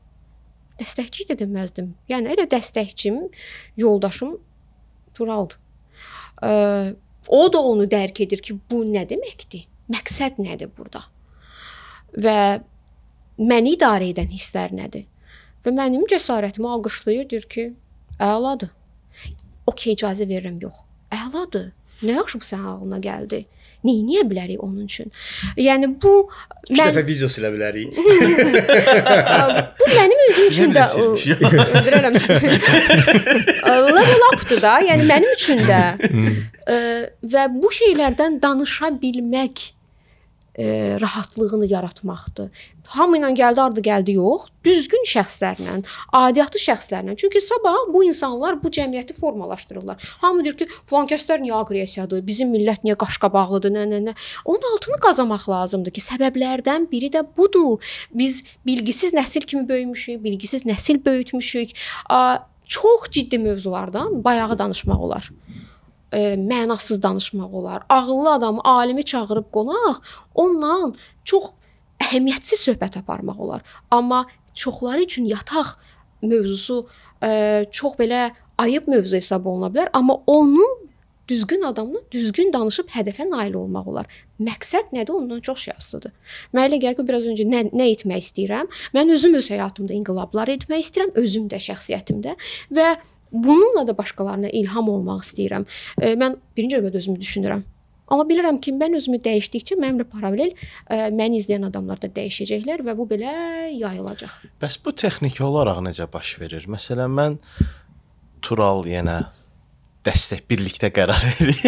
[0.81, 1.93] dəstəkçi də deməzdim.
[2.09, 3.27] Yəni elə dəstəkçim,
[3.77, 4.39] yoldaşım
[5.17, 5.61] Turaldır.
[6.45, 6.97] Ə,
[7.29, 9.69] o da onu dərk edir ki, bu nə deməkdir?
[9.93, 11.05] Məqsəd nədir burada?
[12.17, 12.65] Və
[13.39, 15.07] məni idarə edən hisslər nədir?
[15.65, 17.67] Və mənim cəsarətimi alqışlayır, deyir ki,
[18.23, 18.71] əladır.
[19.67, 20.79] Okay, icazə verirəm, yox.
[21.15, 21.73] Əladır.
[22.07, 23.45] Nə yaxşı bu sənin ağlına gəldi.
[23.87, 25.13] Neyniyə bilərik onun üçün?
[25.61, 26.13] Yəni bu
[26.71, 27.95] 3 dəfə video silə bilərik.
[29.81, 32.19] bu mənim özüm üçün də öldürərəm.
[33.99, 35.81] Level up-dır da, yəni mənim üçün də.
[37.37, 39.69] Və bu şeylərdən danışa bilmək
[40.59, 42.51] ə, rahatlığını yaratmaqdır.
[42.97, 44.47] Hamı ilə gəldi, ardı gəldi yox.
[44.65, 45.81] Düzgün şəxslərlə,
[46.15, 47.17] adiyyatlı şəxslərlə.
[47.19, 50.03] Çünki sabah bu insanlar bu cəmiyyəti formalaşdırırlar.
[50.23, 54.17] Hamı deyir ki, filan kəslər niyə aqressiyadır, bizim millət niyə qaşqabaqlıdır, nə nə nə.
[54.45, 57.83] Onun altını qazamaq lazımdır ki, səbəblərdən biri də budur.
[58.15, 61.75] Biz bilgisiz nəsil kimi böyümüşük, bilgisiz nəsil böyütmüşük.
[62.11, 65.31] A, çox ciddi mövzulardan bayağı danışmaq olar
[66.13, 67.83] e, mənasız danışmaq olar.
[67.89, 70.01] Ağıllı adamı, alimi çağırıb qonaq,
[70.35, 70.93] onunla
[71.25, 71.53] çox
[72.01, 73.63] əhəmiyyətsiz söhbət aparmaq olar.
[73.91, 75.77] Amma çoxları üçün yataq
[76.23, 76.87] mövzusu
[77.23, 80.67] e, çox belə ayıb mövzu hesab oluna bilər, amma onu
[81.29, 84.07] düzgün adamla düzgün danışıb hədəfə nail olmaq olar.
[84.41, 85.17] Məqsəd nədir?
[85.17, 86.13] Ondan çox şey asılıdır.
[86.55, 88.71] Mənə elə gəlir ki, biraz öncə nə nə etmək istəyirəm?
[88.95, 92.37] Mən özüm öz həyatımda inqilablar etmək istəyirəm, özüm də şəxsiyyətimdə
[92.79, 92.89] və
[93.33, 95.67] bununla da başqalarına ilham olmaq istəyirəm.
[96.01, 97.65] E, mən birinci növbədə özümü düşünürəm.
[98.07, 102.95] Amma bilirəm ki, mən özümü dəyişdikcə mənimlə paralel ə, məni izləyən adamlar da dəyişəcəklər və
[102.99, 103.33] bu belə
[103.75, 104.37] yayılacaq.
[104.63, 106.69] Bəs bu texniki olaraq necə baş verir?
[106.71, 107.41] Məsələn, mən
[108.47, 109.25] Tural yenə
[110.07, 111.65] dəstək birlikdə qərar veririk.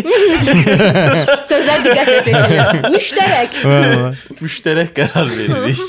[1.51, 2.63] Sözlər diqqətlə seçilir.
[2.95, 3.51] Müştərək.
[4.45, 5.83] Müştərək qərar veririk.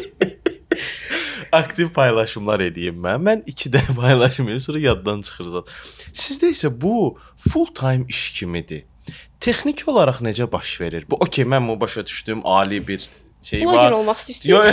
[1.58, 3.22] aktiv paylaşımlar edeyim mən.
[3.28, 5.74] Mən 2 dəfə paylaşım edirəm, sonra yaddan çıxır zət.
[6.12, 8.84] Sizdə isə bu full time iş kimidir.
[9.40, 11.04] Texniki olaraq necə baş verir?
[11.10, 13.08] Bu okey, mən bunu başa düşdüm, ali bir
[13.44, 13.92] şey Bloger var.
[13.92, 14.48] olmaq istəyirsiniz?
[14.48, 14.66] Yox.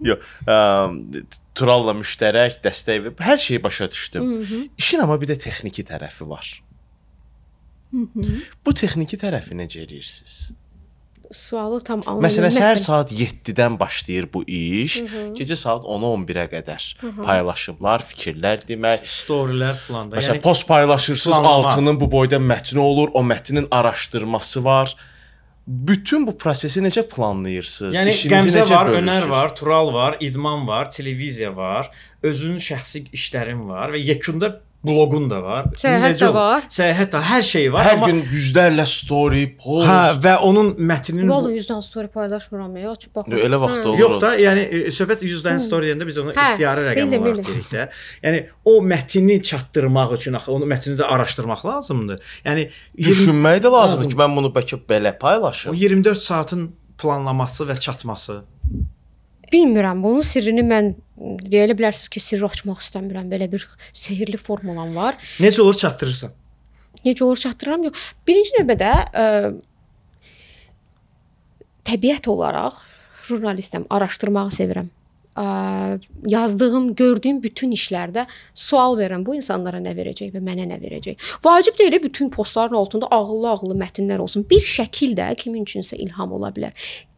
[0.00, 0.18] Yox.
[0.48, 1.26] Yox.
[1.54, 4.22] Turalla müştərək dəstək və hər şeyi başa düşdüm.
[4.22, 4.68] Hı -hı.
[4.78, 6.62] İşin amma bir də texniki tərəfi var.
[7.90, 8.40] Hı -hı.
[8.66, 10.52] Bu texniki tərəfi necə eləyirsiniz?
[11.32, 12.26] Sualı tam anlamadım.
[12.26, 15.00] Məsələn, səhər saat 7-dən başlayır bu iş.
[15.00, 15.26] Hı -hı.
[15.38, 17.22] Gecə saat 10-a 11-ə qədər Hı hı.
[17.22, 20.16] paylaşımlar, fikirlər demək, storylər falan da.
[20.16, 21.68] Məsələn, Yəni- post paylaşırsınız, Planlama.
[21.68, 24.96] altının bu boyda mətni olur, o mətnin araşdırması var.
[25.66, 27.94] Bütün bu prosesi necə planlayırsınız?
[27.94, 29.24] Yəni İşinizi Qəmzə necə var, bölürsünüz?
[29.24, 31.90] Önər var, Tural var, İdman var, televiziya var,
[32.22, 35.66] özünün şəxsi işlərin var və yekunda bloqun da var.
[35.76, 36.64] Səyahət də var.
[36.72, 37.84] Səyahət də hər şey var.
[37.84, 39.88] Hər amma gün yüzlərlə story, post.
[39.90, 43.36] hə və onun mətninin Vallahi 100-dən story paylaşmıram ya, açıb baxın.
[43.44, 43.86] Elə vaxt Hə.
[43.90, 44.00] olur.
[44.00, 47.50] Yox da, yəni e, söhbət 100-dən story deyəndə biz onu Hə, ixtiyari rəqəm bildim, olaraq
[47.50, 47.86] deyirik də.
[48.24, 52.24] Yəni o mətni çatdırmaq üçün axı onu mətni də araşdırmaq lazımdır.
[52.48, 52.68] Yəni
[53.10, 55.72] Düşünmək də lazımdır ki, mən bunu bəlkə belə paylaşım.
[55.72, 56.70] O 24 saatın
[57.00, 58.40] planlaması və çatması.
[59.52, 60.92] Bilmirəm, bunun sirrini mən
[61.50, 63.26] deyə bilərsiniz ki, sirri açmaq istəmirəm.
[63.32, 65.18] Belə bir sehrli formulam var.
[65.42, 66.36] Necə olur çatdırırsan?
[67.04, 67.88] Necə olur çatdırıram?
[67.88, 68.06] Yox.
[68.28, 69.26] Birinci növbədə ə,
[71.88, 72.80] təbiət olaraq
[73.28, 74.88] jurnalistəm, araşdırmağı sevirəm.
[75.40, 75.44] Ə,
[76.28, 79.24] yazdığım, gördüyüm bütün işlərdə sual verirəm.
[79.26, 81.30] Bu insanlara nə verəcək və mənə nə verəcək?
[81.44, 84.46] Vacib deyil bütün postların altında ağıllı-ağıllı mətnlər olsun.
[84.50, 86.74] Bir şəkil də kimin üçünsə ilham ola bilər.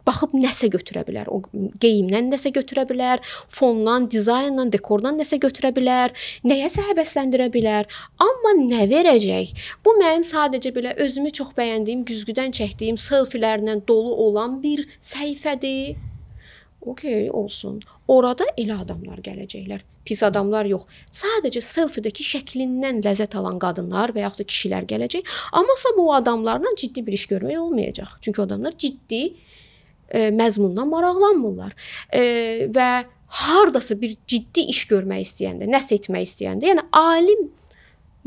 [0.07, 1.31] Baxıb nəsə götürə bilər.
[1.31, 1.43] O
[1.83, 3.23] geyimdən nəsə götürə bilər,
[3.53, 6.15] fondan, dizayndan, dekordan nəsə götürə bilər,
[6.47, 7.87] nəyəsə həvəsləndirə bilər.
[8.23, 9.53] Amma nə verəcək?
[9.85, 15.95] Bu mənim sadəcə belə özümü çox bəyəndiyim, güzgüdən çəkdiyim selfilərlə dolu olan bir səhifədir.
[16.83, 17.79] Okey, olsun.
[18.11, 19.85] Orada elə adamlar gələcəklər.
[20.03, 20.89] Pis adamlar yox.
[21.15, 25.31] Sadəcə selfidəki şəklindən ləzzət alan qadınlar və yaxud da kişilər gələcək.
[25.61, 28.17] Amasa bu adamlarla ciddi bir iş görmək olmayacaq.
[28.21, 29.23] Çünki adamlar ciddi
[30.13, 31.75] e, məzmundan maraqlanmırlar.
[32.13, 32.23] E,
[32.73, 32.91] və
[33.43, 37.49] hardasa bir ciddi iş görmək istəyəndə, nəsə etmək istəyəndə, yəni alim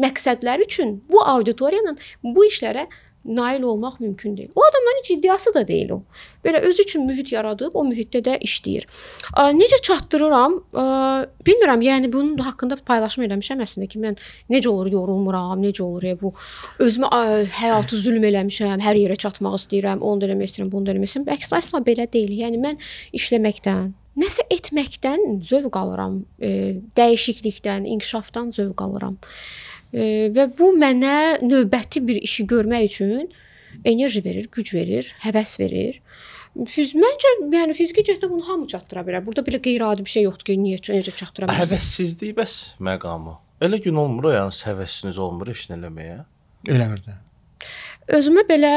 [0.02, 1.94] məqsədləri üçün bu auditoriya ilə
[2.36, 2.88] bu işlərə
[3.26, 4.50] nail olmaq mümkün deyil.
[4.56, 6.02] O adamların heç iddiası da deyil o.
[6.46, 8.86] Belə özü üçün mühit yaradıb, o mühitdə də işləyir.
[9.58, 10.60] Necə çatdırıram?
[11.48, 11.82] Bilmirəm.
[11.82, 14.20] Yəni bunun haqqında paylaşım eləmişəm əslində ki, mən
[14.50, 16.34] necə olur yorulmuram, necə olur bu
[16.80, 17.10] özümə
[17.60, 21.30] həyatı zülm eləmişəm, hər yerə çatmaq istəyirəm, onu da eləmək istəyirəm, bunu da eləmək istəyirəm.
[21.36, 22.34] Əks əsla belə deyil.
[22.46, 22.82] Yəni mən
[23.18, 26.22] işləməkdən, nəsə etməkdən zövq alıram,
[27.00, 29.18] dəyişiklikdən, inkişafdan zövq alıram.
[29.96, 33.30] Və bu mənə növbəti bir işi görmək üçün
[33.88, 36.02] enerji verir, güc verir, həvəs verir.
[36.72, 39.24] Fiz məncə yəni fiziki cəhətdən bunu hamı çatdıra bilər.
[39.26, 41.64] Burada belə qeyri-adi bir şey yoxdur ki, niyə necə çatdıra bilirsən?
[41.64, 43.38] Həvəssizlik bəs məqamı.
[43.64, 46.22] Elə gün olmur o, yəni həvəsiniz olmur işin eləməyə.
[46.72, 47.18] Eləmir də.
[48.06, 48.72] Özümə belə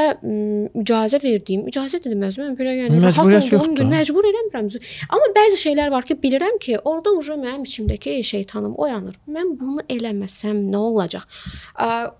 [0.81, 4.71] icazə verdiyim, icazə də deməz, mən belə yəni rahat olduğum məcbur eləmirəm.
[5.13, 9.19] Amma bəzi şeylər var ki, bilirəm ki, orada uje mənim içimdəki şeytanım oyanır.
[9.29, 11.29] Mən bunu eləməsəm nə olacaq?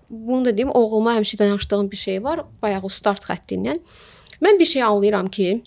[0.09, 3.81] Bunu da deyim, oğluma həmişə danışdığım bir şey var, bayaq o start xəttindən.
[4.45, 5.63] Mən bir şey anlayıram ki,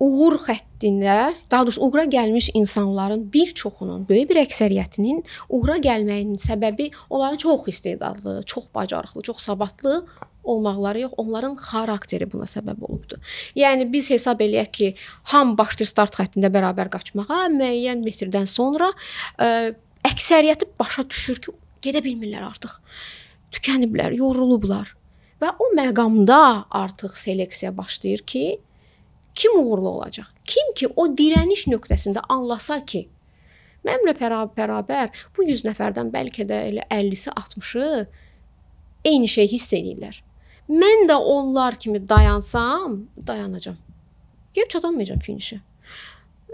[0.00, 6.88] uğur xəttində, daha doğrusu uğura gəlmiş insanların bir çoxunun, böyük bir əksəriyyətinin uğura gəlməyinin səbəbi
[7.10, 10.06] onların çox istedadlı, çox bacarıqlı, çox savadlı
[10.44, 13.20] olmaqları yox, onların xarakteri buna səbəb olubdu.
[13.56, 14.94] Yəni biz hesab eləyək ki,
[15.34, 18.88] ham başlayır start xəttində bərabər qaçmağa, müəyyən metrdən sonra
[19.36, 19.74] ə,
[20.08, 21.54] əksəriyyəti başa düşür ki,
[21.84, 22.78] gedə bilmirlər artıq.
[23.52, 24.94] Tükəniblər, yorulublar.
[25.40, 26.40] Və o məqamda
[26.76, 28.44] artıq seleksiya başlayır ki,
[29.34, 30.26] kim uğurlu olacaq?
[30.44, 33.06] Kim ki o dirəniş nöqtəsində anlasa ki,
[33.86, 34.16] mənimlə
[34.56, 38.06] bərabər, bu 100 nəfərdən bəlkə də elə 50-si, 60-ı
[39.04, 40.20] eyni şey hiss edirlər.
[40.70, 43.78] Mən də onlar kimi dayansam, dayanacam.
[44.54, 45.60] Gəlib çatamayacam finişə.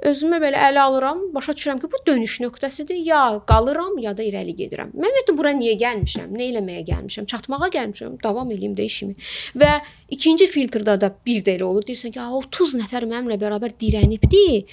[0.02, 2.98] Özümü belə ələ alıram, başa düşürəm ki, bu dönüş nöqtəsidir.
[3.09, 4.93] Ya qalıram, ya da irəli gedirəm.
[4.93, 6.35] Mən ümumiyyətlə bura niyə gəlmişəm?
[6.36, 7.27] Nə eləməyə gəlmişəm?
[7.32, 8.18] Çatmağa gəlmişəm.
[8.23, 9.16] Davam eləyim də işimi.
[9.56, 9.73] Və
[10.12, 11.85] ikinci filtrdə də bir də elə olur.
[11.89, 14.66] Deyirsən ki, "A, 30 nəfər mənimlə bərabər dirənibdi.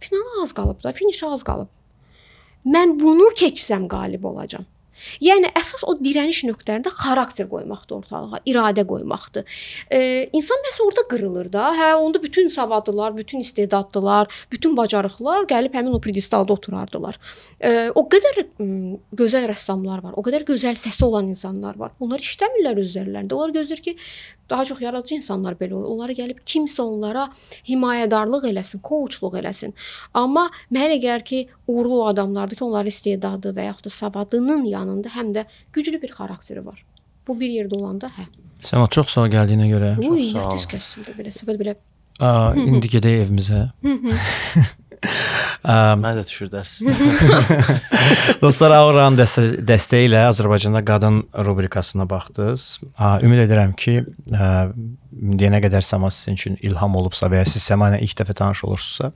[0.00, 1.68] Finala az qalıb da, finişə az qalıb.
[2.66, 4.66] Mən bunu keçsəm qalib olacam."
[5.24, 9.58] Yəni əsas o dirəniş nöqtələrində xarakter qoymaqdır ortalığa, iradə qoymaqdır.
[9.90, 10.00] E,
[10.36, 11.68] insan məsə orada qırılır da.
[11.78, 17.18] Hə, onda bütün savadlılar, bütün istedadlılar, bütün bacarıqlar gəlib həmin o pedestalda oturardılar.
[17.60, 18.42] E, o qədər
[19.18, 21.94] gözəl rəssamlar var, o qədər gözəl səsi olan insanlar var.
[22.00, 23.34] Onlar işləmirlər özlərində.
[23.34, 23.96] Onlar gözləyir ki,
[24.50, 25.90] daha çox yaradıcı insanlar belə olur.
[25.94, 27.28] Onlara gəlib kimsə onlara
[27.68, 29.74] himayədarlıq eləsin, coachluq eləsin.
[30.14, 35.12] Amma mənə elə gəlir ki, uğurlu adamlardır ki, onların istedadı və yaxud da savadının yanında
[35.16, 36.82] həm də güclü bir xarakteri var.
[37.28, 38.28] Bu bir yerdə olanda hə.
[38.64, 39.94] Sən o çox sağ ol gəldiyinə görə.
[40.02, 41.76] Uy, yatış kəsildi belə söhbət belə.
[42.18, 43.68] Aa, indi gedək evimizə.
[45.68, 46.78] Mənə də düşür dərs.
[48.42, 52.66] Dostlar, Auranın dəstə dəstəyi ilə Azərbaycanda qadın rubrikasına baxdınız.
[53.26, 58.02] Ümid edirəm ki, deyənə qədər Səma sizin üçün ilham olubsa və ya siz Səma ilə
[58.06, 59.12] ilk dəfə tanış olursunuzsa,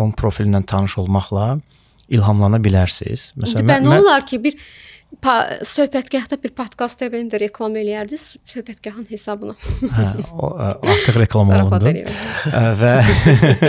[0.00, 1.50] onun profilindən tanış olmaqla
[2.10, 3.30] ilhamlana bilərsiniz.
[3.38, 4.56] Məsələn, mən, nə olar ki, bir
[5.18, 9.56] pa söhbətgahda bir podkast evində reklam eləyərdiniz söhbətgahın hesabına.
[9.58, 10.06] hə,
[10.38, 11.94] o artıq reklam olundu.
[12.80, 12.94] Və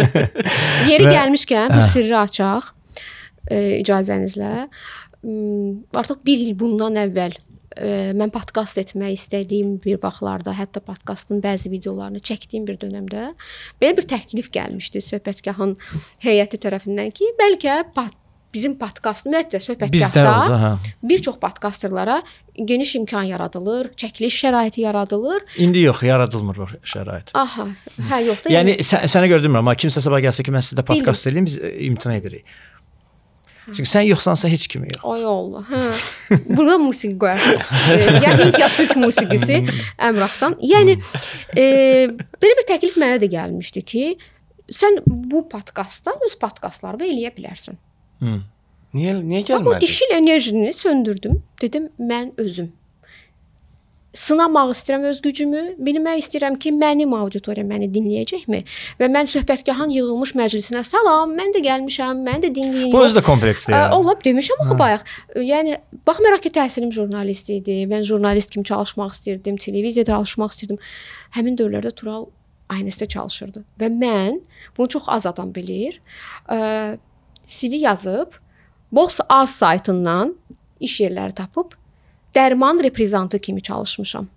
[0.91, 2.69] yeri və, gəlmişkən bu sirri açaq
[3.49, 4.67] e, icazənizlə.
[5.97, 7.35] Artıq 1 il bundan əvvəl
[7.77, 13.31] e, mən podkast etmək istədiyim bir vaxtlarda, hətta podkastın bəzi videolarını çəkdiyim bir dövrdə
[13.81, 15.77] belə bir təklif gəlmişdi söhbətgahın
[16.25, 18.20] heyəti tərəfindən ki, bəlkə pod
[18.53, 20.71] bizim podkast ümumiyyətlə söhbətgahda hə.
[21.07, 22.21] bir çox podkasterlara
[22.55, 25.43] geniş imkan yaradılır, çəkiliş şəraiti yaradılır.
[25.57, 27.31] İndi yox, yaradılmır o şərait.
[27.33, 27.69] Aha,
[28.09, 28.51] hə yox da.
[28.51, 31.47] yəni, yəni sən, sənə görə demirəm, amma kimsə sabah gəlsə ki, mən sizdə podkast eləyim,
[31.47, 32.45] biz e, imtina edirik.
[33.65, 35.03] Çünki sən yoxsansa heç kimi yox.
[35.05, 35.67] Ay Allah.
[35.69, 36.39] Hə.
[36.57, 37.61] Burada musiqi qoyarsınız.
[38.25, 39.61] ya Hind ya Türk musiqisi
[40.01, 40.57] Əmrahdan.
[40.65, 40.97] Yəni
[41.55, 41.65] e,
[42.41, 44.03] belə bir təklif mənə də gəlmişdi ki,
[44.73, 47.77] sən bu podkastda öz podkastlarını eləyə bilərsən.
[48.21, 48.41] Hı.
[48.93, 49.77] Niyə niyə gəlmədiniz?
[49.77, 51.41] O dişil enerjini söndürdüm.
[51.61, 52.71] Dedim mən özüm.
[54.13, 58.57] Sınamaq istəyirəm öz gücümü, bilmək istəyirəm ki, mənim auditoriya məni dinləyəcəkmi
[58.99, 62.91] və mən söhbətgahın yığılmış məclisinə salam, mən də gəlmişəm, məni də dinləyin.
[62.91, 63.77] Bu özü də kompleksdir.
[63.95, 65.05] Olub demişəm axı bayaq.
[65.39, 65.77] Yəni
[66.07, 70.81] baxmayaraq ki, təhsilim jurnalist idi, mən jurnalist kimi çalışmaq istirdim, televiziyada çalışmaq istirdim.
[71.37, 72.27] Həmin dövrlərdə Tural
[72.67, 74.41] aynəsdə çalışırdı və mən
[74.77, 76.01] bunu çox az adam bilir.
[76.51, 76.97] Ə,
[77.51, 78.39] CV yazıb,
[78.91, 80.35] Box Az saytından
[80.79, 81.75] iş yerləri tapıb
[82.35, 84.27] dərman reprezentantı kimi çalışmışam.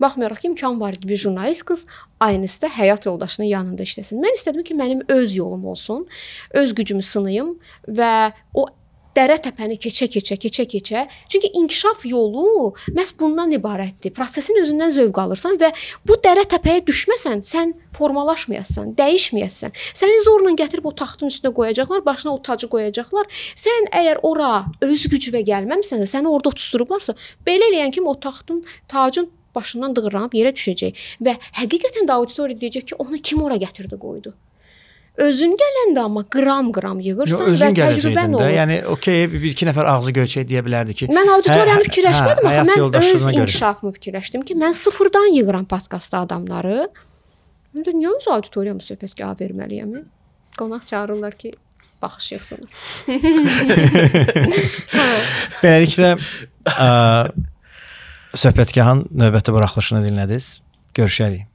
[0.00, 1.86] Baxmayaraq ki, imkan var idi bir jurnalist qız
[2.20, 4.20] aynısında həyat yoldaşının yanında işləsin.
[4.22, 6.06] Mən istədim ki, mənim öz yolum olsun,
[6.50, 7.56] öz gücümü sınayım
[7.88, 8.66] və o
[9.16, 11.04] dərə təpəni keçə-keçə, keçə-keçə.
[11.30, 14.12] Çünki inkişaf yolu məhz bundan ibarətdir.
[14.16, 15.72] Prosesin özündən zövq alırsan və
[16.08, 19.74] bu dərə təpəyə düşməsən, sən formalaşmayasan, dəyişməyəsən.
[19.98, 23.30] Səni zorla gətirib o taxtın üstünə qoyacaqlar, başına o tacı qoyacaqlar.
[23.58, 24.52] Sən əgər ora
[24.84, 27.16] öz gücünə gəlməmisənsə, səni orada tutuşdurublarsa,
[27.46, 32.92] belə eləyən kimi o taxtın, tacın başından dığırlanıb yerə düşəcək və həqiqətən də auditoriya deyəcək
[32.92, 34.36] ki, onu kim ora gətirdi, qoydu
[35.24, 38.50] özün gələndə amma qram-qram yığırsan Yo, və təcrübən olur.
[38.54, 41.08] Yəni okey, bir-iki nəfər ağzı göyçək deyə bilərdi ki.
[41.14, 46.16] Mən auditoriyanı hə, fikirləşmədim hə, axı, mən öz inkişafımı fikirləşdim ki, mən sıfırdan yığıram podkastda
[46.26, 46.78] adamları.
[47.76, 49.92] İndi niyə öz auditoriyamı söhbətgaha verməliyəm?
[50.58, 51.52] Qonaq çağırırlar ki,
[52.02, 52.70] baxış yığsınlar.
[55.62, 56.10] Beləliklə
[56.72, 56.88] ə,
[58.46, 60.46] söhbətgahın növbəti buraxılışını dinlədiniz.
[60.98, 61.46] Görüşərik.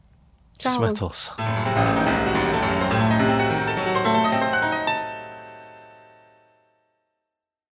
[0.63, 2.42] Qismət olsun.